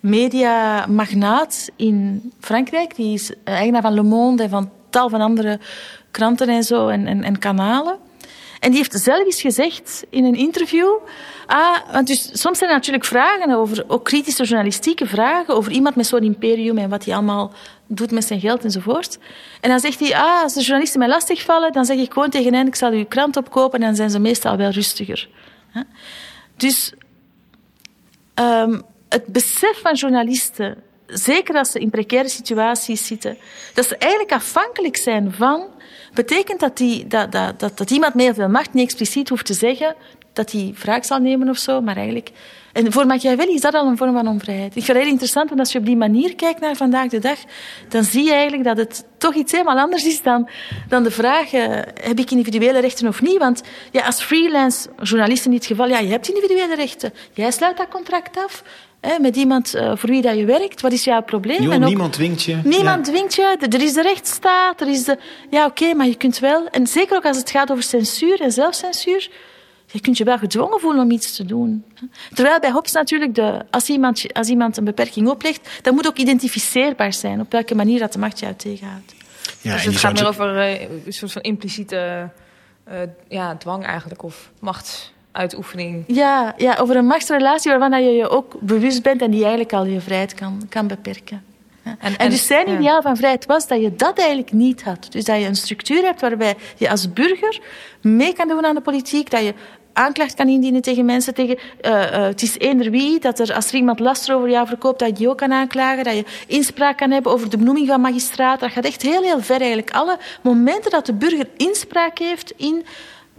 mediamagnaat 0.00 1.68
in 1.76 2.30
Frankrijk. 2.40 2.96
Die 2.96 3.14
is 3.14 3.32
eigenaar 3.44 3.82
van 3.82 3.94
Le 3.94 4.02
Monde 4.02 4.42
en 4.42 4.50
van 4.50 4.70
tal 4.90 5.08
van 5.08 5.20
andere 5.20 5.58
kranten 6.10 6.48
en 6.48 6.62
zo 6.62 6.88
en, 6.88 7.22
en 7.22 7.38
kanalen. 7.38 7.96
En 8.60 8.70
die 8.70 8.78
heeft 8.78 9.00
zelf 9.00 9.24
eens 9.24 9.40
gezegd 9.40 10.04
in 10.10 10.24
een 10.24 10.34
interview. 10.34 10.88
Ah, 11.46 11.76
want 11.92 12.06
dus, 12.06 12.30
soms 12.32 12.58
zijn 12.58 12.70
er 12.70 12.76
natuurlijk 12.76 13.04
vragen 13.04 13.50
over, 13.50 13.84
ook 13.86 14.04
kritische 14.04 14.44
journalistieke 14.44 15.06
vragen, 15.06 15.54
over 15.54 15.72
iemand 15.72 15.96
met 15.96 16.06
zo'n 16.06 16.22
imperium 16.22 16.78
en 16.78 16.88
wat 16.88 17.04
hij 17.04 17.14
allemaal 17.14 17.52
doet 17.86 18.10
met 18.10 18.24
zijn 18.24 18.40
geld 18.40 18.64
enzovoort. 18.64 19.18
En 19.60 19.70
dan 19.70 19.80
zegt 19.80 20.00
hij, 20.00 20.16
ah, 20.16 20.42
als 20.42 20.54
de 20.54 20.60
journalisten 20.60 20.98
mij 20.98 21.08
lastigvallen, 21.08 21.72
dan 21.72 21.84
zeg 21.84 21.96
ik 21.96 22.12
gewoon 22.12 22.30
tegen 22.30 22.54
hen, 22.54 22.66
ik 22.66 22.74
zal 22.74 22.90
uw 22.90 23.06
krant 23.06 23.36
opkopen 23.36 23.78
en 23.78 23.86
dan 23.86 23.96
zijn 23.96 24.10
ze 24.10 24.18
meestal 24.18 24.56
wel 24.56 24.70
rustiger. 24.70 25.28
Dus 26.56 26.92
um, 28.34 28.82
het 29.08 29.26
besef 29.26 29.80
van 29.80 29.94
journalisten, 29.94 30.82
zeker 31.06 31.54
als 31.54 31.70
ze 31.70 31.78
in 31.78 31.90
precaire 31.90 32.28
situaties 32.28 33.06
zitten, 33.06 33.38
dat 33.74 33.86
ze 33.86 33.96
eigenlijk 33.96 34.32
afhankelijk 34.32 34.96
zijn 34.96 35.32
van 35.32 35.66
betekent 36.14 36.60
dat, 36.60 36.76
die, 36.76 37.06
dat, 37.06 37.32
dat, 37.32 37.58
dat, 37.58 37.90
iemand 37.90 38.14
met 38.14 38.34
veel 38.34 38.48
macht 38.48 38.72
niet 38.72 38.84
expliciet 38.84 39.28
hoeft 39.28 39.46
te 39.46 39.54
zeggen 39.54 39.94
dat 40.32 40.52
hij 40.52 40.74
wraak 40.78 41.04
zal 41.04 41.18
nemen 41.18 41.48
of 41.48 41.58
zo, 41.58 41.80
maar 41.80 41.96
eigenlijk... 41.96 42.30
En 42.72 42.92
voor 42.92 43.06
Machiavelli 43.06 43.54
is 43.54 43.60
dat 43.60 43.74
al 43.74 43.86
een 43.86 43.96
vorm 43.96 44.12
van 44.12 44.28
onvrijheid. 44.28 44.76
Ik 44.76 44.84
vind 44.84 44.86
het 44.86 44.96
heel 44.96 45.06
interessant, 45.06 45.48
want 45.48 45.60
als 45.60 45.72
je 45.72 45.78
op 45.78 45.84
die 45.84 45.96
manier 45.96 46.34
kijkt 46.34 46.60
naar 46.60 46.76
vandaag 46.76 47.08
de 47.08 47.18
dag, 47.18 47.38
dan 47.88 48.04
zie 48.04 48.24
je 48.24 48.32
eigenlijk 48.32 48.64
dat 48.64 48.76
het 48.76 49.04
toch 49.18 49.34
iets 49.34 49.52
helemaal 49.52 49.78
anders 49.78 50.04
is 50.06 50.22
dan, 50.22 50.48
dan 50.88 51.02
de 51.02 51.10
vraag, 51.10 51.50
heb 51.50 52.18
ik 52.18 52.30
individuele 52.30 52.78
rechten 52.78 53.08
of 53.08 53.22
niet? 53.22 53.38
Want 53.38 53.62
ja, 53.90 54.06
als 54.06 54.22
freelance 54.22 54.88
journalist 55.02 55.44
in 55.44 55.50
dit 55.50 55.66
geval, 55.66 55.88
ja, 55.88 55.98
je 55.98 56.10
hebt 56.10 56.28
individuele 56.28 56.74
rechten. 56.74 57.12
Jij 57.32 57.50
sluit 57.50 57.76
dat 57.76 57.88
contract 57.88 58.36
af 58.36 58.62
hè, 59.00 59.18
met 59.18 59.36
iemand 59.36 59.74
uh, 59.74 59.92
voor 59.94 60.08
wie 60.08 60.22
dat 60.22 60.36
je 60.36 60.44
werkt. 60.44 60.80
Wat 60.80 60.92
is 60.92 61.04
jouw 61.04 61.22
probleem? 61.22 61.62
Jo, 61.62 61.70
en 61.70 61.82
ook, 61.82 61.88
niemand 61.88 62.12
dwingt 62.12 62.42
je. 62.42 62.60
Niemand 62.64 63.06
ja. 63.06 63.12
dwingt 63.12 63.34
je. 63.34 63.56
Er 63.70 63.82
is 63.82 63.92
de 63.92 64.02
rechtsstaat. 64.02 64.80
Er 64.80 64.88
is 64.88 65.04
de, 65.04 65.18
ja, 65.50 65.64
oké, 65.64 65.82
okay, 65.82 65.94
maar 65.94 66.06
je 66.06 66.14
kunt 66.14 66.38
wel... 66.38 66.68
En 66.68 66.86
zeker 66.86 67.16
ook 67.16 67.24
als 67.24 67.36
het 67.36 67.50
gaat 67.50 67.70
over 67.70 67.82
censuur 67.82 68.40
en 68.40 68.52
zelfcensuur... 68.52 69.30
Je 69.90 70.00
kunt 70.00 70.16
je 70.16 70.24
wel 70.24 70.38
gedwongen 70.38 70.80
voelen 70.80 71.02
om 71.02 71.10
iets 71.10 71.36
te 71.36 71.44
doen. 71.44 71.84
Terwijl 72.34 72.60
bij 72.60 72.70
Hobbes 72.70 72.92
natuurlijk, 72.92 73.34
de, 73.34 73.64
als, 73.70 73.88
iemand, 73.88 74.32
als 74.32 74.48
iemand 74.48 74.76
een 74.76 74.84
beperking 74.84 75.28
oplegt, 75.28 75.68
dat 75.82 75.94
moet 75.94 76.06
ook 76.06 76.16
identificeerbaar 76.16 77.12
zijn 77.12 77.40
op 77.40 77.52
welke 77.52 77.74
manier 77.74 77.98
dat 77.98 78.12
de 78.12 78.18
macht 78.18 78.38
jou 78.38 78.54
tegenhoudt. 78.54 79.14
Ja, 79.60 79.72
dus 79.72 79.84
het 79.84 79.96
gaat 79.96 80.12
meer 80.12 80.26
over 80.26 80.56
uh, 80.56 80.80
een 80.80 81.12
soort 81.12 81.32
van 81.32 81.42
impliciete 81.42 82.30
uh, 82.88 82.94
ja, 83.28 83.56
dwang 83.56 83.84
eigenlijk, 83.84 84.22
of 84.22 84.50
macht 84.60 85.12
uitoefening. 85.38 86.04
Ja, 86.06 86.54
ja, 86.56 86.76
over 86.80 86.96
een 86.96 87.06
machtsrelatie 87.06 87.70
waarvan 87.70 88.04
je 88.04 88.10
je 88.10 88.28
ook 88.28 88.56
bewust 88.60 89.02
bent 89.02 89.22
en 89.22 89.30
die 89.30 89.40
eigenlijk 89.40 89.72
al 89.72 89.84
je 89.84 90.00
vrijheid 90.00 90.34
kan, 90.34 90.62
kan 90.68 90.86
beperken. 90.86 91.42
Ja. 91.82 91.90
En, 91.90 92.12
en, 92.12 92.16
en, 92.16 92.30
dus 92.30 92.46
zijn 92.46 92.68
ideaal 92.68 92.94
ja. 92.94 93.02
van 93.02 93.16
vrijheid 93.16 93.46
was 93.46 93.66
dat 93.66 93.80
je 93.80 93.94
dat 93.94 94.18
eigenlijk 94.18 94.52
niet 94.52 94.82
had. 94.82 95.06
Dus 95.10 95.24
dat 95.24 95.40
je 95.40 95.46
een 95.46 95.56
structuur 95.56 96.02
hebt 96.02 96.20
waarbij 96.20 96.54
je 96.76 96.90
als 96.90 97.12
burger 97.12 97.60
mee 98.00 98.32
kan 98.32 98.48
doen 98.48 98.66
aan 98.66 98.74
de 98.74 98.80
politiek, 98.80 99.30
dat 99.30 99.42
je 99.42 99.54
aanklacht 99.92 100.34
kan 100.34 100.48
indienen 100.48 100.82
tegen 100.82 101.04
mensen. 101.04 101.34
Tegen, 101.34 101.58
uh, 101.82 101.90
uh, 101.92 102.10
het 102.10 102.42
is 102.42 102.58
eender 102.58 102.90
wie, 102.90 103.20
dat 103.20 103.38
er, 103.38 103.54
als 103.54 103.68
er 103.68 103.74
iemand 103.74 103.98
laster 103.98 104.34
over 104.34 104.50
jou 104.50 104.66
verkoopt, 104.66 104.98
dat 104.98 105.08
je 105.08 105.14
die 105.14 105.28
ook 105.28 105.38
kan 105.38 105.52
aanklagen. 105.52 106.04
Dat 106.04 106.14
je 106.14 106.24
inspraak 106.46 106.96
kan 106.96 107.10
hebben 107.10 107.32
over 107.32 107.50
de 107.50 107.56
benoeming 107.56 107.86
van 107.86 108.00
magistraat. 108.00 108.60
Dat 108.60 108.72
gaat 108.72 108.84
echt 108.84 109.02
heel, 109.02 109.22
heel 109.22 109.40
ver 109.40 109.58
eigenlijk. 109.58 109.90
Alle 109.90 110.18
momenten 110.42 110.90
dat 110.90 111.06
de 111.06 111.14
burger 111.14 111.48
inspraak 111.56 112.18
heeft 112.18 112.52
in 112.56 112.84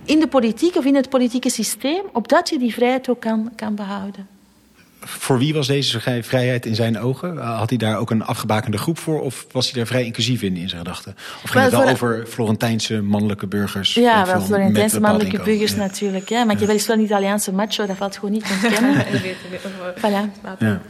in 0.10 0.20
de 0.20 0.28
politiek 0.28 0.76
of 0.76 0.86
in 0.86 0.96
het 0.96 1.10
politieke 1.10 1.50
systeem, 1.50 2.04
opdat 2.14 2.50
je 2.50 2.60
die 2.60 2.74
vrijheid 2.74 3.10
ook 3.10 3.20
kan, 3.20 3.52
kan 3.56 3.76
behouden. 3.76 4.28
Voor 5.00 5.38
wie 5.38 5.54
was 5.54 5.68
deze 5.68 6.00
vrijheid 6.22 6.66
in 6.66 6.76
zijn 6.76 7.00
ogen? 7.00 7.38
Had 7.38 7.70
hij 7.70 7.78
daar 7.78 7.98
ook 7.98 8.10
een 8.12 8.24
afgebakende 8.24 8.78
groep 8.78 8.98
voor? 8.98 9.22
Of 9.22 9.46
was 9.52 9.66
hij 9.66 9.74
daar 9.76 9.88
vrij 9.88 10.04
inclusief 10.04 10.42
in, 10.42 10.56
in 10.56 10.70
zijn 10.70 10.82
gedachten? 10.82 11.16
Of 11.44 11.50
ging 11.50 11.54
wel, 11.54 11.64
het 11.64 11.74
wel 11.74 11.94
over 11.94 12.26
Florentijnse 12.28 13.02
mannelijke 13.02 13.48
burgers? 13.48 13.94
Ja, 13.94 14.26
wel 14.26 14.42
Florentijnse 14.42 15.00
mannelijke 15.00 15.44
burgers 15.44 15.72
ja. 15.72 15.78
natuurlijk. 15.78 16.30
Ja, 16.30 16.44
maar 16.44 16.54
ja. 16.54 16.60
je 16.60 16.66
wel 16.66 16.76
eens 16.76 16.88
wel 16.88 16.98
een 16.98 17.04
Italiaanse 17.04 17.54
macho, 17.54 17.86
dat 17.86 17.98
valt 17.98 18.16
gewoon 18.16 18.32
niet 18.32 18.46
te 18.46 18.54
ontkennen. 18.64 19.06
voilà. 20.02 20.58
Ja. 20.60 20.82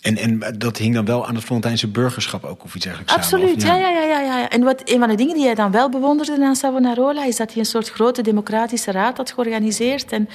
En, 0.00 0.16
en 0.16 0.58
dat 0.58 0.76
hing 0.76 0.94
dan 0.94 1.04
wel 1.04 1.26
aan 1.26 1.34
het 1.34 1.44
Florentijnse 1.44 1.88
burgerschap 1.88 2.44
ook 2.44 2.64
of 2.64 2.74
iets 2.74 2.84
dergelijks 2.84 3.14
Absoluut, 3.14 3.62
samen, 3.62 3.80
ja. 3.80 3.88
Ja, 3.88 4.00
ja, 4.00 4.20
ja, 4.20 4.38
ja. 4.38 4.48
En 4.48 4.62
wat, 4.62 4.82
een 4.84 4.98
van 4.98 5.08
de 5.08 5.14
dingen 5.14 5.34
die 5.34 5.44
hij 5.44 5.54
dan 5.54 5.70
wel 5.70 5.88
bewonderde 5.88 6.44
aan 6.44 6.56
Savonarola... 6.56 7.24
is 7.24 7.36
dat 7.36 7.50
hij 7.50 7.58
een 7.58 7.66
soort 7.66 7.88
grote 7.90 8.22
democratische 8.22 8.90
raad 8.90 9.16
had 9.16 9.32
georganiseerd. 9.32 10.12
En, 10.12 10.28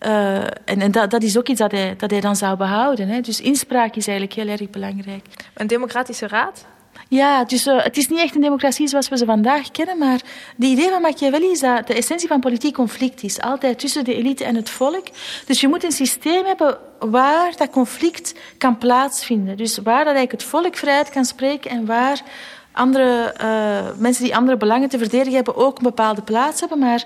uh, 0.00 0.36
en, 0.36 0.50
en 0.64 0.90
dat, 0.90 1.10
dat 1.10 1.22
is 1.22 1.38
ook 1.38 1.48
iets 1.48 1.60
dat 1.60 1.70
hij, 1.70 1.94
dat 1.96 2.10
hij 2.10 2.20
dan 2.20 2.36
zou 2.36 2.56
behouden. 2.56 3.08
Hè. 3.08 3.20
Dus 3.20 3.40
inspraak 3.40 3.96
is 3.96 4.06
eigenlijk 4.06 4.38
heel 4.38 4.48
erg 4.48 4.70
belangrijk. 4.70 5.26
Een 5.54 5.66
democratische 5.66 6.28
raad? 6.28 6.66
Ja, 7.08 7.44
dus 7.44 7.66
uh, 7.66 7.82
het 7.82 7.96
is 7.96 8.08
niet 8.08 8.18
echt 8.18 8.34
een 8.34 8.40
democratie 8.40 8.88
zoals 8.88 9.08
we 9.08 9.16
ze 9.16 9.24
vandaag 9.24 9.70
kennen, 9.70 9.98
maar 9.98 10.20
de 10.56 10.66
idee 10.66 10.88
van 10.88 11.00
Machiavelli 11.00 11.50
is 11.50 11.60
dat 11.60 11.86
de 11.86 11.94
essentie 11.94 12.28
van 12.28 12.40
politiek 12.40 12.74
conflict 12.74 13.22
is. 13.22 13.40
Altijd 13.40 13.78
tussen 13.78 14.04
de 14.04 14.14
elite 14.14 14.44
en 14.44 14.54
het 14.54 14.70
volk. 14.70 15.06
Dus 15.46 15.60
je 15.60 15.68
moet 15.68 15.84
een 15.84 15.92
systeem 15.92 16.44
hebben 16.44 16.78
waar 16.98 17.56
dat 17.56 17.70
conflict 17.70 18.34
kan 18.58 18.78
plaatsvinden. 18.78 19.56
Dus 19.56 19.76
waar 19.78 20.04
dat 20.04 20.14
eigenlijk 20.14 20.32
het 20.32 20.42
volk 20.42 20.76
vrijheid 20.76 21.10
kan 21.10 21.24
spreken 21.24 21.70
en 21.70 21.86
waar 21.86 22.22
andere 22.72 23.34
uh, 23.40 23.98
mensen 23.98 24.24
die 24.24 24.36
andere 24.36 24.56
belangen 24.56 24.88
te 24.88 24.98
verdedigen 24.98 25.34
hebben 25.34 25.56
ook 25.56 25.76
een 25.76 25.82
bepaalde 25.82 26.22
plaats 26.22 26.60
hebben. 26.60 26.78
Maar 26.78 27.04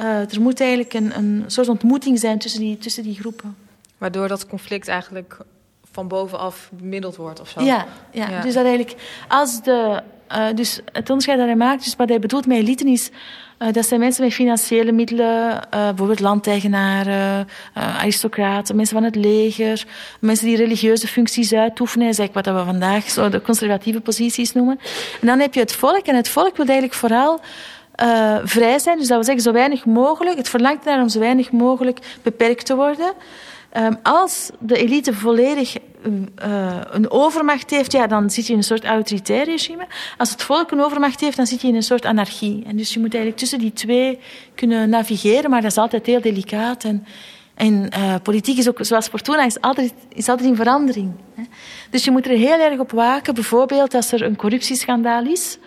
Uh, 0.00 0.32
er 0.34 0.40
moet 0.40 0.60
eigenlijk 0.60 0.94
een, 0.94 1.16
een 1.16 1.44
soort 1.46 1.68
ontmoeting 1.68 2.18
zijn 2.18 2.38
tussen 2.38 2.60
die, 2.60 2.78
tussen 2.78 3.02
die 3.02 3.14
groepen. 3.14 3.56
Waardoor 3.98 4.28
dat 4.28 4.46
conflict 4.46 4.88
eigenlijk 4.88 5.36
van 5.92 6.08
bovenaf 6.08 6.70
bemiddeld 6.72 7.16
wordt 7.16 7.40
of 7.40 7.48
zo. 7.48 7.60
Ja, 7.60 7.86
ja. 8.10 8.30
ja. 8.30 8.40
dus 8.40 8.54
dat 8.54 8.64
eigenlijk 8.64 8.96
als 9.28 9.62
de. 9.62 10.02
Uh, 10.36 10.46
dus 10.54 10.80
het 10.92 11.08
onderscheid 11.08 11.38
dat 11.38 11.46
hij 11.46 11.56
maakt, 11.56 11.84
dus 11.84 11.96
wat 11.96 12.08
hij 12.08 12.18
bedoelt 12.18 12.46
met 12.46 12.58
eliten 12.58 12.86
is. 12.86 13.10
Uh, 13.58 13.72
dat 13.72 13.86
zijn 13.86 14.00
mensen 14.00 14.24
met 14.24 14.32
financiële 14.32 14.92
middelen, 14.92 15.52
uh, 15.52 15.60
bijvoorbeeld 15.70 16.20
landeigenaren, 16.20 17.48
aristocraten, 17.74 18.76
mensen 18.76 18.96
van 18.96 19.04
het 19.04 19.16
leger, 19.16 19.84
mensen 20.20 20.46
die 20.46 20.56
religieuze 20.56 21.06
functies 21.06 21.54
uitoefenen, 21.54 22.08
is 22.08 22.18
eigenlijk 22.18 22.46
wat 22.46 22.56
we 22.56 22.70
vandaag 22.70 23.10
zo 23.10 23.28
de 23.28 23.42
conservatieve 23.42 24.00
posities 24.00 24.52
noemen. 24.52 24.78
En 25.20 25.26
dan 25.26 25.40
heb 25.40 25.54
je 25.54 25.60
het 25.60 25.72
volk, 25.72 26.06
en 26.06 26.16
het 26.16 26.28
volk 26.28 26.56
wil 26.56 26.66
eigenlijk 26.66 26.98
vooral 26.98 27.40
vrij 28.44 28.78
zijn, 28.78 28.98
dus 28.98 29.06
dat 29.06 29.16
wil 29.16 29.24
zeggen 29.24 29.42
zo 29.42 29.52
weinig 29.52 29.84
mogelijk, 29.84 30.36
het 30.36 30.48
verlangt 30.48 30.84
naar 30.84 31.00
om 31.00 31.08
zo 31.08 31.18
weinig 31.18 31.50
mogelijk 31.50 31.98
beperkt 32.22 32.66
te 32.66 32.74
worden. 32.74 33.12
Um, 33.76 33.98
als 34.02 34.50
de 34.58 34.76
elite 34.76 35.14
volledig 35.14 35.76
uh, 36.06 36.80
een 36.90 37.10
overmacht 37.10 37.70
heeft, 37.70 37.92
ja, 37.92 38.06
dan 38.06 38.30
zit 38.30 38.46
je 38.46 38.52
in 38.52 38.58
een 38.58 38.64
soort 38.64 38.84
autoritair 38.84 39.44
regime. 39.44 39.86
Als 40.18 40.30
het 40.30 40.42
volk 40.42 40.70
een 40.70 40.80
overmacht 40.80 41.20
heeft, 41.20 41.36
dan 41.36 41.46
zit 41.46 41.60
je 41.60 41.68
in 41.68 41.74
een 41.74 41.82
soort 41.82 42.04
anarchie. 42.04 42.64
En 42.66 42.76
dus 42.76 42.92
je 42.92 43.00
moet 43.00 43.14
eigenlijk 43.14 43.40
tussen 43.40 43.58
die 43.58 43.72
twee 43.72 44.18
kunnen 44.54 44.88
navigeren, 44.88 45.50
maar 45.50 45.60
dat 45.60 45.70
is 45.70 45.76
altijd 45.76 46.06
heel 46.06 46.20
delicaat. 46.20 46.84
En, 46.84 47.06
en 47.54 47.90
uh, 47.98 48.14
politiek 48.22 48.58
is 48.58 48.68
ook, 48.68 48.78
zoals 48.80 49.08
Fortuna, 49.08 49.44
is 49.44 49.60
altijd, 49.60 49.94
is 50.08 50.28
altijd 50.28 50.48
in 50.48 50.56
verandering. 50.56 51.12
Hè. 51.34 51.42
Dus 51.90 52.04
je 52.04 52.10
moet 52.10 52.26
er 52.26 52.36
heel 52.36 52.60
erg 52.60 52.78
op 52.78 52.90
waken, 52.90 53.34
bijvoorbeeld 53.34 53.94
als 53.94 54.12
er 54.12 54.22
een 54.22 54.36
corruptieschandaal 54.36 55.24
is 55.26 55.58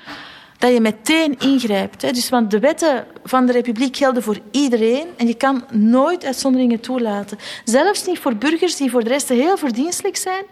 dat 0.58 0.74
je 0.74 0.82
meteen 0.82 1.40
ingrijpt. 1.40 2.02
Hè. 2.02 2.12
Dus, 2.12 2.30
want 2.30 2.52
de 2.52 2.60
wetten 2.60 3.06
van 3.24 3.46
de 3.46 3.52
republiek 3.52 3.98
gelden 3.98 4.24
voor 4.24 4.40
iedereen 4.52 5.08
en 5.18 5.28
je 5.28 5.36
kan 5.36 5.64
nooit 5.72 6.26
uitzonderingen 6.26 6.80
toelaten. 6.80 7.38
Zelfs 7.64 8.06
niet 8.06 8.20
voor 8.20 8.36
burgers 8.36 8.76
die 8.76 8.92
voor 8.92 9.04
de 9.04 9.10
rest 9.10 9.30
heel 9.30 9.58
verdienstelijk 9.58 10.18
zijn, 10.18 10.44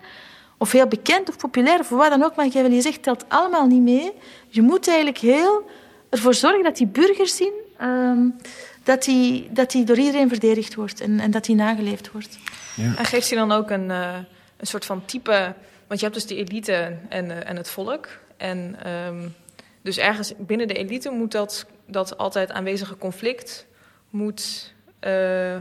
of 0.57 0.71
heel 0.71 0.87
bekend 0.87 1.29
of 1.29 1.37
populair, 1.37 1.79
of 1.79 1.89
wat 1.89 2.09
dan 2.09 2.23
ook, 2.23 2.35
maar 2.35 2.45
je 2.45 2.81
zegt, 2.81 3.03
telt 3.03 3.25
allemaal 3.27 3.67
niet 3.67 3.81
mee. 3.81 4.11
Je 4.47 4.61
moet 4.61 4.87
eigenlijk 4.87 5.17
heel 5.17 5.69
ervoor 6.09 6.33
zorgen 6.33 6.63
dat 6.63 6.77
die 6.77 6.87
burgers 6.87 7.35
zien 7.35 7.53
um, 7.81 8.35
dat 8.83 9.03
die, 9.03 9.47
dat 9.51 9.71
die 9.71 9.83
door 9.83 9.97
iedereen 9.97 10.29
verdedigd 10.29 10.75
wordt 10.75 11.01
en, 11.01 11.19
en 11.19 11.31
dat 11.31 11.45
die 11.45 11.55
nageleefd 11.55 12.11
wordt. 12.11 12.37
Ja. 12.75 12.95
En 12.97 13.05
geeft 13.05 13.29
hij 13.29 13.39
dan 13.39 13.51
ook 13.51 13.69
een, 13.69 13.89
uh, 13.89 14.15
een 14.57 14.67
soort 14.67 14.85
van 14.85 15.05
type... 15.05 15.53
Want 15.87 15.99
je 15.99 16.11
hebt 16.11 16.27
dus 16.27 16.37
de 16.37 16.45
elite 16.45 16.97
en, 17.09 17.25
uh, 17.25 17.49
en 17.49 17.55
het 17.55 17.69
volk. 17.69 18.07
En 18.37 18.77
um, 19.07 19.35
dus 19.83 19.97
ergens 19.97 20.33
binnen 20.37 20.67
de 20.67 20.73
elite 20.73 21.09
moet 21.09 21.31
dat, 21.31 21.65
dat 21.87 22.17
altijd 22.17 22.51
aanwezige 22.51 22.97
conflict 22.97 23.65
moet, 24.09 24.73
uh, 25.01 25.55
uh, 25.55 25.59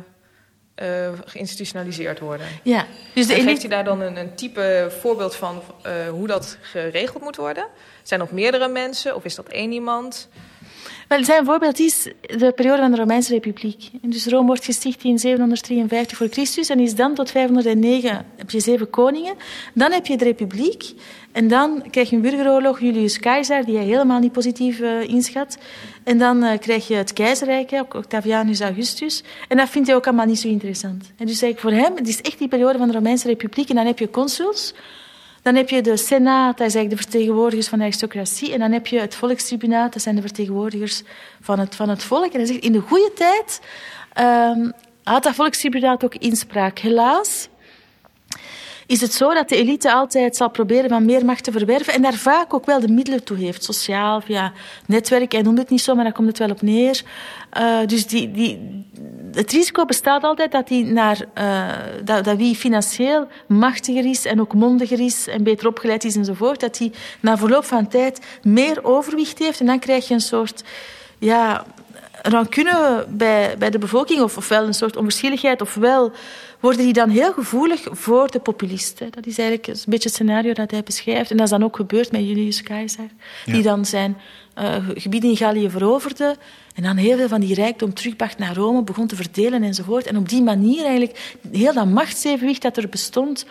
geïnstitutionaliseerd 1.24 2.18
worden. 2.18 2.46
Ja, 2.62 2.86
dus 3.14 3.26
de 3.26 3.32
elite... 3.32 3.48
Geeft 3.48 3.60
hij 3.60 3.70
daar 3.70 3.84
dan 3.84 4.00
een, 4.00 4.16
een 4.16 4.34
type 4.34 4.92
voorbeeld 5.00 5.34
van 5.34 5.62
uh, 5.86 6.08
hoe 6.08 6.26
dat 6.26 6.58
geregeld 6.60 7.22
moet 7.22 7.36
worden? 7.36 7.66
Zijn 8.02 8.20
dat 8.20 8.30
meerdere 8.32 8.68
mensen 8.68 9.14
of 9.14 9.24
is 9.24 9.34
dat 9.34 9.48
één 9.48 9.72
iemand? 9.72 10.28
Wel, 11.08 11.24
zijn 11.24 11.44
voorbeeld 11.44 11.78
is 11.78 12.08
de 12.20 12.52
periode 12.52 12.82
van 12.82 12.90
de 12.90 12.96
Romeinse 12.96 13.32
Republiek. 13.32 13.90
Dus 14.00 14.26
Rome 14.26 14.46
wordt 14.46 14.64
gesticht 14.64 15.04
in 15.04 15.18
753 15.18 16.16
voor 16.18 16.28
Christus 16.28 16.68
en 16.68 16.78
is 16.78 16.94
dan 16.94 17.14
tot 17.14 17.30
509 17.30 18.26
heb 18.36 18.50
je 18.50 18.60
zeven 18.60 18.90
koningen. 18.90 19.34
Dan 19.74 19.92
heb 19.92 20.06
je 20.06 20.16
de 20.16 20.24
Republiek 20.24 20.92
en 21.32 21.48
dan 21.48 21.84
krijg 21.90 22.10
je 22.10 22.16
een 22.16 22.22
burgeroorlog, 22.22 22.80
Julius 22.80 23.18
Caesar, 23.18 23.64
die 23.64 23.76
hij 23.76 23.84
helemaal 23.84 24.18
niet 24.18 24.32
positief 24.32 24.78
uh, 24.78 25.08
inschat. 25.08 25.58
En 26.04 26.18
dan 26.18 26.44
uh, 26.44 26.58
krijg 26.58 26.88
je 26.88 26.94
het 26.94 27.12
keizerrijk, 27.12 27.72
Octavianus 27.94 28.60
Augustus. 28.60 29.22
En 29.48 29.56
dat 29.56 29.68
vindt 29.68 29.88
hij 29.88 29.96
ook 29.96 30.06
allemaal 30.06 30.26
niet 30.26 30.38
zo 30.38 30.48
interessant. 30.48 31.12
En 31.16 31.26
dus 31.26 31.42
eigenlijk 31.42 31.60
voor 31.60 31.84
hem, 31.84 31.96
het 31.96 32.08
is 32.08 32.20
echt 32.20 32.38
die 32.38 32.48
periode 32.48 32.78
van 32.78 32.88
de 32.88 32.94
Romeinse 32.94 33.26
Republiek. 33.26 33.68
En 33.68 33.74
dan 33.74 33.86
heb 33.86 33.98
je 33.98 34.10
consuls, 34.10 34.74
dan 35.42 35.54
heb 35.54 35.68
je 35.68 35.82
de 35.82 35.96
Senaat, 35.96 36.58
dat 36.58 36.66
is 36.66 36.74
eigenlijk 36.74 36.90
de 36.90 37.10
vertegenwoordigers 37.10 37.68
van 37.68 37.78
de 37.78 37.84
aristocratie. 37.84 38.52
En 38.52 38.58
dan 38.58 38.72
heb 38.72 38.86
je 38.86 39.00
het 39.00 39.14
Volkstribunaat, 39.14 39.92
dat 39.92 40.02
zijn 40.02 40.14
de 40.14 40.20
vertegenwoordigers 40.20 41.02
van 41.40 41.58
het, 41.58 41.74
van 41.74 41.88
het 41.88 42.02
volk. 42.02 42.32
En 42.32 42.38
hij 42.38 42.46
zegt, 42.46 42.60
in 42.60 42.72
de 42.72 42.80
goede 42.80 43.12
tijd 43.14 43.60
um, 44.56 44.72
had 45.02 45.22
dat 45.22 45.34
Volkstribunaat 45.34 46.04
ook 46.04 46.14
inspraak. 46.14 46.78
Helaas 46.78 47.48
is 48.86 49.00
het 49.00 49.14
zo 49.14 49.34
dat 49.34 49.48
de 49.48 49.56
elite 49.56 49.92
altijd 49.92 50.36
zal 50.36 50.50
proberen 50.50 50.88
van 50.88 51.04
meer 51.04 51.24
macht 51.24 51.44
te 51.44 51.52
verwerven 51.52 51.94
en 51.94 52.02
daar 52.02 52.14
vaak 52.14 52.54
ook 52.54 52.66
wel 52.66 52.80
de 52.80 52.88
middelen 52.88 53.24
toe 53.24 53.36
heeft. 53.36 53.64
Sociaal, 53.64 54.20
via 54.20 54.52
netwerk, 54.86 55.32
hij 55.32 55.42
noemt 55.42 55.58
het 55.58 55.70
niet 55.70 55.80
zo, 55.80 55.94
maar 55.94 56.04
daar 56.04 56.12
komt 56.12 56.28
het 56.28 56.38
wel 56.38 56.50
op 56.50 56.62
neer. 56.62 57.02
Uh, 57.58 57.86
dus 57.86 58.06
die, 58.06 58.30
die, 58.30 58.84
het 59.32 59.52
risico 59.52 59.84
bestaat 59.84 60.22
altijd 60.22 60.52
dat, 60.52 60.68
die 60.68 60.84
naar, 60.84 61.24
uh, 61.38 61.68
dat, 62.04 62.24
dat 62.24 62.36
wie 62.36 62.56
financieel 62.56 63.26
machtiger 63.46 64.04
is 64.04 64.24
en 64.24 64.40
ook 64.40 64.54
mondiger 64.54 65.00
is 65.00 65.26
en 65.26 65.42
beter 65.42 65.66
opgeleid 65.66 66.04
is 66.04 66.16
enzovoort, 66.16 66.60
dat 66.60 66.78
hij 66.78 66.92
na 67.20 67.36
verloop 67.36 67.64
van 67.64 67.88
tijd 67.88 68.20
meer 68.42 68.84
overwicht 68.84 69.38
heeft 69.38 69.60
en 69.60 69.66
dan 69.66 69.78
krijg 69.78 70.08
je 70.08 70.14
een 70.14 70.20
soort 70.20 70.64
ja, 71.18 71.64
rancune 72.22 73.06
bij, 73.08 73.54
bij 73.58 73.70
de 73.70 73.78
bevolking, 73.78 74.20
of, 74.20 74.36
ofwel 74.36 74.66
een 74.66 74.74
soort 74.74 74.96
onverschilligheid, 74.96 75.60
ofwel 75.60 76.12
worden 76.62 76.84
die 76.84 76.92
dan 76.92 77.08
heel 77.08 77.32
gevoelig 77.32 77.80
voor 77.90 78.30
de 78.30 78.38
populisten. 78.38 79.10
Dat 79.10 79.26
is 79.26 79.38
eigenlijk 79.38 79.66
een 79.66 79.76
beetje 79.86 80.08
het 80.08 80.14
scenario 80.14 80.52
dat 80.52 80.70
hij 80.70 80.82
beschrijft. 80.82 81.30
En 81.30 81.36
dat 81.36 81.46
is 81.46 81.52
dan 81.52 81.64
ook 81.64 81.76
gebeurd 81.76 82.12
met 82.12 82.20
Julius 82.20 82.62
Caesar, 82.62 83.08
die 83.44 83.62
dan 83.62 83.84
zijn 83.84 84.16
uh, 84.58 84.76
gebieden 84.94 85.30
in 85.30 85.36
Gallië 85.36 85.70
veroverde 85.70 86.36
en 86.74 86.82
dan 86.82 86.96
heel 86.96 87.16
veel 87.16 87.28
van 87.28 87.40
die 87.40 87.54
rijkdom 87.54 87.94
terugbracht 87.94 88.38
naar 88.38 88.54
Rome, 88.54 88.82
begon 88.82 89.06
te 89.06 89.16
verdelen 89.16 89.62
enzovoort. 89.62 90.06
En 90.06 90.16
op 90.16 90.28
die 90.28 90.42
manier 90.42 90.84
eigenlijk 90.84 91.34
heel 91.52 91.72
dat 91.72 91.86
machtsevenwicht 91.86 92.62
dat 92.62 92.76
er 92.76 92.88
bestond, 92.88 93.46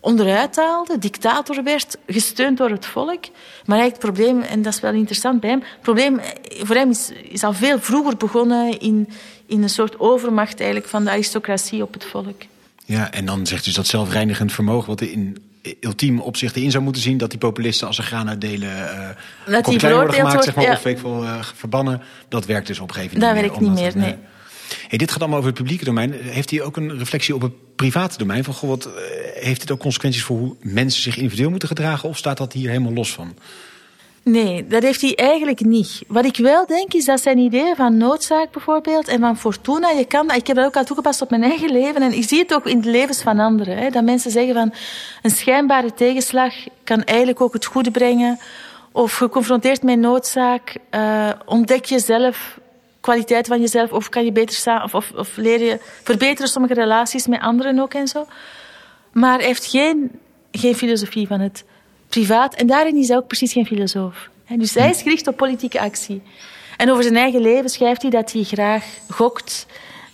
onderuit 0.00 0.56
haalde, 0.56 0.98
dictator 0.98 1.62
werd, 1.62 1.96
gesteund 2.06 2.58
door 2.58 2.70
het 2.70 2.86
volk. 2.86 3.24
Maar 3.64 3.78
eigenlijk 3.78 4.02
het 4.02 4.14
probleem, 4.14 4.40
en 4.40 4.62
dat 4.62 4.72
is 4.72 4.80
wel 4.80 4.92
interessant 4.92 5.40
bij 5.40 5.50
hem, 5.50 5.60
het 5.60 5.80
probleem 5.80 6.20
voor 6.42 6.76
hem 6.76 6.90
is, 6.90 7.12
is 7.28 7.42
al 7.42 7.52
veel 7.52 7.80
vroeger 7.80 8.16
begonnen 8.16 8.80
in, 8.80 9.08
in 9.46 9.62
een 9.62 9.68
soort 9.68 10.00
overmacht 10.00 10.58
eigenlijk 10.60 10.88
van 10.88 11.04
de 11.04 11.10
aristocratie 11.10 11.82
op 11.82 11.92
het 11.92 12.04
volk. 12.04 12.42
Ja, 12.84 13.10
en 13.10 13.26
dan 13.26 13.46
zegt 13.46 13.64
dus 13.64 13.74
dat 13.74 13.86
zelfreinigend 13.86 14.52
vermogen, 14.52 14.88
wat 14.88 15.00
in 15.00 15.38
ultiem 15.80 16.20
opzicht 16.20 16.56
in 16.56 16.70
zou 16.70 16.84
moeten 16.84 17.02
zien 17.02 17.18
dat 17.18 17.30
die 17.30 17.38
populisten 17.38 17.86
als 17.86 17.96
ze 17.96 18.02
gaan 18.02 18.28
uitdelen 18.28 18.68
uh, 18.68 19.08
dat 19.54 19.64
die 19.64 19.78
worden 19.78 20.12
gemaakt, 20.14 20.32
wordt, 20.32 20.44
zeg 20.44 20.54
maar, 20.54 20.64
ja. 20.64 20.72
of 20.72 20.86
ik 20.86 21.02
uh, 21.02 21.42
verbannen, 21.54 22.02
dat 22.28 22.46
werkt 22.46 22.66
dus 22.66 22.78
op 22.78 22.88
een 22.88 22.94
gegeven 22.94 23.18
moment. 23.18 23.40
Dat 23.40 23.48
werkt 23.48 23.60
niet 23.60 23.80
meer, 23.80 24.02
nee. 24.04 24.16
Hey, 24.88 24.98
dit 24.98 25.10
gaat 25.10 25.20
allemaal 25.20 25.38
over 25.38 25.50
het 25.50 25.58
publieke 25.58 25.84
domein. 25.84 26.12
Heeft 26.12 26.50
hij 26.50 26.62
ook 26.62 26.76
een 26.76 26.98
reflectie 26.98 27.34
op 27.34 27.42
het 27.42 27.52
private 27.76 28.18
domein? 28.18 28.44
Van, 28.44 28.54
goh, 28.54 28.68
wat, 28.68 28.86
uh, 28.86 28.92
heeft 29.34 29.60
dit 29.60 29.70
ook 29.70 29.78
consequenties 29.78 30.22
voor 30.22 30.38
hoe 30.38 30.56
mensen 30.60 31.02
zich 31.02 31.16
individueel 31.16 31.50
moeten 31.50 31.68
gedragen? 31.68 32.08
Of 32.08 32.16
staat 32.16 32.36
dat 32.36 32.52
hier 32.52 32.68
helemaal 32.68 32.92
los 32.92 33.12
van? 33.12 33.36
Nee, 34.24 34.66
dat 34.66 34.82
heeft 34.82 35.00
hij 35.00 35.14
eigenlijk 35.14 35.60
niet. 35.60 36.02
Wat 36.08 36.24
ik 36.24 36.36
wel 36.36 36.66
denk 36.66 36.92
is 36.94 37.04
dat 37.04 37.20
zijn 37.20 37.38
ideeën 37.38 37.76
van 37.76 37.96
noodzaak 37.96 38.50
bijvoorbeeld 38.50 39.08
en 39.08 39.20
van 39.20 39.36
fortuna, 39.38 39.90
je 39.90 40.04
kan, 40.04 40.30
ik 40.30 40.46
heb 40.46 40.56
dat 40.56 40.66
ook 40.66 40.76
al 40.76 40.84
toegepast 40.84 41.22
op 41.22 41.30
mijn 41.30 41.42
eigen 41.42 41.72
leven 41.72 42.02
en 42.02 42.12
ik 42.12 42.28
zie 42.28 42.38
het 42.38 42.54
ook 42.54 42.66
in 42.66 42.80
de 42.80 42.90
levens 42.90 43.22
van 43.22 43.38
anderen. 43.38 43.76
Hè, 43.76 43.90
dat 43.90 44.04
mensen 44.04 44.30
zeggen 44.30 44.54
van 44.54 44.74
een 45.22 45.30
schijnbare 45.30 45.94
tegenslag 45.94 46.54
kan 46.84 47.02
eigenlijk 47.02 47.40
ook 47.40 47.52
het 47.52 47.64
goede 47.64 47.90
brengen. 47.90 48.38
Of 48.92 49.16
geconfronteerd 49.16 49.82
met 49.82 49.98
noodzaak, 49.98 50.76
uh, 50.90 51.30
ontdek 51.44 51.84
jezelf, 51.84 52.58
kwaliteit 53.00 53.46
van 53.46 53.60
jezelf, 53.60 53.92
of 53.92 54.08
kan 54.08 54.24
je 54.24 54.32
beter 54.32 54.82
of, 54.82 54.94
of, 54.94 55.12
of 55.16 55.36
leer 55.36 55.60
je 55.60 55.78
verbeteren 56.02 56.50
sommige 56.50 56.74
relaties 56.74 57.26
met 57.26 57.40
anderen 57.40 57.78
ook 57.78 57.94
en 57.94 58.08
zo. 58.08 58.26
Maar 59.12 59.38
hij 59.38 59.46
heeft 59.46 59.66
geen, 59.66 60.10
geen 60.50 60.74
filosofie 60.74 61.26
van 61.26 61.40
het 61.40 61.64
privaat. 62.14 62.54
En 62.54 62.66
daarin 62.66 62.96
is 62.96 63.08
hij 63.08 63.16
ook 63.16 63.26
precies 63.26 63.52
geen 63.52 63.66
filosoof. 63.66 64.28
Dus 64.58 64.74
hij 64.74 64.90
is 64.90 65.02
gericht 65.02 65.26
op 65.26 65.36
politieke 65.36 65.80
actie. 65.80 66.22
En 66.76 66.90
over 66.90 67.02
zijn 67.02 67.16
eigen 67.16 67.40
leven 67.40 67.70
schrijft 67.70 68.02
hij 68.02 68.10
dat 68.10 68.32
hij 68.32 68.42
graag 68.42 68.84
gokt 69.08 69.66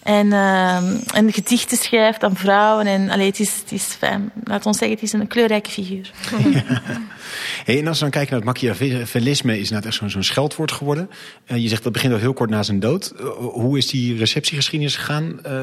en, 0.03 0.27
uh, 0.27 1.17
en 1.17 1.33
gedichten 1.33 1.77
schrijft 1.77 2.25
aan 2.25 2.37
vrouwen. 2.37 2.87
En 2.87 3.11
allee, 3.11 3.27
het 3.27 3.41
is, 3.41 3.59
het 3.61 3.73
is 3.73 3.85
fijn. 3.85 4.33
laat 4.45 4.67
ons 4.67 4.79
zeggen, 4.79 4.97
het 4.97 5.07
is 5.07 5.13
een 5.13 5.27
kleurrijke 5.27 5.71
figuur. 5.71 6.13
Ja. 6.53 6.83
En 7.67 7.87
als 7.87 7.97
we 7.99 8.03
dan 8.03 8.11
kijken 8.11 8.45
naar 8.45 8.55
het 8.55 8.63
Machiavellisme, 8.63 9.59
is 9.59 9.71
het 9.71 9.87
echt 9.87 10.01
zo'n 10.07 10.23
scheldwoord 10.23 10.73
geworden. 10.73 11.11
Uh, 11.47 11.57
je 11.57 11.69
zegt 11.69 11.83
dat 11.83 11.93
begint 11.93 12.13
al 12.13 12.19
heel 12.19 12.33
kort 12.33 12.51
na 12.51 12.63
zijn 12.63 12.81
dood. 12.81 13.13
Uh, 13.21 13.27
hoe 13.37 13.79
is 13.79 13.87
die 13.87 14.17
receptiegeschiedenis 14.17 14.97
gegaan? 14.97 15.41
Uh, 15.47 15.63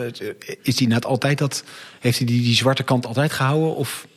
is 0.61 0.75
die 0.75 0.95
altijd 0.95 1.37
dat, 1.37 1.63
heeft 1.99 2.17
hij 2.17 2.27
die, 2.27 2.41
die 2.41 2.55
zwarte 2.55 2.83
kant 2.83 3.05
altijd 3.05 3.31
gehouden? 3.31 3.75
Of 3.75 4.07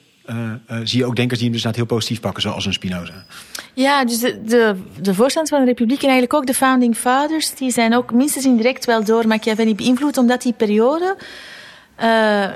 zie 0.84 0.98
je 0.98 1.04
ook 1.04 1.16
denkers 1.16 1.40
die 1.40 1.50
hem 1.50 1.60
dus 1.62 1.76
heel 1.76 1.86
positief 1.86 2.20
pakken, 2.20 2.42
zoals 2.42 2.66
een 2.66 2.72
Spinoza. 2.72 3.24
Ja, 3.74 4.04
dus 4.04 4.18
de, 4.18 4.44
de, 4.44 4.76
de 5.00 5.14
voorstanders 5.14 5.56
van 5.56 5.64
de 5.64 5.70
Republiek 5.70 5.98
en 5.98 6.08
eigenlijk 6.08 6.34
ook 6.34 6.46
de 6.46 6.54
Founding 6.54 6.96
Fathers, 6.96 7.54
die 7.54 7.70
zijn 7.70 7.94
ook 7.94 8.12
minstens 8.12 8.44
indirect 8.44 8.84
wel 8.84 9.04
door 9.04 9.26
Machiavelli 9.26 9.74
beïnvloed, 9.74 10.16
omdat 10.16 10.42
die 10.42 10.52
periode 10.52 11.16
uh, 12.02 12.48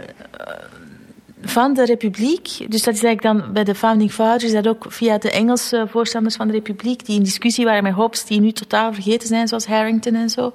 van 1.42 1.74
de 1.74 1.84
Republiek, 1.84 2.48
dus 2.68 2.82
dat 2.82 2.94
is 2.94 3.02
eigenlijk 3.02 3.22
dan 3.22 3.52
bij 3.52 3.64
de 3.64 3.74
Founding 3.74 4.12
Fathers, 4.12 4.52
dat 4.52 4.68
ook 4.68 4.86
via 4.88 5.18
de 5.18 5.30
Engelse 5.30 5.86
voorstanders 5.88 6.36
van 6.36 6.46
de 6.46 6.52
Republiek, 6.52 7.06
die 7.06 7.16
in 7.16 7.22
discussie 7.22 7.64
waren 7.64 7.82
met 7.82 7.92
Hobbes, 7.92 8.24
die 8.24 8.40
nu 8.40 8.52
totaal 8.52 8.92
vergeten 8.92 9.28
zijn, 9.28 9.48
zoals 9.48 9.66
Harrington 9.66 10.14
en 10.14 10.30
zo, 10.30 10.52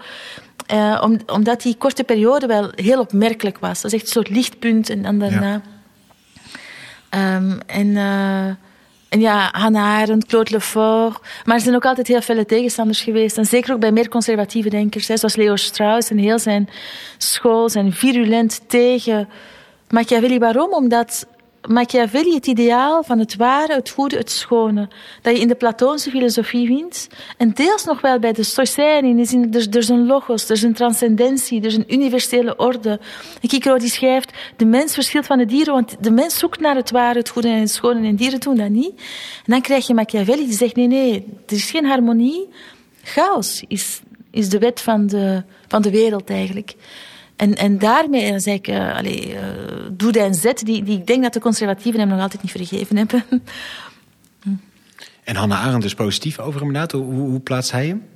Uh, 0.73 1.01
om, 1.03 1.17
omdat 1.25 1.61
die 1.61 1.75
korte 1.75 2.03
periode 2.03 2.47
wel 2.47 2.71
heel 2.75 2.99
opmerkelijk 2.99 3.57
was. 3.59 3.81
Dat 3.81 3.93
is 3.93 3.99
echt 3.99 4.07
een 4.07 4.23
soort 4.23 4.29
lichtpunt 4.29 4.89
en 4.89 5.01
dan 5.01 5.19
daarna. 5.19 5.51
Ja. 5.51 5.61
Um, 7.15 7.59
en, 7.65 7.87
uh, 7.87 8.45
en 9.09 9.19
ja, 9.19 9.49
Hannah 9.51 10.01
Arendt, 10.01 10.25
Claude 10.25 10.51
Lefort. 10.51 11.19
Maar 11.45 11.55
er 11.55 11.61
zijn 11.61 11.75
ook 11.75 11.85
altijd 11.85 12.07
heel 12.07 12.21
felle 12.21 12.45
tegenstanders 12.45 13.01
geweest. 13.01 13.37
En 13.37 13.45
zeker 13.45 13.73
ook 13.73 13.79
bij 13.79 13.91
meer 13.91 14.09
conservatieve 14.09 14.69
denkers, 14.69 15.05
zoals 15.05 15.35
Leo 15.35 15.55
Strauss 15.55 16.09
en 16.09 16.17
heel 16.17 16.39
zijn 16.39 16.69
school 17.17 17.69
zijn 17.69 17.93
virulent 17.93 18.61
tegen 18.67 19.29
Machiavelli. 19.89 20.39
Waarom? 20.39 20.73
Omdat 20.73 21.27
Machiavelli 21.67 22.33
het 22.33 22.47
ideaal 22.47 23.03
van 23.03 23.19
het 23.19 23.35
ware, 23.35 23.73
het 23.73 23.89
goede, 23.89 24.17
het 24.17 24.31
schone, 24.31 24.87
dat 25.21 25.35
je 25.35 25.41
in 25.41 25.47
de 25.47 25.55
Platoonse 25.55 26.09
filosofie 26.09 26.67
vindt, 26.67 27.07
en 27.37 27.53
deels 27.53 27.83
nog 27.83 28.01
wel 28.01 28.19
bij 28.19 28.33
de 28.33 28.43
Stoïcijnen, 28.43 29.19
in 29.19 29.53
er, 29.53 29.77
is 29.77 29.89
een 29.89 30.05
logos, 30.05 30.45
er 30.45 30.55
is 30.55 30.63
een 30.63 30.73
transcendentie, 30.73 31.59
er 31.59 31.65
is 31.65 31.75
een 31.75 31.93
universele 31.93 32.55
orde. 32.55 32.99
Kikero 33.41 33.77
die 33.77 33.89
schrijft, 33.89 34.31
de 34.55 34.65
mens 34.65 34.93
verschilt 34.93 35.25
van 35.25 35.37
de 35.37 35.45
dieren, 35.45 35.73
want 35.73 35.95
de 35.99 36.11
mens 36.11 36.37
zoekt 36.37 36.59
naar 36.59 36.75
het 36.75 36.91
ware, 36.91 37.19
het 37.19 37.29
goede 37.29 37.47
en 37.47 37.59
het 37.59 37.71
schone, 37.71 38.07
en 38.07 38.15
dieren 38.15 38.39
doen 38.39 38.55
dat 38.55 38.69
niet. 38.69 38.93
En 39.45 39.51
dan 39.51 39.61
krijg 39.61 39.87
je 39.87 39.93
Machiavelli 39.93 40.45
die 40.45 40.57
zegt, 40.57 40.75
nee, 40.75 40.87
nee, 40.87 41.25
er 41.47 41.55
is 41.55 41.71
geen 41.71 41.85
harmonie, 41.85 42.47
chaos 43.03 43.63
is, 43.67 44.01
is 44.31 44.49
de 44.49 44.59
wet 44.59 44.81
van 44.81 45.07
de, 45.07 45.43
van 45.67 45.81
de 45.81 45.91
wereld 45.91 46.29
eigenlijk. 46.29 46.75
En, 47.39 47.55
en 47.55 47.77
daarmee 47.77 48.29
dan 48.29 48.39
zeg 48.39 48.55
ik, 48.55 48.67
uh, 48.67 48.95
allee, 48.95 49.33
uh, 49.33 49.39
doe 49.91 50.11
en 50.11 50.33
zet, 50.33 50.65
die, 50.65 50.83
die 50.83 50.97
ik 50.97 51.07
denk 51.07 51.23
dat 51.23 51.33
de 51.33 51.39
conservatieven 51.39 51.99
hem 51.99 52.09
nog 52.09 52.21
altijd 52.21 52.41
niet 52.41 52.51
vergeven 52.51 52.97
hebben. 52.97 53.23
En 55.23 55.35
Hannah 55.35 55.65
Arendt 55.65 55.85
is 55.85 55.93
positief 55.93 56.39
over 56.39 56.59
hem 56.59 56.67
inderdaad. 56.67 56.91
Hoe, 56.91 57.03
hoe 57.03 57.39
plaatst 57.39 57.71
hij 57.71 57.87
hem? 57.87 58.07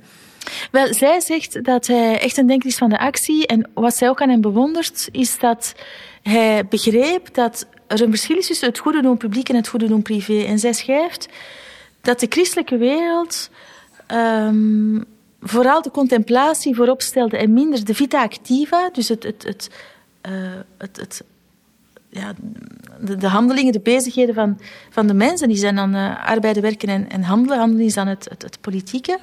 Wel, 0.70 0.94
zij 0.94 1.20
zegt 1.20 1.64
dat 1.64 1.86
hij 1.86 2.20
echt 2.20 2.36
een 2.36 2.46
denker 2.46 2.68
is 2.68 2.76
van 2.76 2.88
de 2.88 2.98
actie. 2.98 3.46
En 3.46 3.70
wat 3.74 3.96
zij 3.96 4.08
ook 4.08 4.22
aan 4.22 4.28
hem 4.28 4.40
bewondert, 4.40 5.08
is 5.12 5.38
dat 5.38 5.74
hij 6.22 6.66
begreep 6.66 7.34
dat 7.34 7.66
er 7.86 8.02
een 8.02 8.10
verschil 8.10 8.36
is 8.36 8.46
tussen 8.46 8.68
het 8.68 8.78
goede 8.78 9.02
doen 9.02 9.16
publiek 9.16 9.48
en 9.48 9.56
het 9.56 9.68
goede 9.68 9.86
doen 9.86 10.02
privé. 10.02 10.44
En 10.44 10.58
zij 10.58 10.72
schrijft 10.72 11.28
dat 12.00 12.20
de 12.20 12.26
christelijke 12.28 12.76
wereld 12.76 13.50
um, 14.08 15.04
vooral 15.44 15.82
de 15.82 15.90
contemplatie 15.90 16.74
voorop 16.74 17.02
stelde 17.02 17.36
en 17.36 17.52
minder 17.52 17.84
de 17.84 17.94
vita 17.94 18.22
activa, 18.22 18.90
dus 18.92 19.08
het, 19.08 19.22
het, 19.22 19.42
het, 19.42 19.70
uh, 20.28 20.32
het, 20.78 20.96
het 20.96 21.24
ja, 22.10 22.32
de, 23.00 23.16
de, 23.16 23.28
handelingen, 23.28 23.72
de 23.72 23.80
bezigheden 23.80 24.34
van, 24.34 24.60
van 24.90 25.06
de 25.06 25.14
mensen, 25.14 25.48
die 25.48 25.56
zijn 25.56 25.76
dan 25.76 25.94
uh, 25.94 26.26
arbeiden, 26.26 26.62
werken 26.62 26.88
en, 26.88 27.10
en 27.10 27.22
handelen. 27.22 27.58
Handelen 27.58 27.86
is 27.86 27.94
dan 27.94 28.06
het, 28.06 28.26
het, 28.30 28.42
het 28.42 28.60
politieke. 28.60 29.18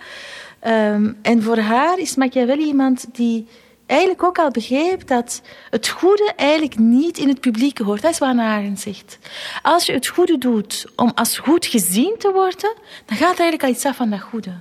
Um, 0.67 1.17
en 1.21 1.43
voor 1.43 1.57
haar 1.57 1.99
is 1.99 2.15
Machiavelli 2.15 2.65
iemand 2.65 3.05
die 3.11 3.47
eigenlijk 3.85 4.23
ook 4.23 4.37
al 4.37 4.51
begreep 4.51 5.07
dat 5.07 5.41
het 5.69 5.89
goede 5.89 6.33
eigenlijk 6.35 6.77
niet 6.77 7.17
in 7.17 7.27
het 7.27 7.39
publieke 7.39 7.83
hoort. 7.83 8.01
Dat 8.01 8.11
is 8.11 8.17
wat 8.17 8.35
zegt. 8.75 9.17
Als 9.61 9.85
je 9.85 9.93
het 9.93 10.07
goede 10.07 10.37
doet 10.37 10.85
om 10.95 11.11
als 11.15 11.37
goed 11.37 11.65
gezien 11.65 12.15
te 12.17 12.31
worden, 12.31 12.75
dan 13.05 13.17
gaat 13.17 13.33
er 13.33 13.39
eigenlijk 13.39 13.63
al 13.63 13.69
iets 13.69 13.85
af 13.85 13.95
van 13.95 14.09
dat 14.09 14.21
goede. 14.21 14.51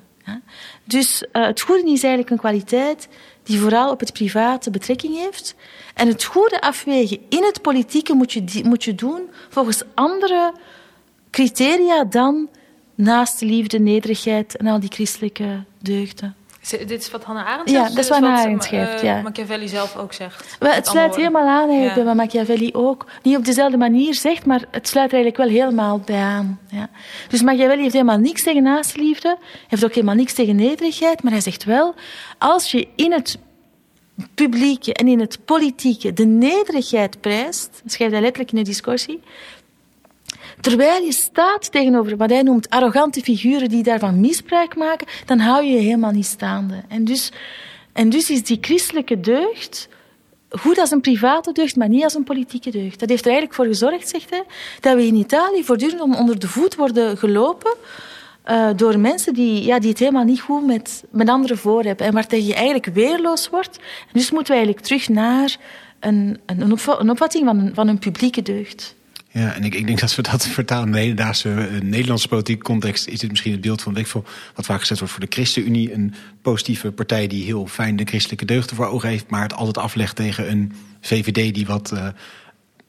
Dus 0.90 1.22
uh, 1.32 1.46
het 1.46 1.60
goede 1.60 1.90
is 1.90 2.02
eigenlijk 2.02 2.30
een 2.30 2.38
kwaliteit 2.38 3.08
die 3.42 3.60
vooral 3.60 3.90
op 3.90 4.00
het 4.00 4.12
private 4.12 4.70
betrekking 4.70 5.14
heeft. 5.16 5.54
En 5.94 6.08
het 6.08 6.24
goede 6.24 6.60
afwegen 6.60 7.18
in 7.28 7.44
het 7.44 7.62
politieke 7.62 8.14
moet 8.14 8.32
je, 8.32 8.60
moet 8.64 8.84
je 8.84 8.94
doen 8.94 9.30
volgens 9.48 9.82
andere 9.94 10.54
criteria 11.30 12.04
dan 12.04 12.48
naast 12.94 13.38
de 13.38 13.46
liefde, 13.46 13.78
nederigheid 13.78 14.56
en 14.56 14.66
al 14.66 14.80
die 14.80 14.92
christelijke 14.92 15.64
deugden. 15.78 16.39
Dit 16.68 16.90
is 16.90 17.10
wat 17.10 17.24
Hannah 17.24 17.46
Arendt 17.46 17.70
zegt? 17.70 17.88
Ja, 17.88 17.94
dat 17.94 18.04
is 18.04 18.08
wat 18.08 18.18
Hannah 18.18 18.40
Arendt 18.40 18.64
schrijft, 18.64 19.02
ja. 19.02 19.20
Machiavelli 19.20 19.68
zelf 19.68 19.96
ook 19.96 20.12
zegt. 20.12 20.56
Wel, 20.58 20.72
het 20.72 20.86
sluit 20.86 21.16
helemaal 21.16 21.48
aan 21.48 21.68
eigenlijk 21.68 21.88
ja. 21.88 21.94
bij 21.94 22.04
wat 22.04 22.14
Machiavelli 22.14 22.70
ook 22.72 23.06
niet 23.22 23.36
op 23.36 23.44
dezelfde 23.44 23.76
manier 23.76 24.14
zegt, 24.14 24.46
maar 24.46 24.64
het 24.70 24.88
sluit 24.88 25.12
eigenlijk 25.12 25.42
wel 25.42 25.60
helemaal 25.60 25.98
bij 25.98 26.20
aan. 26.20 26.60
Ja. 26.68 26.88
Dus 27.28 27.42
Machiavelli 27.42 27.80
heeft 27.80 27.92
helemaal 27.92 28.18
niks 28.18 28.42
tegen 28.42 28.62
naastliefde, 28.62 29.36
heeft 29.68 29.84
ook 29.84 29.94
helemaal 29.94 30.14
niks 30.14 30.32
tegen 30.32 30.56
nederigheid, 30.56 31.22
maar 31.22 31.32
hij 31.32 31.40
zegt 31.40 31.64
wel, 31.64 31.94
als 32.38 32.70
je 32.70 32.88
in 32.96 33.12
het 33.12 33.38
publieke 34.34 34.94
en 34.94 35.08
in 35.08 35.20
het 35.20 35.44
politieke 35.44 36.12
de 36.12 36.26
nederigheid 36.26 37.20
prijst, 37.20 37.82
schrijft 37.86 38.12
hij 38.12 38.22
letterlijk 38.22 38.52
in 38.52 38.58
de 38.58 38.70
discussie, 38.70 39.22
Terwijl 40.60 41.04
je 41.04 41.12
staat 41.12 41.72
tegenover 41.72 42.16
wat 42.16 42.30
hij 42.30 42.42
noemt 42.42 42.70
arrogante 42.70 43.20
figuren 43.20 43.68
die 43.68 43.82
daarvan 43.82 44.20
misbruik 44.20 44.76
maken, 44.76 45.06
dan 45.26 45.38
hou 45.38 45.64
je 45.64 45.72
je 45.72 45.80
helemaal 45.80 46.10
niet 46.10 46.26
staande. 46.26 46.82
En 46.88 47.04
dus, 47.04 47.32
en 47.92 48.08
dus 48.08 48.30
is 48.30 48.42
die 48.42 48.58
christelijke 48.60 49.20
deugd 49.20 49.88
goed 50.50 50.78
als 50.78 50.90
een 50.90 51.00
private 51.00 51.52
deugd, 51.52 51.76
maar 51.76 51.88
niet 51.88 52.04
als 52.04 52.14
een 52.14 52.24
politieke 52.24 52.70
deugd. 52.70 53.00
Dat 53.00 53.08
heeft 53.08 53.24
er 53.24 53.30
eigenlijk 53.30 53.54
voor 53.54 53.66
gezorgd, 53.66 54.08
zegt 54.08 54.30
hij, 54.30 54.42
dat 54.80 54.94
we 54.94 55.06
in 55.06 55.14
Italië 55.14 55.64
voortdurend 55.64 56.00
onder 56.00 56.38
de 56.38 56.48
voet 56.48 56.74
worden 56.74 57.16
gelopen 57.16 57.74
uh, 58.50 58.68
door 58.76 58.98
mensen 58.98 59.34
die, 59.34 59.64
ja, 59.64 59.78
die 59.78 59.90
het 59.90 59.98
helemaal 59.98 60.24
niet 60.24 60.40
goed 60.40 60.66
met, 60.66 61.04
met 61.10 61.28
anderen 61.28 61.58
voor 61.58 61.82
hebben. 61.82 62.06
En 62.06 62.12
waar 62.12 62.26
tegen 62.26 62.46
je 62.46 62.54
eigenlijk 62.54 62.86
weerloos 62.86 63.48
wordt. 63.48 63.78
Dus 64.12 64.30
moeten 64.30 64.54
we 64.54 64.58
eigenlijk 64.58 64.86
terug 64.86 65.08
naar 65.08 65.56
een, 66.00 66.40
een, 66.46 66.60
een 66.98 67.10
opvatting 67.10 67.44
van 67.44 67.70
van 67.74 67.88
een 67.88 67.98
publieke 67.98 68.42
deugd. 68.42 68.94
Ja, 69.32 69.54
en 69.54 69.64
ik, 69.64 69.74
ik 69.74 69.86
denk 69.86 70.00
dat 70.00 70.14
we 70.14 70.22
dat 70.22 70.46
vertalen 70.60 70.86
in 70.86 70.92
de 70.92 70.98
hedendaagse 70.98 71.48
uh, 71.48 71.80
Nederlandse 71.80 72.28
politieke 72.28 72.62
context. 72.62 73.06
Is 73.06 73.18
dit 73.18 73.30
misschien 73.30 73.52
het 73.52 73.60
beeld 73.60 73.82
van, 73.82 73.96
ik 73.96 74.06
wat 74.54 74.66
vaak 74.66 74.80
gezet 74.80 74.98
wordt 74.98 75.12
voor 75.12 75.24
de 75.24 75.32
ChristenUnie. 75.34 75.92
Een 75.92 76.14
positieve 76.42 76.92
partij 76.92 77.26
die 77.26 77.44
heel 77.44 77.66
fijn 77.66 77.96
de 77.96 78.04
christelijke 78.04 78.44
deugden 78.44 78.76
voor 78.76 78.86
ogen 78.86 79.08
heeft. 79.08 79.30
Maar 79.30 79.42
het 79.42 79.54
altijd 79.54 79.78
aflegt 79.78 80.16
tegen 80.16 80.50
een 80.50 80.72
VVD 81.00 81.54
die 81.54 81.66
wat 81.66 81.90
uh, 81.94 82.08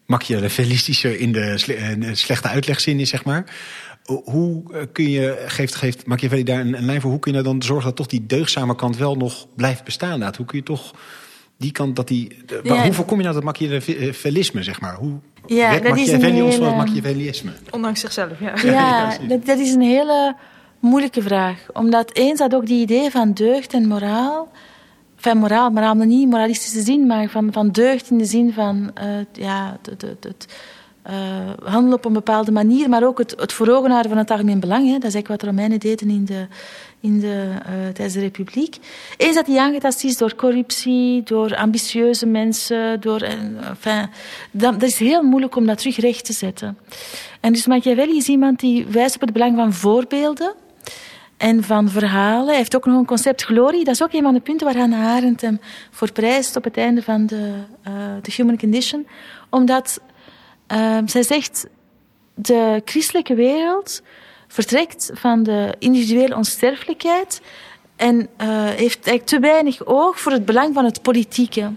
machiavellistischer 0.05 1.19
in 1.19 1.31
de 1.31 1.57
slechte 2.11 2.47
uitlegzin 2.47 2.99
is, 2.99 3.09
zeg 3.09 3.23
maar. 3.23 3.55
Hoe 4.03 4.87
kun 4.91 5.09
je, 5.09 5.43
geeft, 5.47 5.75
geeft 5.75 6.05
Machiavelli 6.05 6.43
daar 6.43 6.59
een, 6.59 6.77
een 6.77 6.85
lijn 6.85 7.01
voor, 7.01 7.11
hoe 7.11 7.19
kun 7.19 7.33
je 7.33 7.41
dan 7.41 7.61
zorgen 7.63 7.85
dat 7.85 7.95
toch 7.95 8.07
die 8.07 8.25
deugdzame 8.25 8.75
kant 8.75 8.97
wel 8.97 9.15
nog 9.15 9.47
blijft 9.55 9.83
bestaan? 9.83 10.19
Laat? 10.19 10.37
Hoe 10.37 10.45
kun 10.45 10.57
je 10.57 10.63
toch 10.63 10.93
die 11.61 11.71
kant 11.71 11.95
dat 11.95 12.07
die. 12.07 12.37
De, 12.45 12.59
ja. 12.63 12.83
Hoe 12.83 12.93
voorkom 12.93 13.17
je 13.17 13.23
nou 13.23 13.35
dat 13.35 13.43
machiavellisme, 13.43 14.63
zeg 14.63 14.81
maar? 14.81 14.95
Hoe 14.95 15.19
ja, 15.45 15.79
dat 15.79 15.97
is 15.97 16.11
een 16.11 16.23
hele... 16.23 16.43
ons 16.43 16.55
van 16.55 16.65
het 16.65 16.75
machiavellisme? 16.75 17.51
Ondanks 17.69 17.99
zichzelf, 17.99 18.39
ja. 18.39 18.53
Ja, 18.63 19.17
dat, 19.27 19.45
dat 19.45 19.59
is 19.59 19.73
een 19.73 19.81
hele 19.81 20.35
moeilijke 20.79 21.21
vraag. 21.21 21.65
Omdat 21.73 22.13
eens 22.13 22.39
dat 22.39 22.55
ook 22.55 22.65
die 22.65 22.81
idee 22.81 23.11
van 23.11 23.33
deugd 23.33 23.73
en 23.73 23.87
moraal. 23.87 24.51
Van 25.15 25.37
moraal, 25.37 25.69
moraal 25.69 25.95
niet 25.95 26.29
moralistische 26.29 26.81
zin, 26.81 27.07
maar 27.07 27.29
van, 27.29 27.51
van 27.51 27.69
deugd 27.69 28.09
in 28.09 28.17
de 28.17 28.25
zin 28.25 28.53
van 28.53 28.91
uh, 29.03 29.05
ja, 29.31 29.77
het, 29.81 30.01
het, 30.01 30.23
het 30.23 30.47
uh, 31.09 31.13
handelen 31.63 31.97
op 31.97 32.05
een 32.05 32.13
bepaalde 32.13 32.51
manier, 32.51 32.89
maar 32.89 33.03
ook 33.03 33.17
het, 33.17 33.33
het 33.37 33.53
voor 33.53 33.67
ogen 33.67 33.89
houden 33.89 34.11
van 34.11 34.19
het 34.19 34.31
algemeen 34.31 34.59
belang. 34.59 34.85
Hè. 34.85 34.97
Dat 34.97 35.03
is 35.03 35.13
eigenlijk 35.13 35.27
wat 35.27 35.39
de 35.39 35.45
Romeinen 35.45 35.79
deden 35.79 36.09
in 36.09 36.25
de, 36.25 36.47
in 37.01 37.19
de, 37.19 37.47
uh, 37.55 37.63
tijdens 37.65 38.13
de 38.13 38.19
Republiek. 38.19 38.77
Eens 39.17 39.35
dat 39.35 39.45
die 39.45 39.59
aangetast 39.59 40.03
is 40.03 40.17
door 40.17 40.35
corruptie, 40.35 41.23
door 41.23 41.55
ambitieuze 41.55 42.25
mensen, 42.25 43.01
door, 43.01 43.21
uh, 43.21 43.67
enfin, 43.69 44.09
dat 44.51 44.83
is 44.83 44.99
heel 44.99 45.23
moeilijk 45.23 45.55
om 45.55 45.65
dat 45.65 45.77
terug 45.77 45.97
recht 45.97 46.25
te 46.25 46.33
zetten. 46.33 46.77
En 47.39 47.53
dus 47.53 47.67
Machiavelli 47.67 48.17
is 48.17 48.27
iemand 48.27 48.59
die 48.59 48.85
wijst 48.85 49.15
op 49.15 49.21
het 49.21 49.33
belang 49.33 49.55
van 49.55 49.73
voorbeelden 49.73 50.53
en 51.37 51.63
van 51.63 51.89
verhalen. 51.89 52.47
Hij 52.47 52.57
heeft 52.57 52.75
ook 52.75 52.85
nog 52.85 52.97
een 52.97 53.05
concept 53.05 53.43
glorie. 53.43 53.83
Dat 53.83 53.93
is 53.93 54.03
ook 54.03 54.13
een 54.13 54.23
van 54.23 54.33
de 54.33 54.39
punten 54.39 54.67
waar 54.67 54.77
Hannah 54.77 55.05
Arendt 55.05 55.41
hem 55.41 55.59
voor 55.91 56.11
prijst 56.11 56.55
op 56.55 56.63
het 56.63 56.77
einde 56.77 57.03
van 57.03 57.25
de, 57.25 57.53
The 58.21 58.31
Human 58.35 58.57
Condition. 58.57 59.07
Omdat 59.49 60.01
uh, 60.73 60.97
zij 61.05 61.23
zegt, 61.23 61.67
de 62.35 62.81
christelijke 62.85 63.35
wereld 63.35 64.01
vertrekt 64.51 65.11
van 65.13 65.43
de 65.43 65.75
individuele 65.79 66.35
onsterfelijkheid 66.35 67.41
en 67.95 68.17
uh, 68.17 68.47
heeft 68.65 69.07
eigenlijk 69.07 69.25
te 69.25 69.39
weinig 69.39 69.85
oog 69.85 70.19
voor 70.19 70.31
het 70.31 70.45
belang 70.45 70.73
van 70.73 70.85
het 70.85 71.01
politieke. 71.01 71.71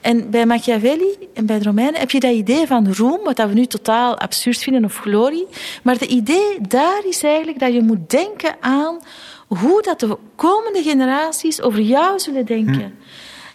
En 0.00 0.30
bij 0.30 0.46
Machiavelli 0.46 1.28
en 1.34 1.46
bij 1.46 1.58
de 1.58 1.64
Romeinen 1.64 2.00
heb 2.00 2.10
je 2.10 2.20
dat 2.20 2.32
idee 2.32 2.66
van 2.66 2.92
roem, 2.92 3.24
wat 3.24 3.36
we 3.36 3.52
nu 3.52 3.66
totaal 3.66 4.18
absurd 4.18 4.58
vinden, 4.58 4.84
of 4.84 4.96
glorie. 4.96 5.46
Maar 5.82 5.94
het 5.94 6.10
idee 6.10 6.58
daar 6.68 7.02
is 7.08 7.22
eigenlijk 7.22 7.58
dat 7.58 7.72
je 7.72 7.82
moet 7.82 8.10
denken 8.10 8.56
aan 8.60 8.98
hoe 9.46 9.82
dat 9.82 10.00
de 10.00 10.16
komende 10.36 10.82
generaties 10.82 11.62
over 11.62 11.80
jou 11.80 12.18
zullen 12.18 12.46
denken. 12.46 12.74
Hm. 12.74 12.90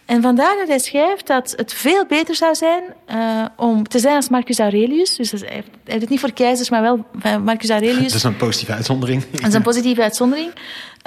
En 0.06 0.22
vandaar 0.22 0.56
dat 0.58 0.68
hij 0.68 0.80
schrijft 0.80 1.28
dat 1.28 1.54
het 1.56 1.74
veel 1.74 2.06
beter 2.06 2.36
zou 2.36 2.56
zijn 2.56 2.84
uh, 3.10 3.46
om 3.56 3.88
te 3.88 4.00
zijn 4.00 4.16
als 4.16 4.30
Marcus 4.30 4.60
Aurelius. 4.60 5.16
Dus 5.16 5.32
hij 5.32 5.50
heeft, 5.84 6.02
het 6.02 6.10
niet 6.10 6.20
voor 6.20 6.32
keizers, 6.32 6.70
maar 6.70 6.82
wel 6.82 7.06
Marcus 7.40 7.70
Aurelius. 7.70 8.08
Dat 8.08 8.14
is 8.14 8.24
een 8.24 8.38
positieve 8.38 8.74
uitzondering. 8.74 9.24
Dat 9.32 9.48
is 9.48 9.54
een 9.54 9.62
positieve 9.62 10.02
uitzondering. 10.02 10.52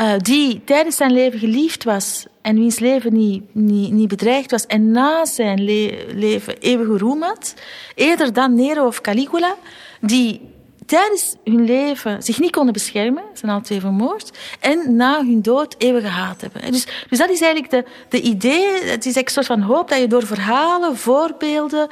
Uh, 0.01 0.13
die 0.19 0.65
tijdens 0.65 0.97
zijn 0.97 1.13
leven 1.13 1.39
geliefd 1.39 1.85
was 1.85 2.27
en 2.43 2.55
wiens 2.55 2.79
leven 2.79 3.13
niet, 3.13 3.43
niet, 3.53 3.93
niet 3.93 4.09
bedreigd 4.09 4.51
was 4.51 4.67
en 4.67 4.91
na 4.91 5.25
zijn 5.25 5.65
le 5.65 6.07
leven 6.15 6.59
eeuwige 6.59 6.99
roem 6.99 7.23
had. 7.23 7.55
Eerder 7.95 8.33
dan 8.33 8.55
Nero 8.55 8.87
of 8.87 9.01
Caligula, 9.01 9.55
die 10.01 10.41
tijdens 10.89 11.35
hun 11.45 11.65
leven 11.65 12.23
zich 12.23 12.41
niet 12.41 12.51
konden 12.51 12.73
beschermen, 12.73 13.23
zijn 13.33 13.53
al 13.53 13.61
twee 13.61 13.81
vermoord, 13.81 14.31
en 14.61 14.97
na 14.97 15.25
hun 15.25 15.43
dood 15.43 15.75
eeuwige 15.79 16.07
haat 16.07 16.41
hebben. 16.41 16.73
Dus, 16.73 16.87
dus 17.09 17.19
dat 17.19 17.31
is 17.31 17.41
eigenlijk 17.41 17.71
de, 17.71 17.85
de 18.09 18.21
idee, 18.21 18.65
het 18.65 18.83
is 18.83 18.89
eigenlijk 18.89 19.27
een 19.27 19.33
soort 19.33 19.47
van 19.47 19.61
hoop 19.61 19.89
dat 19.89 19.99
je 19.99 20.07
door 20.07 20.27
verhalen, 20.27 20.97
voorbeelden, 20.97 21.89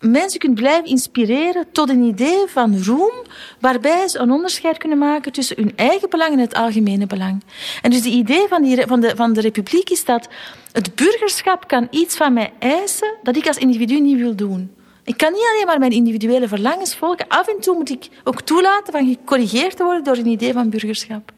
mensen 0.00 0.40
kunt 0.40 0.54
blijven 0.54 0.84
inspireren 0.84 1.66
tot 1.72 1.88
een 1.88 2.02
idee 2.02 2.42
van 2.46 2.82
roem, 2.82 3.12
waarbij 3.60 4.08
ze 4.08 4.18
een 4.18 4.30
onderscheid 4.30 4.78
kunnen 4.78 4.98
maken 4.98 5.32
tussen 5.32 5.56
hun 5.56 5.72
eigen 5.76 6.10
belang 6.10 6.32
en 6.32 6.38
het 6.38 6.54
algemene 6.54 7.06
belang. 7.06 7.44
En 7.82 7.90
dus 7.90 8.04
het 8.04 8.14
idee 8.14 8.46
van, 8.48 8.62
die, 8.62 8.86
van, 8.86 9.00
de, 9.00 9.16
van 9.16 9.32
de 9.32 9.40
republiek 9.40 9.90
is 9.90 10.04
dat 10.04 10.28
het 10.72 10.94
burgerschap 10.94 11.68
kan 11.68 11.86
iets 11.90 12.16
van 12.16 12.32
mij 12.32 12.52
eisen 12.58 13.14
dat 13.22 13.36
ik 13.36 13.46
als 13.46 13.56
individu 13.56 14.00
niet 14.00 14.18
wil 14.18 14.34
doen. 14.34 14.75
Ik 15.06 15.16
kan 15.16 15.32
niet 15.32 15.46
alleen 15.52 15.66
maar 15.66 15.78
mijn 15.78 15.92
individuele 15.92 16.48
verlangens 16.48 16.94
volgen. 16.94 17.28
Af 17.28 17.48
en 17.48 17.60
toe 17.60 17.76
moet 17.76 17.90
ik 17.90 18.08
ook 18.24 18.42
toelaten 18.42 18.92
van 18.92 19.08
gecorrigeerd 19.08 19.76
te 19.76 19.84
worden 19.84 20.04
door 20.04 20.16
een 20.16 20.26
idee 20.26 20.52
van 20.52 20.70
burgerschap. 20.70 21.32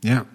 Ja. 0.00 0.26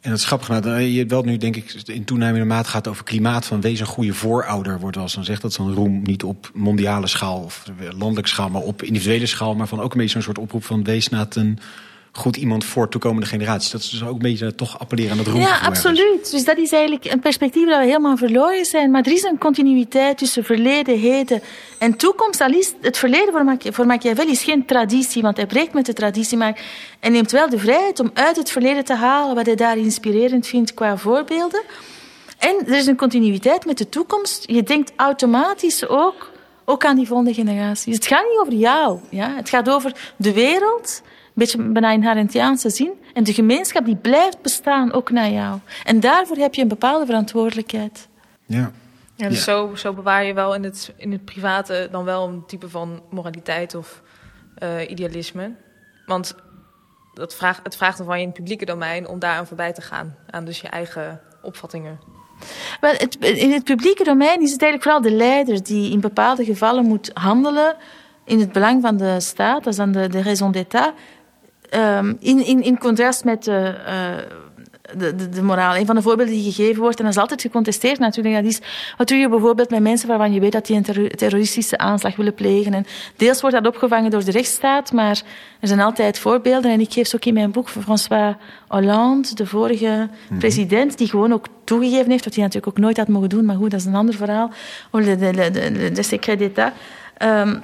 En 0.00 0.10
het 0.10 0.18
is 0.18 0.26
grappig, 0.26 0.48
nou, 0.48 0.80
je 0.80 1.06
wel 1.06 1.22
nu 1.22 1.36
denk 1.36 1.56
ik 1.56 1.72
in 1.84 2.04
toenemende 2.04 2.46
mate 2.46 2.68
gaat 2.68 2.88
over 2.88 3.04
klimaat 3.04 3.46
van 3.46 3.60
wees 3.60 3.80
een 3.80 3.86
goede 3.86 4.14
voorouder, 4.14 4.80
wordt 4.80 4.96
als 4.96 5.14
dan 5.14 5.24
zegt 5.24 5.42
dat 5.42 5.52
zo'n 5.52 5.74
roem 5.74 6.02
niet 6.02 6.22
op 6.22 6.50
mondiale 6.54 7.06
schaal 7.06 7.38
of 7.38 7.64
landelijke 7.96 8.28
schaal, 8.28 8.48
maar 8.48 8.62
op 8.62 8.82
individuele 8.82 9.26
schaal, 9.26 9.54
maar 9.54 9.66
van 9.66 9.80
ook 9.80 9.92
een 9.92 9.98
beetje 9.98 10.12
zo'n 10.12 10.22
soort 10.22 10.38
oproep 10.38 10.64
van 10.64 10.84
wees 10.84 11.08
na 11.08 11.26
een 11.30 11.58
goed 12.18 12.36
iemand 12.36 12.64
voor 12.64 12.88
toekomende 12.88 13.26
generaties. 13.26 13.70
Dat 13.70 13.80
is 13.80 13.88
dus 13.88 14.04
ook 14.04 14.12
een 14.12 14.18
beetje 14.18 14.54
toch 14.54 14.78
appelleren 14.78 15.12
aan 15.12 15.18
het 15.18 15.26
roem. 15.26 15.40
Ja, 15.40 15.58
absoluut. 15.58 16.30
Dus 16.30 16.44
dat 16.44 16.58
is 16.58 16.72
eigenlijk 16.72 17.04
een 17.04 17.20
perspectief 17.20 17.68
dat 17.68 17.78
we 17.78 17.84
helemaal 17.84 18.16
verloren 18.16 18.64
zijn. 18.64 18.90
Maar 18.90 19.02
er 19.02 19.12
is 19.12 19.22
een 19.22 19.38
continuïteit 19.38 20.18
tussen 20.18 20.44
verleden, 20.44 20.98
heden 20.98 21.42
en 21.78 21.96
toekomst. 21.96 22.40
Al 22.40 22.52
is 22.52 22.74
het 22.80 22.98
verleden 22.98 23.32
voor, 23.32 23.72
voor 23.72 23.86
Machiavelli 23.86 24.30
is 24.30 24.44
geen 24.44 24.64
traditie, 24.64 25.22
want 25.22 25.36
hij 25.36 25.46
breekt 25.46 25.72
met 25.72 25.86
de 25.86 25.92
traditie, 25.92 26.38
maar 26.38 26.60
hij 27.00 27.10
neemt 27.10 27.30
wel 27.30 27.48
de 27.48 27.58
vrijheid 27.58 28.00
om 28.00 28.10
uit 28.14 28.36
het 28.36 28.50
verleden 28.50 28.84
te 28.84 28.94
halen 28.94 29.34
wat 29.34 29.46
hij 29.46 29.54
daar 29.54 29.78
inspirerend 29.78 30.46
vindt 30.46 30.74
qua 30.74 30.96
voorbeelden. 30.96 31.62
En 32.38 32.56
er 32.66 32.76
is 32.76 32.86
een 32.86 32.96
continuïteit 32.96 33.64
met 33.64 33.78
de 33.78 33.88
toekomst. 33.88 34.44
Je 34.46 34.62
denkt 34.62 34.92
automatisch 34.96 35.88
ook, 35.88 36.30
ook 36.64 36.84
aan 36.84 36.96
die 36.96 37.06
volgende 37.06 37.34
generatie. 37.34 37.86
Dus 37.86 37.94
het 37.94 38.06
gaat 38.06 38.24
niet 38.30 38.38
over 38.40 38.52
jou. 38.52 38.98
Ja? 39.10 39.34
Het 39.36 39.48
gaat 39.48 39.70
over 39.70 39.92
de 40.16 40.32
wereld 40.32 41.02
beetje 41.38 41.62
bijna 41.62 41.90
in 41.90 42.02
Harentiaanse 42.02 42.70
zin. 42.70 42.92
En 43.14 43.24
de 43.24 43.32
gemeenschap 43.32 43.84
die 43.84 43.96
blijft 43.96 44.42
bestaan, 44.42 44.92
ook 44.92 45.10
na 45.10 45.28
jou. 45.28 45.58
En 45.84 46.00
daarvoor 46.00 46.36
heb 46.36 46.54
je 46.54 46.62
een 46.62 46.68
bepaalde 46.68 47.06
verantwoordelijkheid. 47.06 48.08
Ja. 48.46 48.72
Ja, 49.14 49.28
dus 49.28 49.44
Zo, 49.44 49.74
zo 49.74 49.92
bewaar 49.92 50.24
je 50.24 50.34
wel 50.34 50.54
in 50.54 50.64
het, 50.64 50.92
in 50.96 51.12
het 51.12 51.24
private 51.24 51.88
dan 51.90 52.04
wel 52.04 52.28
een 52.28 52.46
type 52.46 52.68
van 52.68 53.02
moraliteit 53.10 53.74
of 53.74 54.02
uh, 54.62 54.90
idealisme. 54.90 55.54
Want 56.06 56.34
dat 57.14 57.34
vraagt, 57.34 57.60
het 57.62 57.76
vraagt 57.76 57.98
dan 57.98 58.06
van 58.06 58.16
je 58.16 58.22
in 58.22 58.28
het 58.28 58.36
publieke 58.36 58.64
domein 58.64 59.08
om 59.08 59.18
daar 59.18 59.36
aan 59.36 59.46
voorbij 59.46 59.72
te 59.72 59.80
gaan. 59.80 60.16
Aan 60.30 60.44
dus 60.44 60.60
je 60.60 60.68
eigen 60.68 61.20
opvattingen. 61.42 61.98
Wel, 62.80 62.92
het, 62.92 63.16
in 63.16 63.52
het 63.52 63.64
publieke 63.64 64.04
domein 64.04 64.42
is 64.42 64.52
het 64.52 64.62
eigenlijk 64.62 64.82
vooral 64.82 65.10
de 65.10 65.24
leider 65.24 65.62
die 65.62 65.92
in 65.92 66.00
bepaalde 66.00 66.44
gevallen 66.44 66.84
moet 66.84 67.10
handelen 67.14 67.76
in 68.24 68.40
het 68.40 68.52
belang 68.52 68.82
van 68.82 68.96
de 68.96 69.20
staat, 69.20 69.64
dat 69.64 69.72
is 69.72 69.78
dan 69.78 69.92
de, 69.92 70.08
de 70.08 70.22
raison 70.22 70.52
d'état. 70.52 70.92
Um, 71.74 72.16
in, 72.20 72.46
in, 72.46 72.62
in 72.62 72.78
contrast 72.78 73.24
met 73.24 73.44
de, 73.44 73.74
uh, 73.86 74.98
de, 74.98 75.14
de, 75.14 75.28
de, 75.28 75.42
moraal. 75.42 75.76
Een 75.76 75.86
van 75.86 75.94
de 75.94 76.02
voorbeelden 76.02 76.34
die 76.34 76.52
gegeven 76.52 76.82
wordt, 76.82 76.98
en 76.98 77.04
dat 77.04 77.14
is 77.14 77.20
altijd 77.20 77.40
gecontesteerd 77.40 77.98
natuurlijk, 77.98 78.34
dat 78.34 78.44
is 78.44 78.60
wat 78.96 79.08
doe 79.08 79.18
je 79.18 79.28
bijvoorbeeld 79.28 79.70
met 79.70 79.80
mensen 79.80 80.08
waarvan 80.08 80.32
je 80.32 80.40
weet 80.40 80.52
dat 80.52 80.66
die 80.66 80.76
een 80.76 81.10
terroristische 81.16 81.78
aanslag 81.78 82.16
willen 82.16 82.34
plegen. 82.34 82.74
En 82.74 82.86
deels 83.16 83.40
wordt 83.40 83.56
dat 83.56 83.66
opgevangen 83.66 84.10
door 84.10 84.24
de 84.24 84.30
rechtsstaat, 84.30 84.92
maar 84.92 85.22
er 85.60 85.68
zijn 85.68 85.80
altijd 85.80 86.18
voorbeelden. 86.18 86.70
En 86.70 86.80
ik 86.80 86.92
geef 86.92 87.08
ze 87.08 87.16
ook 87.16 87.24
in 87.24 87.34
mijn 87.34 87.50
boek 87.50 87.68
van 87.68 87.82
François 87.82 88.34
Hollande, 88.68 89.34
de 89.34 89.46
vorige 89.46 89.86
mm 89.86 90.10
-hmm. 90.28 90.38
president, 90.38 90.98
die 90.98 91.08
gewoon 91.08 91.32
ook 91.32 91.46
toegegeven 91.64 92.10
heeft, 92.10 92.24
wat 92.24 92.34
hij 92.34 92.42
natuurlijk 92.42 92.76
ook 92.76 92.82
nooit 92.82 92.96
had 92.96 93.08
mogen 93.08 93.28
doen, 93.28 93.44
maar 93.44 93.56
goed, 93.56 93.70
dat 93.70 93.80
is 93.80 93.86
een 93.86 93.94
ander 93.94 94.14
verhaal, 94.14 94.50
over 94.90 95.18
de, 95.18 95.32
de, 95.32 95.50
de, 95.50 95.72
de, 95.72 95.92
de 95.92 96.02
secret 96.02 96.38
d'État. 96.38 96.72
Um, 97.22 97.62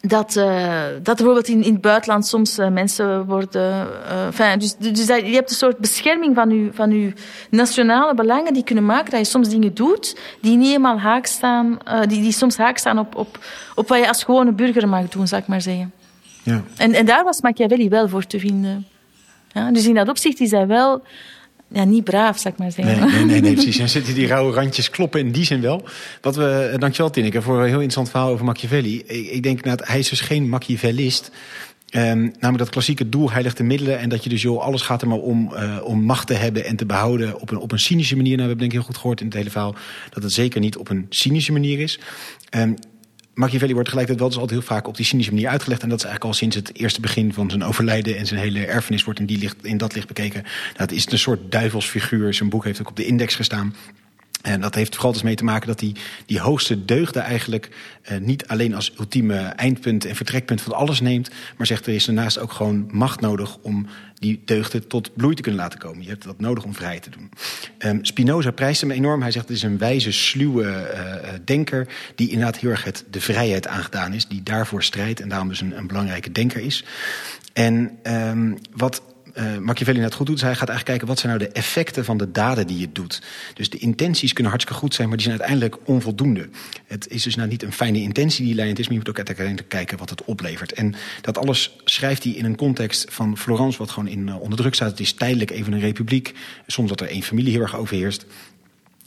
dat, 0.00 0.36
uh, 0.36 0.82
dat 1.02 1.16
bijvoorbeeld 1.16 1.48
in, 1.48 1.62
in 1.62 1.72
het 1.72 1.80
buitenland 1.80 2.26
soms 2.26 2.58
uh, 2.58 2.68
mensen 2.68 3.24
worden. 3.24 3.86
Uh, 4.10 4.26
enfin, 4.26 4.58
dus 4.58 4.76
dus 4.76 5.06
dat, 5.06 5.26
je 5.26 5.34
hebt 5.34 5.50
een 5.50 5.56
soort 5.56 5.78
bescherming 5.78 6.34
van 6.34 6.50
je, 6.50 6.70
van 6.72 6.90
uw 6.90 7.12
nationale 7.50 8.14
belangen 8.14 8.52
die 8.52 8.64
kunnen 8.64 8.86
maken 8.86 9.10
dat 9.10 9.20
je 9.20 9.26
soms 9.26 9.48
dingen 9.48 9.74
doet 9.74 10.16
die 10.40 10.56
niet 10.56 10.66
helemaal 10.66 10.98
haak 10.98 11.26
staan, 11.26 11.78
die, 12.06 12.22
die 12.22 12.32
soms 12.32 12.56
haak 12.56 12.78
staan 12.78 12.98
op, 12.98 13.16
op, 13.16 13.38
op 13.74 13.88
wat 13.88 13.98
je 13.98 14.08
als 14.08 14.24
gewone 14.24 14.52
burger 14.52 14.88
mag 14.88 15.08
doen, 15.08 15.26
zou 15.26 15.42
ik 15.42 15.48
maar 15.48 15.60
zeggen. 15.60 15.92
Ja. 16.42 16.62
En, 16.76 16.92
en 16.92 17.06
daar 17.06 17.24
was 17.24 17.40
Machiavelli 17.40 17.88
wel 17.88 18.08
voor 18.08 18.26
te 18.26 18.38
vinden. 18.38 18.86
Ja, 19.52 19.70
dus 19.70 19.86
in 19.86 19.94
dat 19.94 20.08
opzicht 20.08 20.40
is 20.40 20.50
hij 20.50 20.66
wel 20.66 21.02
ja, 21.68 21.84
niet 21.84 22.04
braaf, 22.04 22.38
zou 22.38 22.54
ik 22.54 22.60
maar 22.60 22.72
zeggen. 22.72 23.00
Nee, 23.00 23.10
nee, 23.10 23.24
nee, 23.24 23.40
nee 23.40 23.52
precies. 23.62 23.78
En 23.78 23.88
zitten 23.88 24.14
die 24.14 24.26
rauwe 24.26 24.52
randjes 24.52 24.90
kloppen 24.90 25.20
in 25.20 25.32
die 25.32 25.44
zin 25.44 25.60
wel. 25.60 25.84
Wat 26.20 26.36
we, 26.36 26.74
dankjewel 26.78 27.10
Tineke 27.10 27.42
voor 27.42 27.56
een 27.58 27.64
heel 27.64 27.72
interessant 27.72 28.10
verhaal 28.10 28.30
over 28.30 28.44
Machiavelli. 28.44 29.02
Ik, 29.06 29.30
ik 29.30 29.42
denk, 29.42 29.64
nou, 29.64 29.78
hij 29.82 29.98
is 29.98 30.08
dus 30.08 30.20
geen 30.20 30.48
Machiavellist. 30.48 31.30
Um, 31.90 32.18
namelijk 32.20 32.58
dat 32.58 32.68
klassieke 32.68 33.08
doel 33.08 33.30
heiligt 33.30 33.56
de 33.56 33.62
middelen. 33.62 33.98
En 33.98 34.08
dat 34.08 34.24
je 34.24 34.30
dus, 34.30 34.42
joh, 34.42 34.62
alles 34.62 34.82
gaat 34.82 35.02
er 35.02 35.08
maar 35.08 35.18
om, 35.18 35.52
uh, 35.54 35.78
om 35.84 36.02
macht 36.02 36.26
te 36.26 36.34
hebben 36.34 36.64
en 36.64 36.76
te 36.76 36.86
behouden 36.86 37.40
op 37.40 37.50
een, 37.50 37.58
op 37.58 37.72
een 37.72 37.78
cynische 37.78 38.16
manier. 38.16 38.36
Nou, 38.36 38.42
we 38.42 38.48
hebben 38.48 38.68
denk 38.68 38.72
ik 38.72 38.78
heel 38.78 38.86
goed 38.86 39.00
gehoord 39.00 39.20
in 39.20 39.26
het 39.26 39.36
hele 39.36 39.50
verhaal 39.50 39.74
dat 40.10 40.22
het 40.22 40.32
zeker 40.32 40.60
niet 40.60 40.76
op 40.76 40.88
een 40.88 41.06
cynische 41.08 41.52
manier 41.52 41.80
is. 41.80 42.00
Um, 42.56 42.76
Machiavelli 43.38 43.72
wordt 43.72 43.88
tegelijkertijd 43.88 44.18
wel 44.18 44.28
dus 44.28 44.38
altijd 44.38 44.60
heel 44.60 44.76
vaak 44.76 44.88
op 44.88 44.96
die 44.96 45.06
cynische 45.06 45.32
manier 45.32 45.48
uitgelegd. 45.48 45.82
En 45.82 45.88
dat 45.88 45.98
is 45.98 46.04
eigenlijk 46.04 46.34
al 46.34 46.38
sinds 46.38 46.56
het 46.56 46.78
eerste 46.78 47.00
begin 47.00 47.32
van 47.32 47.50
zijn 47.50 47.64
overlijden 47.64 48.16
en 48.16 48.26
zijn 48.26 48.40
hele 48.40 48.66
erfenis 48.66 49.04
wordt 49.04 49.20
in, 49.20 49.26
die 49.26 49.38
licht, 49.38 49.64
in 49.64 49.76
dat 49.76 49.94
licht 49.94 50.06
bekeken. 50.06 50.44
Dat 50.76 50.90
is 50.92 51.12
een 51.12 51.18
soort 51.18 51.52
duivelsfiguur. 51.52 52.34
Zijn 52.34 52.48
boek 52.48 52.64
heeft 52.64 52.80
ook 52.80 52.88
op 52.88 52.96
de 52.96 53.06
index 53.06 53.34
gestaan. 53.34 53.74
En 54.42 54.60
dat 54.60 54.74
heeft 54.74 54.94
vooral 54.94 55.12
dus 55.12 55.22
mee 55.22 55.34
te 55.34 55.44
maken 55.44 55.66
dat 55.66 55.78
die, 55.78 55.94
die 56.26 56.40
hoogste 56.40 56.84
deugden 56.84 57.22
eigenlijk 57.22 57.70
uh, 58.12 58.18
niet 58.18 58.46
alleen 58.46 58.74
als 58.74 58.92
ultieme 58.98 59.36
eindpunt 59.36 60.04
en 60.04 60.16
vertrekpunt 60.16 60.60
van 60.60 60.72
alles 60.72 61.00
neemt. 61.00 61.30
Maar 61.56 61.66
zegt 61.66 61.86
er 61.86 61.94
is 61.94 62.04
daarnaast 62.04 62.38
ook 62.38 62.52
gewoon 62.52 62.88
macht 62.90 63.20
nodig 63.20 63.56
om 63.62 63.86
die 64.18 64.42
deugden 64.44 64.88
tot 64.88 65.14
bloei 65.14 65.34
te 65.34 65.42
kunnen 65.42 65.60
laten 65.60 65.78
komen. 65.78 66.02
Je 66.02 66.08
hebt 66.08 66.24
dat 66.24 66.40
nodig 66.40 66.64
om 66.64 66.74
vrij 66.74 67.00
te 67.00 67.10
doen. 67.10 67.30
Um, 67.78 68.04
Spinoza 68.04 68.50
prijst 68.50 68.80
hem 68.80 68.90
enorm. 68.90 69.22
Hij 69.22 69.30
zegt 69.30 69.48
het 69.48 69.56
is 69.56 69.62
een 69.62 69.78
wijze, 69.78 70.12
sluwe 70.12 70.64
uh, 70.64 71.30
denker 71.44 71.88
die 72.14 72.30
inderdaad 72.30 72.58
heel 72.58 72.70
erg 72.70 72.84
het, 72.84 73.04
de 73.10 73.20
vrijheid 73.20 73.66
aangedaan 73.66 74.12
is. 74.12 74.26
Die 74.26 74.42
daarvoor 74.42 74.82
strijdt 74.82 75.20
en 75.20 75.28
daarom 75.28 75.48
dus 75.48 75.60
een, 75.60 75.76
een 75.78 75.86
belangrijke 75.86 76.32
denker 76.32 76.60
is. 76.60 76.84
En 77.52 77.98
um, 78.02 78.58
wat 78.72 79.02
uh, 79.38 79.58
Machiavelli 79.58 80.00
net 80.00 80.14
goed 80.14 80.26
doet, 80.26 80.36
is 80.36 80.42
hij 80.42 80.54
gaat 80.54 80.68
eigenlijk 80.68 80.88
kijken 80.88 81.06
wat 81.06 81.18
zijn 81.18 81.32
nou 81.32 81.44
de 81.44 81.58
effecten 81.58 82.04
van 82.04 82.16
de 82.16 82.30
daden 82.30 82.66
die 82.66 82.78
je 82.78 82.92
doet. 82.92 83.22
Dus 83.54 83.70
de 83.70 83.78
intenties 83.78 84.32
kunnen 84.32 84.52
hartstikke 84.52 84.80
goed 84.80 84.94
zijn, 84.94 85.08
maar 85.08 85.16
die 85.16 85.26
zijn 85.26 85.38
uiteindelijk 85.40 85.88
onvoldoende. 85.88 86.48
Het 86.86 87.08
is 87.08 87.22
dus 87.22 87.34
nou 87.34 87.48
niet 87.48 87.62
een 87.62 87.72
fijne 87.72 88.00
intentie 88.00 88.44
die 88.44 88.54
leidend 88.54 88.78
is, 88.78 88.84
maar 88.84 88.94
je 88.94 89.00
moet 89.00 89.08
ook 89.08 89.26
uiteindelijk 89.26 89.68
kijken 89.68 89.98
wat 89.98 90.10
het 90.10 90.24
oplevert. 90.24 90.72
En 90.72 90.94
dat 91.20 91.38
alles 91.38 91.76
schrijft 91.84 92.24
hij 92.24 92.32
in 92.32 92.44
een 92.44 92.56
context 92.56 93.06
van 93.08 93.38
Florence, 93.38 93.78
wat 93.78 93.90
gewoon 93.90 94.08
in 94.08 94.26
uh, 94.26 94.40
onder 94.40 94.58
druk 94.58 94.74
staat. 94.74 94.90
Het 94.90 95.00
is 95.00 95.12
tijdelijk 95.12 95.50
even 95.50 95.72
een 95.72 95.80
republiek, 95.80 96.34
soms 96.66 96.88
dat 96.88 97.00
er 97.00 97.08
één 97.08 97.22
familie 97.22 97.52
heel 97.52 97.62
erg 97.62 97.76
overheerst. 97.76 98.26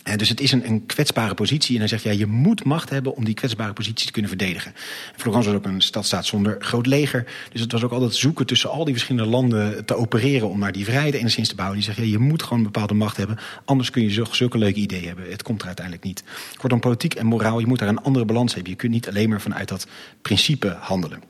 Uh, 0.07 0.15
dus 0.15 0.29
het 0.29 0.41
is 0.41 0.51
een, 0.51 0.65
een, 0.65 0.85
kwetsbare 0.85 1.33
positie. 1.33 1.73
En 1.73 1.79
hij 1.79 1.87
zegt, 1.87 2.03
ja, 2.03 2.11
je 2.11 2.25
moet 2.25 2.63
macht 2.63 2.89
hebben 2.89 3.15
om 3.15 3.25
die 3.25 3.33
kwetsbare 3.33 3.73
positie 3.73 4.05
te 4.05 4.11
kunnen 4.11 4.29
verdedigen. 4.29 4.73
Florence 5.15 5.49
was 5.49 5.57
ook 5.57 5.65
een 5.65 5.81
stadstaat 5.81 6.25
zonder 6.25 6.55
groot 6.59 6.85
leger. 6.85 7.25
Dus 7.51 7.61
het 7.61 7.71
was 7.71 7.83
ook 7.83 7.91
altijd 7.91 8.15
zoeken 8.15 8.45
tussen 8.45 8.69
al 8.69 8.83
die 8.83 8.93
verschillende 8.93 9.29
landen 9.29 9.85
te 9.85 9.95
opereren... 9.95 10.49
om 10.49 10.59
maar 10.59 10.71
die 10.71 10.85
vrijheid 10.85 11.13
enigszins 11.13 11.47
te 11.47 11.55
bouwen. 11.55 11.77
Die 11.77 11.85
zegt, 11.85 11.97
ja, 11.97 12.03
je 12.03 12.17
moet 12.17 12.43
gewoon 12.43 12.57
een 12.57 12.71
bepaalde 12.71 12.93
macht 12.93 13.17
hebben. 13.17 13.37
Anders 13.65 13.89
kun 13.89 14.03
je 14.03 14.25
zulke 14.31 14.57
leuke 14.57 14.79
ideeën 14.79 15.07
hebben. 15.07 15.29
Het 15.29 15.43
komt 15.43 15.61
er 15.61 15.67
uiteindelijk 15.67 16.05
niet. 16.05 16.23
Kortom, 16.57 16.79
politiek 16.79 17.13
en 17.13 17.25
moraal, 17.25 17.59
je 17.59 17.67
moet 17.67 17.79
daar 17.79 17.87
een 17.87 18.01
andere 18.01 18.25
balans 18.25 18.53
hebben. 18.53 18.71
Je 18.71 18.77
kunt 18.77 18.91
niet 18.91 19.07
alleen 19.07 19.29
maar 19.29 19.41
vanuit 19.41 19.67
dat 19.67 19.87
principe 20.21 20.77
handelen. 20.79 21.23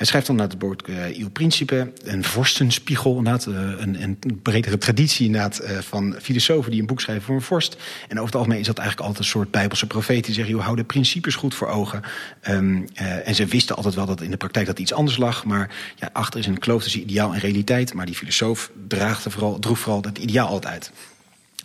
Hij 0.00 0.08
schrijft 0.08 0.26
dan 0.26 0.36
naar 0.36 0.48
het 0.48 0.60
woord 0.62 0.88
uh, 0.88 1.18
Il 1.18 1.30
Principe, 1.30 1.92
een 2.04 2.24
vorstenspiegel, 2.24 3.22
uh, 3.24 3.34
een, 3.46 4.02
een 4.02 4.40
bredere 4.42 4.78
traditie 4.78 5.30
uh, 5.30 5.46
van 5.80 6.16
filosofen 6.20 6.70
die 6.70 6.80
een 6.80 6.86
boek 6.86 7.00
schrijven 7.00 7.24
voor 7.24 7.34
een 7.34 7.42
vorst. 7.42 7.76
En 8.08 8.12
over 8.12 8.24
het 8.24 8.34
algemeen 8.34 8.58
is 8.58 8.66
dat 8.66 8.78
eigenlijk 8.78 9.08
altijd 9.08 9.26
een 9.26 9.32
soort 9.32 9.50
bijbelse 9.50 9.86
profeet 9.86 10.24
die 10.24 10.46
joh, 10.46 10.62
hou 10.62 10.76
de 10.76 10.84
principes 10.84 11.34
goed 11.34 11.54
voor 11.54 11.68
ogen. 11.68 12.02
Um, 12.48 12.88
en 12.94 13.34
ze 13.34 13.46
wisten 13.46 13.76
altijd 13.76 13.94
wel 13.94 14.06
dat 14.06 14.20
in 14.20 14.30
de 14.30 14.36
praktijk 14.36 14.66
dat 14.66 14.78
iets 14.78 14.92
anders 14.92 15.16
lag, 15.16 15.44
maar 15.44 15.70
ja, 15.96 16.10
achter 16.12 16.40
is 16.40 16.46
een 16.46 16.58
kloof 16.58 16.82
tussen 16.82 17.00
ideaal 17.00 17.34
en 17.34 17.40
realiteit. 17.40 17.94
Maar 17.94 18.06
die 18.06 18.14
filosoof 18.14 18.70
draagt 18.88 19.22
vooral, 19.28 19.58
droeg 19.58 19.78
vooral 19.78 20.02
het 20.02 20.18
ideaal 20.18 20.48
altijd 20.48 20.72
uit. 20.72 20.92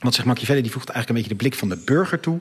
Wat 0.05 0.13
zegt 0.13 0.27
Machiavelli, 0.27 0.61
die 0.61 0.71
voegt 0.71 0.89
eigenlijk 0.89 1.09
een 1.09 1.15
beetje 1.15 1.43
de 1.43 1.49
blik 1.49 1.59
van 1.59 1.69
de 1.69 1.83
burger 1.85 2.19
toe. 2.19 2.39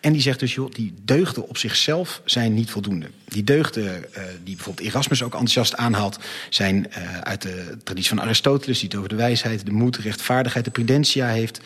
En 0.00 0.12
die 0.12 0.22
zegt 0.22 0.40
dus, 0.40 0.54
joh, 0.54 0.70
die 0.70 0.94
deugden 1.04 1.48
op 1.48 1.56
zichzelf 1.56 2.22
zijn 2.24 2.54
niet 2.54 2.70
voldoende. 2.70 3.10
Die 3.24 3.44
deugden 3.44 3.84
uh, 3.84 4.22
die 4.44 4.54
bijvoorbeeld 4.54 4.88
Erasmus 4.88 5.22
ook 5.22 5.32
enthousiast 5.32 5.76
aanhaalt... 5.76 6.18
zijn 6.50 6.86
uh, 6.88 7.18
uit 7.18 7.42
de 7.42 7.76
traditie 7.84 8.08
van 8.08 8.20
Aristoteles, 8.20 8.78
die 8.78 8.88
het 8.88 8.96
over 8.96 9.08
de 9.08 9.16
wijsheid, 9.16 9.66
de 9.66 9.72
moed, 9.72 9.96
de 9.96 10.02
rechtvaardigheid, 10.02 10.64
de 10.64 10.70
prudentia 10.70 11.26
heeft... 11.26 11.60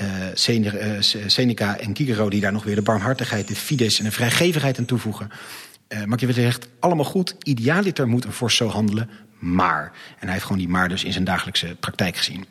Uh, 0.00 0.08
Seneca 1.26 1.78
en 1.78 1.96
Cicero 1.96 2.30
die 2.30 2.40
daar 2.40 2.52
nog 2.52 2.64
weer 2.64 2.74
de 2.74 2.82
barmhartigheid, 2.82 3.48
de 3.48 3.56
fides 3.56 3.98
en 3.98 4.04
de 4.04 4.10
vrijgevigheid 4.10 4.78
aan 4.78 4.84
toevoegen. 4.84 5.30
Machiavelli 6.06 6.42
zegt, 6.42 6.68
allemaal 6.80 7.04
goed, 7.04 7.36
idealiter 7.42 8.08
moet 8.08 8.24
een 8.24 8.32
vorst 8.32 8.56
zo 8.56 8.68
handelen, 8.68 9.10
maar. 9.38 9.92
En 10.18 10.20
hij 10.20 10.32
heeft 10.32 10.42
gewoon 10.42 10.58
die 10.58 10.68
maar 10.68 10.88
dus 10.88 11.04
in 11.04 11.12
zijn 11.12 11.24
dagelijkse 11.24 11.76
praktijk 11.80 12.16
gezien. 12.16 12.44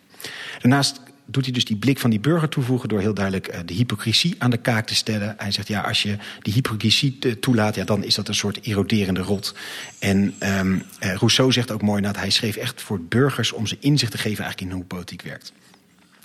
Daarnaast 0.60 1.00
doet 1.26 1.44
hij 1.44 1.54
dus 1.54 1.66
die 1.66 1.76
blik 1.76 2.00
van 2.00 2.10
die 2.10 2.20
burger 2.20 2.50
toevoegen 2.50 2.90
door 2.90 3.00
heel 3.00 3.14
duidelijk 3.14 3.48
uh, 3.48 3.60
de 3.66 3.74
hypocrisie 3.74 4.36
aan 4.38 4.50
de 4.50 4.58
kaak 4.58 4.88
te 4.88 4.96
stellen. 4.96 5.36
Hij 5.38 5.52
zegt, 5.52 5.68
ja, 5.68 5.82
als 5.82 6.04
je 6.04 6.18
die 6.42 6.54
hypocrisie 6.54 7.40
toelaat, 7.40 7.76
ja, 7.76 7.84
dan 7.84 8.04
is 8.04 8.16
dat 8.16 8.28
een 8.28 8.36
soort 8.36 8.60
eroderende 8.62 9.22
rot. 9.22 9.56
En 10.00 10.36
um, 10.40 10.84
uh, 11.04 11.14
Rousseau 11.16 11.52
zegt 11.52 11.72
ook 11.72 11.82
mooi 11.82 12.02
dat 12.02 12.16
hij 12.16 12.30
schreef 12.30 12.56
echt 12.56 12.82
voor 12.82 13.00
burgers 13.02 13.52
om 13.52 13.68
ze 13.68 13.78
inzicht 13.80 14.12
te 14.12 14.18
geven 14.18 14.44
eigenlijk 14.44 14.72
in 14.72 14.78
hoe 14.78 14.88
politiek 14.88 15.22
werkt. 15.22 15.54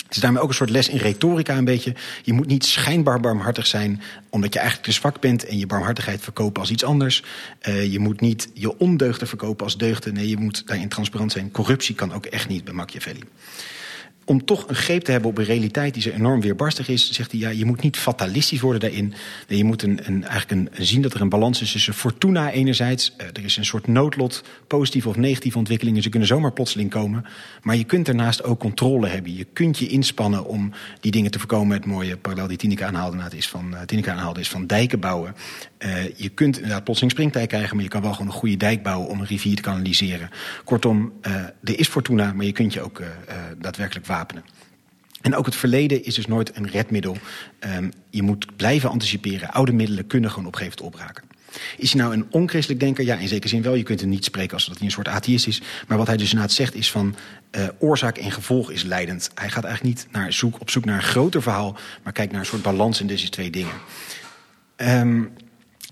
Het 0.07 0.17
is 0.17 0.23
daarmee 0.23 0.43
ook 0.43 0.49
een 0.49 0.55
soort 0.55 0.71
les 0.71 0.89
in 0.89 0.99
retorica 0.99 1.57
een 1.57 1.65
beetje. 1.65 1.95
Je 2.23 2.33
moet 2.33 2.47
niet 2.47 2.65
schijnbaar 2.65 3.21
barmhartig 3.21 3.67
zijn 3.67 4.03
omdat 4.31 4.53
je 4.53 4.59
eigenlijk 4.59 4.89
te 4.89 4.95
zwak 4.95 5.21
bent 5.21 5.47
en 5.47 5.59
je 5.59 5.67
barmhartigheid 5.67 6.21
verkopen 6.21 6.61
als 6.61 6.71
iets 6.71 6.85
anders. 6.85 7.23
Uh, 7.69 7.93
je 7.93 7.99
moet 7.99 8.21
niet 8.21 8.49
je 8.55 8.79
ondeugden 8.79 9.29
verkopen 9.29 9.65
als 9.65 9.77
deugden. 9.77 10.15
Nee, 10.15 10.29
je 10.29 10.37
moet 10.37 10.67
daarin 10.67 10.89
transparant 10.89 11.33
zijn. 11.33 11.51
Corruptie 11.51 11.95
kan 11.95 12.13
ook 12.13 12.27
echt 12.27 12.49
niet 12.49 12.65
bij 12.65 12.75
Machiavelli 12.75 13.23
om 14.29 14.45
toch 14.45 14.69
een 14.69 14.75
greep 14.75 15.03
te 15.03 15.11
hebben 15.11 15.31
op 15.31 15.39
een 15.39 15.45
realiteit 15.45 15.95
die 15.95 16.03
zo 16.03 16.11
enorm 16.11 16.41
weerbarstig 16.41 16.89
is, 16.89 17.13
zegt 17.13 17.31
hij, 17.31 17.41
ja, 17.41 17.49
je 17.49 17.65
moet 17.65 17.83
niet 17.83 17.97
fatalistisch 17.97 18.61
worden 18.61 18.81
daarin. 18.81 19.15
Je 19.47 19.65
moet 19.65 19.83
een, 19.83 20.25
eigenlijk 20.25 20.51
een, 20.51 20.85
zien 20.87 21.03
dat 21.03 21.15
er 21.15 21.21
een 21.21 21.29
balans 21.29 21.63
is 21.63 21.73
tussen 21.73 21.95
fortuna 21.95 22.51
enerzijds. 22.51 23.15
Uh, 23.21 23.27
er 23.27 23.45
is 23.45 23.57
een 23.57 23.65
soort 23.65 23.87
noodlot, 23.87 24.43
positieve 24.67 25.09
of 25.09 25.17
negatieve 25.17 25.59
ontwikkelingen. 25.59 26.03
Ze 26.03 26.09
kunnen 26.09 26.29
zomaar 26.29 26.53
plotseling 26.53 26.91
komen. 26.91 27.25
Maar 27.63 27.77
je 27.77 27.85
kunt 27.85 28.07
daarnaast 28.07 28.45
ook 28.45 28.59
controle 28.59 29.09
hebben. 29.09 29.37
Je 29.37 29.47
kunt 29.53 29.79
je 29.79 29.89
inspannen 29.89 30.45
om 30.45 30.73
die 31.01 31.13
dingen 31.13 31.31
te 31.31 31.39
voorkomen. 31.39 31.77
Het 31.77 31.87
mooie 31.87 32.17
parallel 32.17 32.47
die 32.47 32.57
Tineke 32.57 32.85
aanhaalde, 32.85 33.37
is 33.37 33.49
van, 33.49 33.71
uh, 33.73 33.81
Tineke 33.81 34.11
aanhaalde 34.11 34.41
is 34.41 34.49
van 34.49 34.67
dijken 34.67 35.01
bouwen. 35.01 35.35
Uh, 35.79 36.17
je 36.17 36.29
kunt 36.29 36.57
inderdaad 36.57 36.85
plotseling 36.85 37.13
springtij 37.13 37.47
krijgen, 37.47 37.75
maar 37.75 37.85
je 37.85 37.91
kan 37.91 38.03
wel 38.03 38.13
gewoon 38.13 38.27
een 38.27 38.33
goede 38.33 38.57
dijk 38.57 38.83
bouwen 38.83 39.09
om 39.09 39.21
een 39.21 39.27
rivier 39.27 39.57
te 39.57 39.63
kanaliseren. 39.63 40.31
Kortom, 40.65 41.13
uh, 41.23 41.35
er 41.35 41.79
is 41.79 41.89
fortuna, 41.89 42.33
maar 42.33 42.45
je 42.45 42.53
kunt 42.53 42.73
je 42.73 42.81
ook 42.81 43.01
uh, 43.01 43.07
daadwerkelijk 43.59 44.07
wapenen. 44.07 44.45
En 45.21 45.35
ook 45.35 45.47
het 45.47 45.57
verleden 45.57 46.05
is 46.05 46.15
dus 46.15 46.27
nooit 46.27 46.57
een 46.57 46.69
redmiddel. 46.69 47.17
Um, 47.77 47.91
je 48.11 48.23
moet 48.23 48.57
blijven 48.57 48.91
anticiperen. 48.91 49.51
Oude 49.51 49.73
middelen 49.73 50.07
kunnen 50.07 50.31
gewoon 50.31 50.47
op 50.47 50.53
een 50.53 50.59
gegeven 50.59 50.85
moment 50.85 50.97
opraken. 50.97 51.25
Is 51.77 51.93
hij 51.93 52.03
nou 52.03 52.15
een 52.15 52.27
onchristelijk 52.31 52.81
denker? 52.81 53.05
Ja, 53.05 53.17
in 53.17 53.29
zekere 53.29 53.49
zin 53.49 53.63
wel. 53.63 53.75
Je 53.75 53.83
kunt 53.83 54.01
hem 54.01 54.09
niet 54.09 54.25
spreken 54.25 54.55
als 54.55 54.67
dat 54.67 54.77
hij 54.77 54.87
een 54.87 54.93
soort 54.93 55.09
atheïst 55.09 55.47
is. 55.47 55.63
Maar 55.89 55.99
wat 55.99 56.07
hij 56.07 56.17
dus 56.17 56.31
inderdaad 56.31 56.55
zegt 56.55 56.75
is 56.75 56.91
van 56.91 57.15
oorzaak 57.79 58.19
en 58.19 58.31
gevolg 58.31 58.71
is 58.71 58.83
leidend. 58.83 59.31
Hij 59.35 59.51
gaat 59.51 59.65
eigenlijk 59.65 59.97
niet 59.97 60.07
naar 60.13 60.33
zoek, 60.33 60.61
op 60.61 60.71
zoek 60.71 60.85
naar 60.85 60.97
een 60.97 61.03
groter 61.03 61.43
verhaal, 61.43 61.77
maar 62.03 62.13
kijkt 62.13 62.33
naar 62.33 62.41
een 62.41 62.47
soort 62.47 62.63
balans 62.63 63.01
in 63.01 63.07
deze 63.07 63.29
twee 63.29 63.51
dingen. 63.51 63.75
Um, 64.77 65.31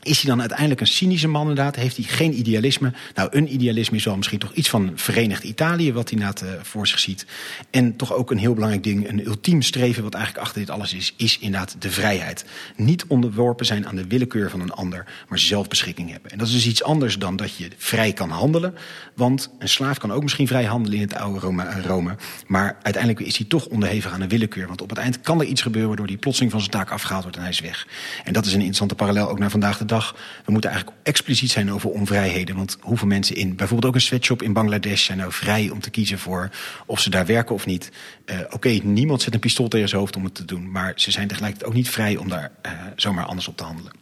is 0.07 0.20
hij 0.20 0.30
dan 0.30 0.40
uiteindelijk 0.40 0.80
een 0.80 0.86
cynische 0.86 1.28
man 1.28 1.48
inderdaad? 1.48 1.76
Heeft 1.76 1.96
hij 1.96 2.04
geen 2.04 2.38
idealisme? 2.38 2.92
Nou, 3.14 3.28
een 3.32 3.52
idealisme 3.52 3.96
is 3.96 4.04
wel 4.04 4.16
misschien 4.16 4.38
toch 4.38 4.52
iets 4.52 4.68
van 4.68 4.92
Verenigd 4.94 5.44
Italië... 5.44 5.92
wat 5.92 6.11
hij 6.11 6.18
inderdaad 6.18 6.42
uh, 6.42 6.62
voor 6.62 6.86
zich 6.86 6.98
ziet. 6.98 7.26
En 7.70 7.96
toch 7.96 8.12
ook 8.12 8.30
een 8.30 8.38
heel 8.38 8.54
belangrijk 8.54 8.84
ding, 8.84 9.09
een 9.09 9.26
ultiem 9.26 9.62
streven... 9.62 10.02
wat 10.02 10.14
eigenlijk 10.14 10.44
achter 10.44 10.61
dit 10.61 10.70
alles 10.70 10.94
is, 10.94 11.14
is 11.16 11.38
inderdaad 11.38 11.76
de 11.78 11.90
vrijheid. 11.90 12.44
Niet 12.76 13.04
onderworpen 13.07 13.66
zijn 13.66 13.86
aan 13.86 13.96
de 13.96 14.07
willekeur 14.07 14.50
van 14.50 14.61
een 14.61 14.72
ander... 14.72 15.07
maar 15.28 15.38
zelfbeschikking 15.38 16.11
hebben. 16.11 16.30
En 16.30 16.38
dat 16.38 16.46
is 16.46 16.52
dus 16.52 16.66
iets 16.66 16.82
anders 16.82 17.18
dan 17.18 17.36
dat 17.36 17.57
je 17.57 17.68
vrij 17.76 18.12
kan 18.12 18.30
handelen. 18.30 18.74
Want 19.14 19.50
een 19.59 19.68
slaaf 19.68 19.98
kan 19.98 20.12
ook 20.12 20.22
misschien 20.22 20.46
vrij 20.46 20.64
handelen 20.64 20.98
in 20.98 21.04
het 21.04 21.14
oude 21.14 21.40
Rome, 21.40 21.80
Rome 21.82 22.16
maar 22.46 22.76
uiteindelijk 22.82 23.26
is 23.26 23.36
hij 23.36 23.46
toch 23.46 23.66
onderhevig 23.66 24.12
aan 24.12 24.20
de 24.20 24.28
willekeur. 24.28 24.66
Want 24.66 24.82
op 24.82 24.88
het 24.88 24.98
eind 24.98 25.20
kan 25.20 25.40
er 25.40 25.46
iets 25.46 25.62
gebeuren... 25.62 25.88
waardoor 25.88 26.07
hij 26.07 26.16
plotseling 26.16 26.52
van 26.52 26.61
zijn 26.61 26.72
taak 26.72 26.90
afgehaald 26.90 27.22
wordt 27.22 27.36
en 27.36 27.42
hij 27.42 27.52
is 27.52 27.61
weg. 27.61 27.86
En 28.24 28.32
dat 28.32 28.46
is 28.46 28.52
een 28.52 28.59
interessante 28.59 28.94
parallel 28.94 29.28
ook 29.28 29.38
naar 29.38 29.50
vandaag 29.50 29.78
de 29.78 29.84
dag 29.84 29.95
We 30.44 30.53
moeten 30.53 30.70
eigenlijk 30.70 31.01
expliciet 31.03 31.51
zijn 31.51 31.72
over 31.72 31.90
onvrijheden. 31.90 32.57
Want 32.57 32.76
hoeveel 32.80 33.07
mensen 33.07 33.36
in 33.36 33.57
bijvoorbeeld 33.57 33.88
ook 33.88 33.94
een 33.94 34.07
sweatshop 34.07 34.42
in 34.42 34.53
Bangladesh 34.53 35.05
zijn 35.05 35.18
nou 35.18 35.32
vrij 35.32 35.70
om 35.70 35.80
te 35.80 35.90
kiezen 35.90 36.18
voor 36.18 36.51
of 36.86 37.01
ze 37.01 37.11
daar 37.11 37.26
werken 37.26 37.55
of 37.55 37.66
niet. 37.66 37.90
Uh, 38.26 38.40
Oké, 38.51 38.68
niemand 38.68 39.22
zet 39.22 39.34
een 39.34 39.40
pistool 39.40 39.68
tegen 39.68 39.88
zijn 39.88 40.01
hoofd 40.01 40.16
om 40.16 40.24
het 40.24 40.34
te 40.34 40.44
doen. 40.44 40.70
Maar 40.70 40.92
ze 40.97 41.11
zijn 41.11 41.28
tegelijkertijd 41.28 41.70
ook 41.70 41.76
niet 41.76 41.90
vrij 41.90 42.16
om 42.16 42.28
daar 42.28 42.51
uh, 42.66 42.72
zomaar 42.97 43.24
anders 43.24 43.49
op 43.49 43.57
te 43.57 43.64
handelen. 43.64 43.92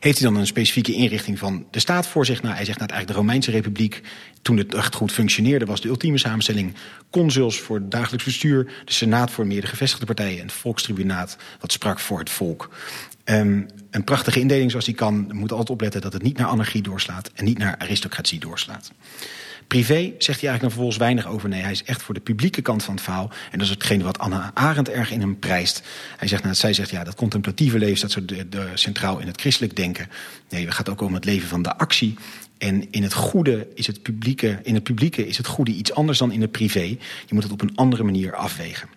Heeft 0.00 0.18
hij 0.18 0.30
dan 0.30 0.40
een 0.40 0.46
specifieke 0.46 0.92
inrichting 0.92 1.38
van 1.38 1.66
de 1.70 1.80
staat 1.80 2.06
voor 2.06 2.26
zich? 2.26 2.42
Nou, 2.42 2.54
hij 2.54 2.64
zegt 2.64 2.78
nou, 2.78 2.90
eigenlijk 2.90 3.20
de 3.20 3.26
Romeinse 3.26 3.50
Republiek, 3.50 4.02
toen 4.42 4.56
het 4.56 4.74
echt 4.74 4.94
goed 4.94 5.12
functioneerde, 5.12 5.64
was 5.64 5.80
de 5.80 5.88
ultieme 5.88 6.18
samenstelling 6.18 6.74
consuls 7.10 7.60
voor 7.60 7.76
het 7.76 7.90
dagelijks 7.90 8.24
bestuur, 8.24 8.72
de 8.84 8.92
senaat 8.92 9.30
voor 9.30 9.46
meer 9.46 9.60
de 9.60 9.66
gevestigde 9.66 10.06
partijen 10.06 10.38
en 10.38 10.46
het 10.46 10.52
volkstribunaat 10.52 11.36
wat 11.60 11.72
sprak 11.72 12.00
voor 12.00 12.18
het 12.18 12.30
volk. 12.30 12.70
Um, 13.24 13.66
een 13.90 14.04
prachtige 14.04 14.40
indeling 14.40 14.70
zoals 14.70 14.84
die 14.84 14.94
kan, 14.94 15.30
moet 15.32 15.50
altijd 15.50 15.70
opletten 15.70 16.00
dat 16.00 16.12
het 16.12 16.22
niet 16.22 16.38
naar 16.38 16.46
anarchie 16.46 16.82
doorslaat 16.82 17.30
en 17.34 17.44
niet 17.44 17.58
naar 17.58 17.76
aristocratie 17.78 18.38
doorslaat. 18.38 18.92
Privé 19.66 19.94
zegt 19.94 20.40
hij 20.40 20.48
eigenlijk 20.48 20.60
dan 20.60 20.70
vervolgens 20.70 20.96
weinig 20.96 21.26
over. 21.26 21.48
Nee, 21.48 21.62
hij 21.62 21.70
is 21.70 21.84
echt 21.84 22.02
voor 22.02 22.14
de 22.14 22.20
publieke 22.20 22.62
kant 22.62 22.84
van 22.84 22.94
het 22.94 23.02
verhaal. 23.02 23.30
En 23.50 23.58
dat 23.58 23.66
is 23.66 23.74
hetgene 23.74 24.04
wat 24.04 24.18
Anna 24.18 24.50
Arendt 24.54 24.88
erg 24.88 25.10
in 25.10 25.20
hem 25.20 25.38
prijst. 25.38 25.82
Hij 26.16 26.28
zegt, 26.28 26.42
nou, 26.42 26.54
zij 26.54 26.72
zegt, 26.72 26.90
ja, 26.90 27.04
dat 27.04 27.14
contemplatieve 27.14 27.78
leven 27.78 27.96
staat 27.96 28.10
zo 28.10 28.24
de, 28.24 28.48
de, 28.48 28.66
centraal 28.74 29.18
in 29.18 29.26
het 29.26 29.40
christelijk 29.40 29.76
denken. 29.76 30.08
Nee, 30.48 30.64
het 30.64 30.74
gaat 30.74 30.88
ook 30.88 31.00
om 31.00 31.14
het 31.14 31.24
leven 31.24 31.48
van 31.48 31.62
de 31.62 31.76
actie. 31.76 32.14
En 32.58 32.90
in 32.90 33.02
het 33.02 33.14
goede 33.14 33.66
is 33.74 33.86
het 33.86 34.02
publieke, 34.02 34.58
in 34.62 34.74
het 34.74 34.82
publieke 34.82 35.26
is 35.26 35.36
het 35.36 35.46
goede 35.46 35.72
iets 35.72 35.94
anders 35.94 36.18
dan 36.18 36.32
in 36.32 36.40
het 36.40 36.50
privé. 36.50 36.84
Je 37.26 37.34
moet 37.34 37.42
het 37.42 37.52
op 37.52 37.60
een 37.60 37.76
andere 37.76 38.02
manier 38.02 38.34
afwegen. 38.34 38.88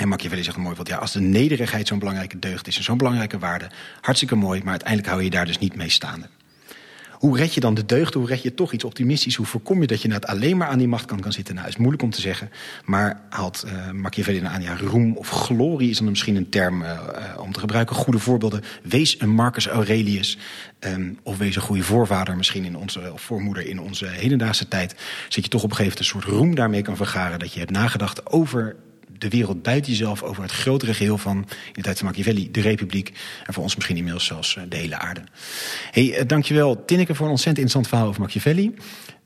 En 0.00 0.08
Machiavelli 0.08 0.42
zegt 0.42 0.56
mooi, 0.56 0.76
want 0.76 0.88
ja, 0.88 0.96
als 0.96 1.12
de 1.12 1.20
nederigheid 1.20 1.88
zo'n 1.88 1.98
belangrijke 1.98 2.38
deugd 2.38 2.66
is 2.66 2.76
en 2.76 2.82
zo'n 2.82 2.98
belangrijke 2.98 3.38
waarde, 3.38 3.70
hartstikke 4.00 4.34
mooi, 4.34 4.60
maar 4.60 4.70
uiteindelijk 4.70 5.08
hou 5.08 5.22
je 5.22 5.30
daar 5.30 5.46
dus 5.46 5.58
niet 5.58 5.74
mee 5.74 5.90
staande. 5.90 6.26
Hoe 7.10 7.36
red 7.36 7.54
je 7.54 7.60
dan 7.60 7.74
de 7.74 7.86
deugd? 7.86 8.14
Hoe 8.14 8.26
red 8.26 8.42
je 8.42 8.54
toch 8.54 8.72
iets 8.72 8.84
optimistisch? 8.84 9.34
Hoe 9.34 9.46
voorkom 9.46 9.80
je 9.80 9.86
dat 9.86 10.02
je 10.02 10.08
net 10.08 10.26
alleen 10.26 10.56
maar 10.56 10.68
aan 10.68 10.78
die 10.78 10.88
macht 10.88 11.04
kan, 11.04 11.32
zitten? 11.32 11.54
Nou, 11.54 11.68
is 11.68 11.76
moeilijk 11.76 12.02
om 12.02 12.10
te 12.10 12.20
zeggen. 12.20 12.50
Maar 12.84 13.20
haalt 13.28 13.64
uh, 13.66 13.90
Machiavelli 13.90 14.44
aan, 14.44 14.62
ja, 14.62 14.76
roem 14.76 15.16
of 15.16 15.28
glorie 15.28 15.90
is 15.90 15.98
dan 15.98 16.08
misschien 16.08 16.36
een 16.36 16.48
term 16.48 16.82
uh, 16.82 16.88
uh, 16.88 17.40
om 17.40 17.52
te 17.52 17.60
gebruiken. 17.60 17.96
Goede 17.96 18.18
voorbeelden. 18.18 18.62
Wees 18.82 19.20
een 19.20 19.30
Marcus 19.30 19.66
Aurelius. 19.66 20.38
Um, 20.80 21.18
of 21.22 21.38
wees 21.38 21.56
een 21.56 21.62
goede 21.62 21.82
voorvader 21.82 22.36
misschien 22.36 22.64
in 22.64 22.76
onze, 22.76 23.12
of 23.12 23.22
voormoeder 23.22 23.66
in 23.66 23.80
onze 23.80 24.06
hedendaagse 24.06 24.68
tijd. 24.68 24.94
Zodat 25.28 25.44
je 25.44 25.50
toch 25.50 25.62
op 25.62 25.70
een 25.70 25.76
gegeven 25.76 25.98
moment 25.98 25.98
een 25.98 26.20
soort 26.20 26.38
roem 26.38 26.54
daarmee 26.54 26.82
kan 26.82 26.96
vergaren. 26.96 27.38
Dat 27.38 27.52
je 27.52 27.58
hebt 27.58 27.70
nagedacht 27.70 28.30
over 28.32 28.76
de 29.20 29.28
wereld 29.28 29.62
buiten 29.62 29.90
jezelf 29.90 30.22
over 30.22 30.42
het 30.42 30.52
grotere 30.52 30.94
geheel 30.94 31.18
van, 31.18 31.36
in 31.36 31.72
de 31.72 31.82
tijd 31.82 31.98
van 31.98 32.06
Machiavelli, 32.06 32.50
de 32.50 32.60
Republiek. 32.60 33.12
En 33.46 33.54
voor 33.54 33.62
ons 33.62 33.74
misschien 33.74 33.96
inmiddels 33.96 34.24
zelfs 34.24 34.58
de 34.68 34.76
hele 34.76 34.98
aarde. 34.98 35.22
Hey, 35.90 36.26
dankjewel 36.26 36.84
Tinneke 36.84 37.14
voor 37.14 37.24
een 37.24 37.30
ontzettend 37.30 37.64
interessant 37.64 37.88
verhaal 37.88 38.08
over 38.08 38.20
Machiavelli. 38.20 38.74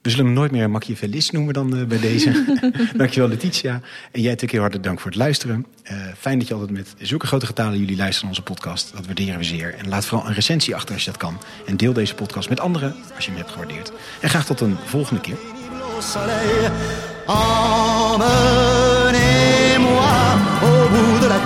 We 0.05 0.11
zullen 0.11 0.25
hem 0.25 0.35
nooit 0.35 0.51
meer 0.51 0.65
een 0.65 0.71
Machiavellist 0.71 1.33
noemen 1.33 1.55
dan 1.55 1.77
uh, 1.77 1.85
bij 1.85 1.99
deze. 1.99 2.59
dankjewel 2.97 3.29
Letitia. 3.29 3.73
En 3.73 3.81
jij 4.21 4.23
natuurlijk 4.23 4.53
heel 4.53 4.61
hartelijk 4.61 4.87
dank 4.87 5.01
voor 5.01 5.11
het 5.11 5.21
luisteren. 5.21 5.67
Uh, 5.91 5.97
fijn 6.19 6.39
dat 6.39 6.49
je 6.49 6.55
altijd 6.55 6.73
met 6.73 6.95
zulke 6.99 7.27
grote 7.27 7.47
getalen 7.47 7.79
jullie 7.79 7.97
luisteren 7.97 8.29
naar 8.29 8.39
onze 8.39 8.53
podcast. 8.53 8.93
Dat 8.95 9.07
waarderen 9.07 9.39
we 9.39 9.45
zeer. 9.45 9.75
En 9.75 9.89
laat 9.89 10.07
vooral 10.07 10.29
een 10.29 10.35
recensie 10.35 10.75
achter 10.75 10.95
als 10.95 11.05
je 11.05 11.11
dat 11.11 11.21
kan. 11.21 11.41
En 11.67 11.77
deel 11.77 11.93
deze 11.93 12.15
podcast 12.15 12.49
met 12.49 12.61
anderen 12.61 12.95
als 13.15 13.25
je 13.25 13.31
hem 13.31 13.41
hebt 13.41 13.53
gewaardeerd. 13.53 13.93
En 14.21 14.29
graag 14.29 14.47
tot 14.47 14.61
een 14.61 14.77
volgende 14.85 15.21
keer. 15.21 15.37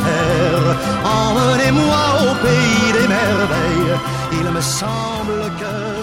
Terre, 0.04 0.66
emmenez-moi 1.04 2.04
au 2.22 2.34
pays 2.44 2.92
des 2.92 3.08
merveilles. 3.08 3.94
Il 4.32 4.50
me 4.50 4.60
semble 4.60 5.40
que 5.60 5.97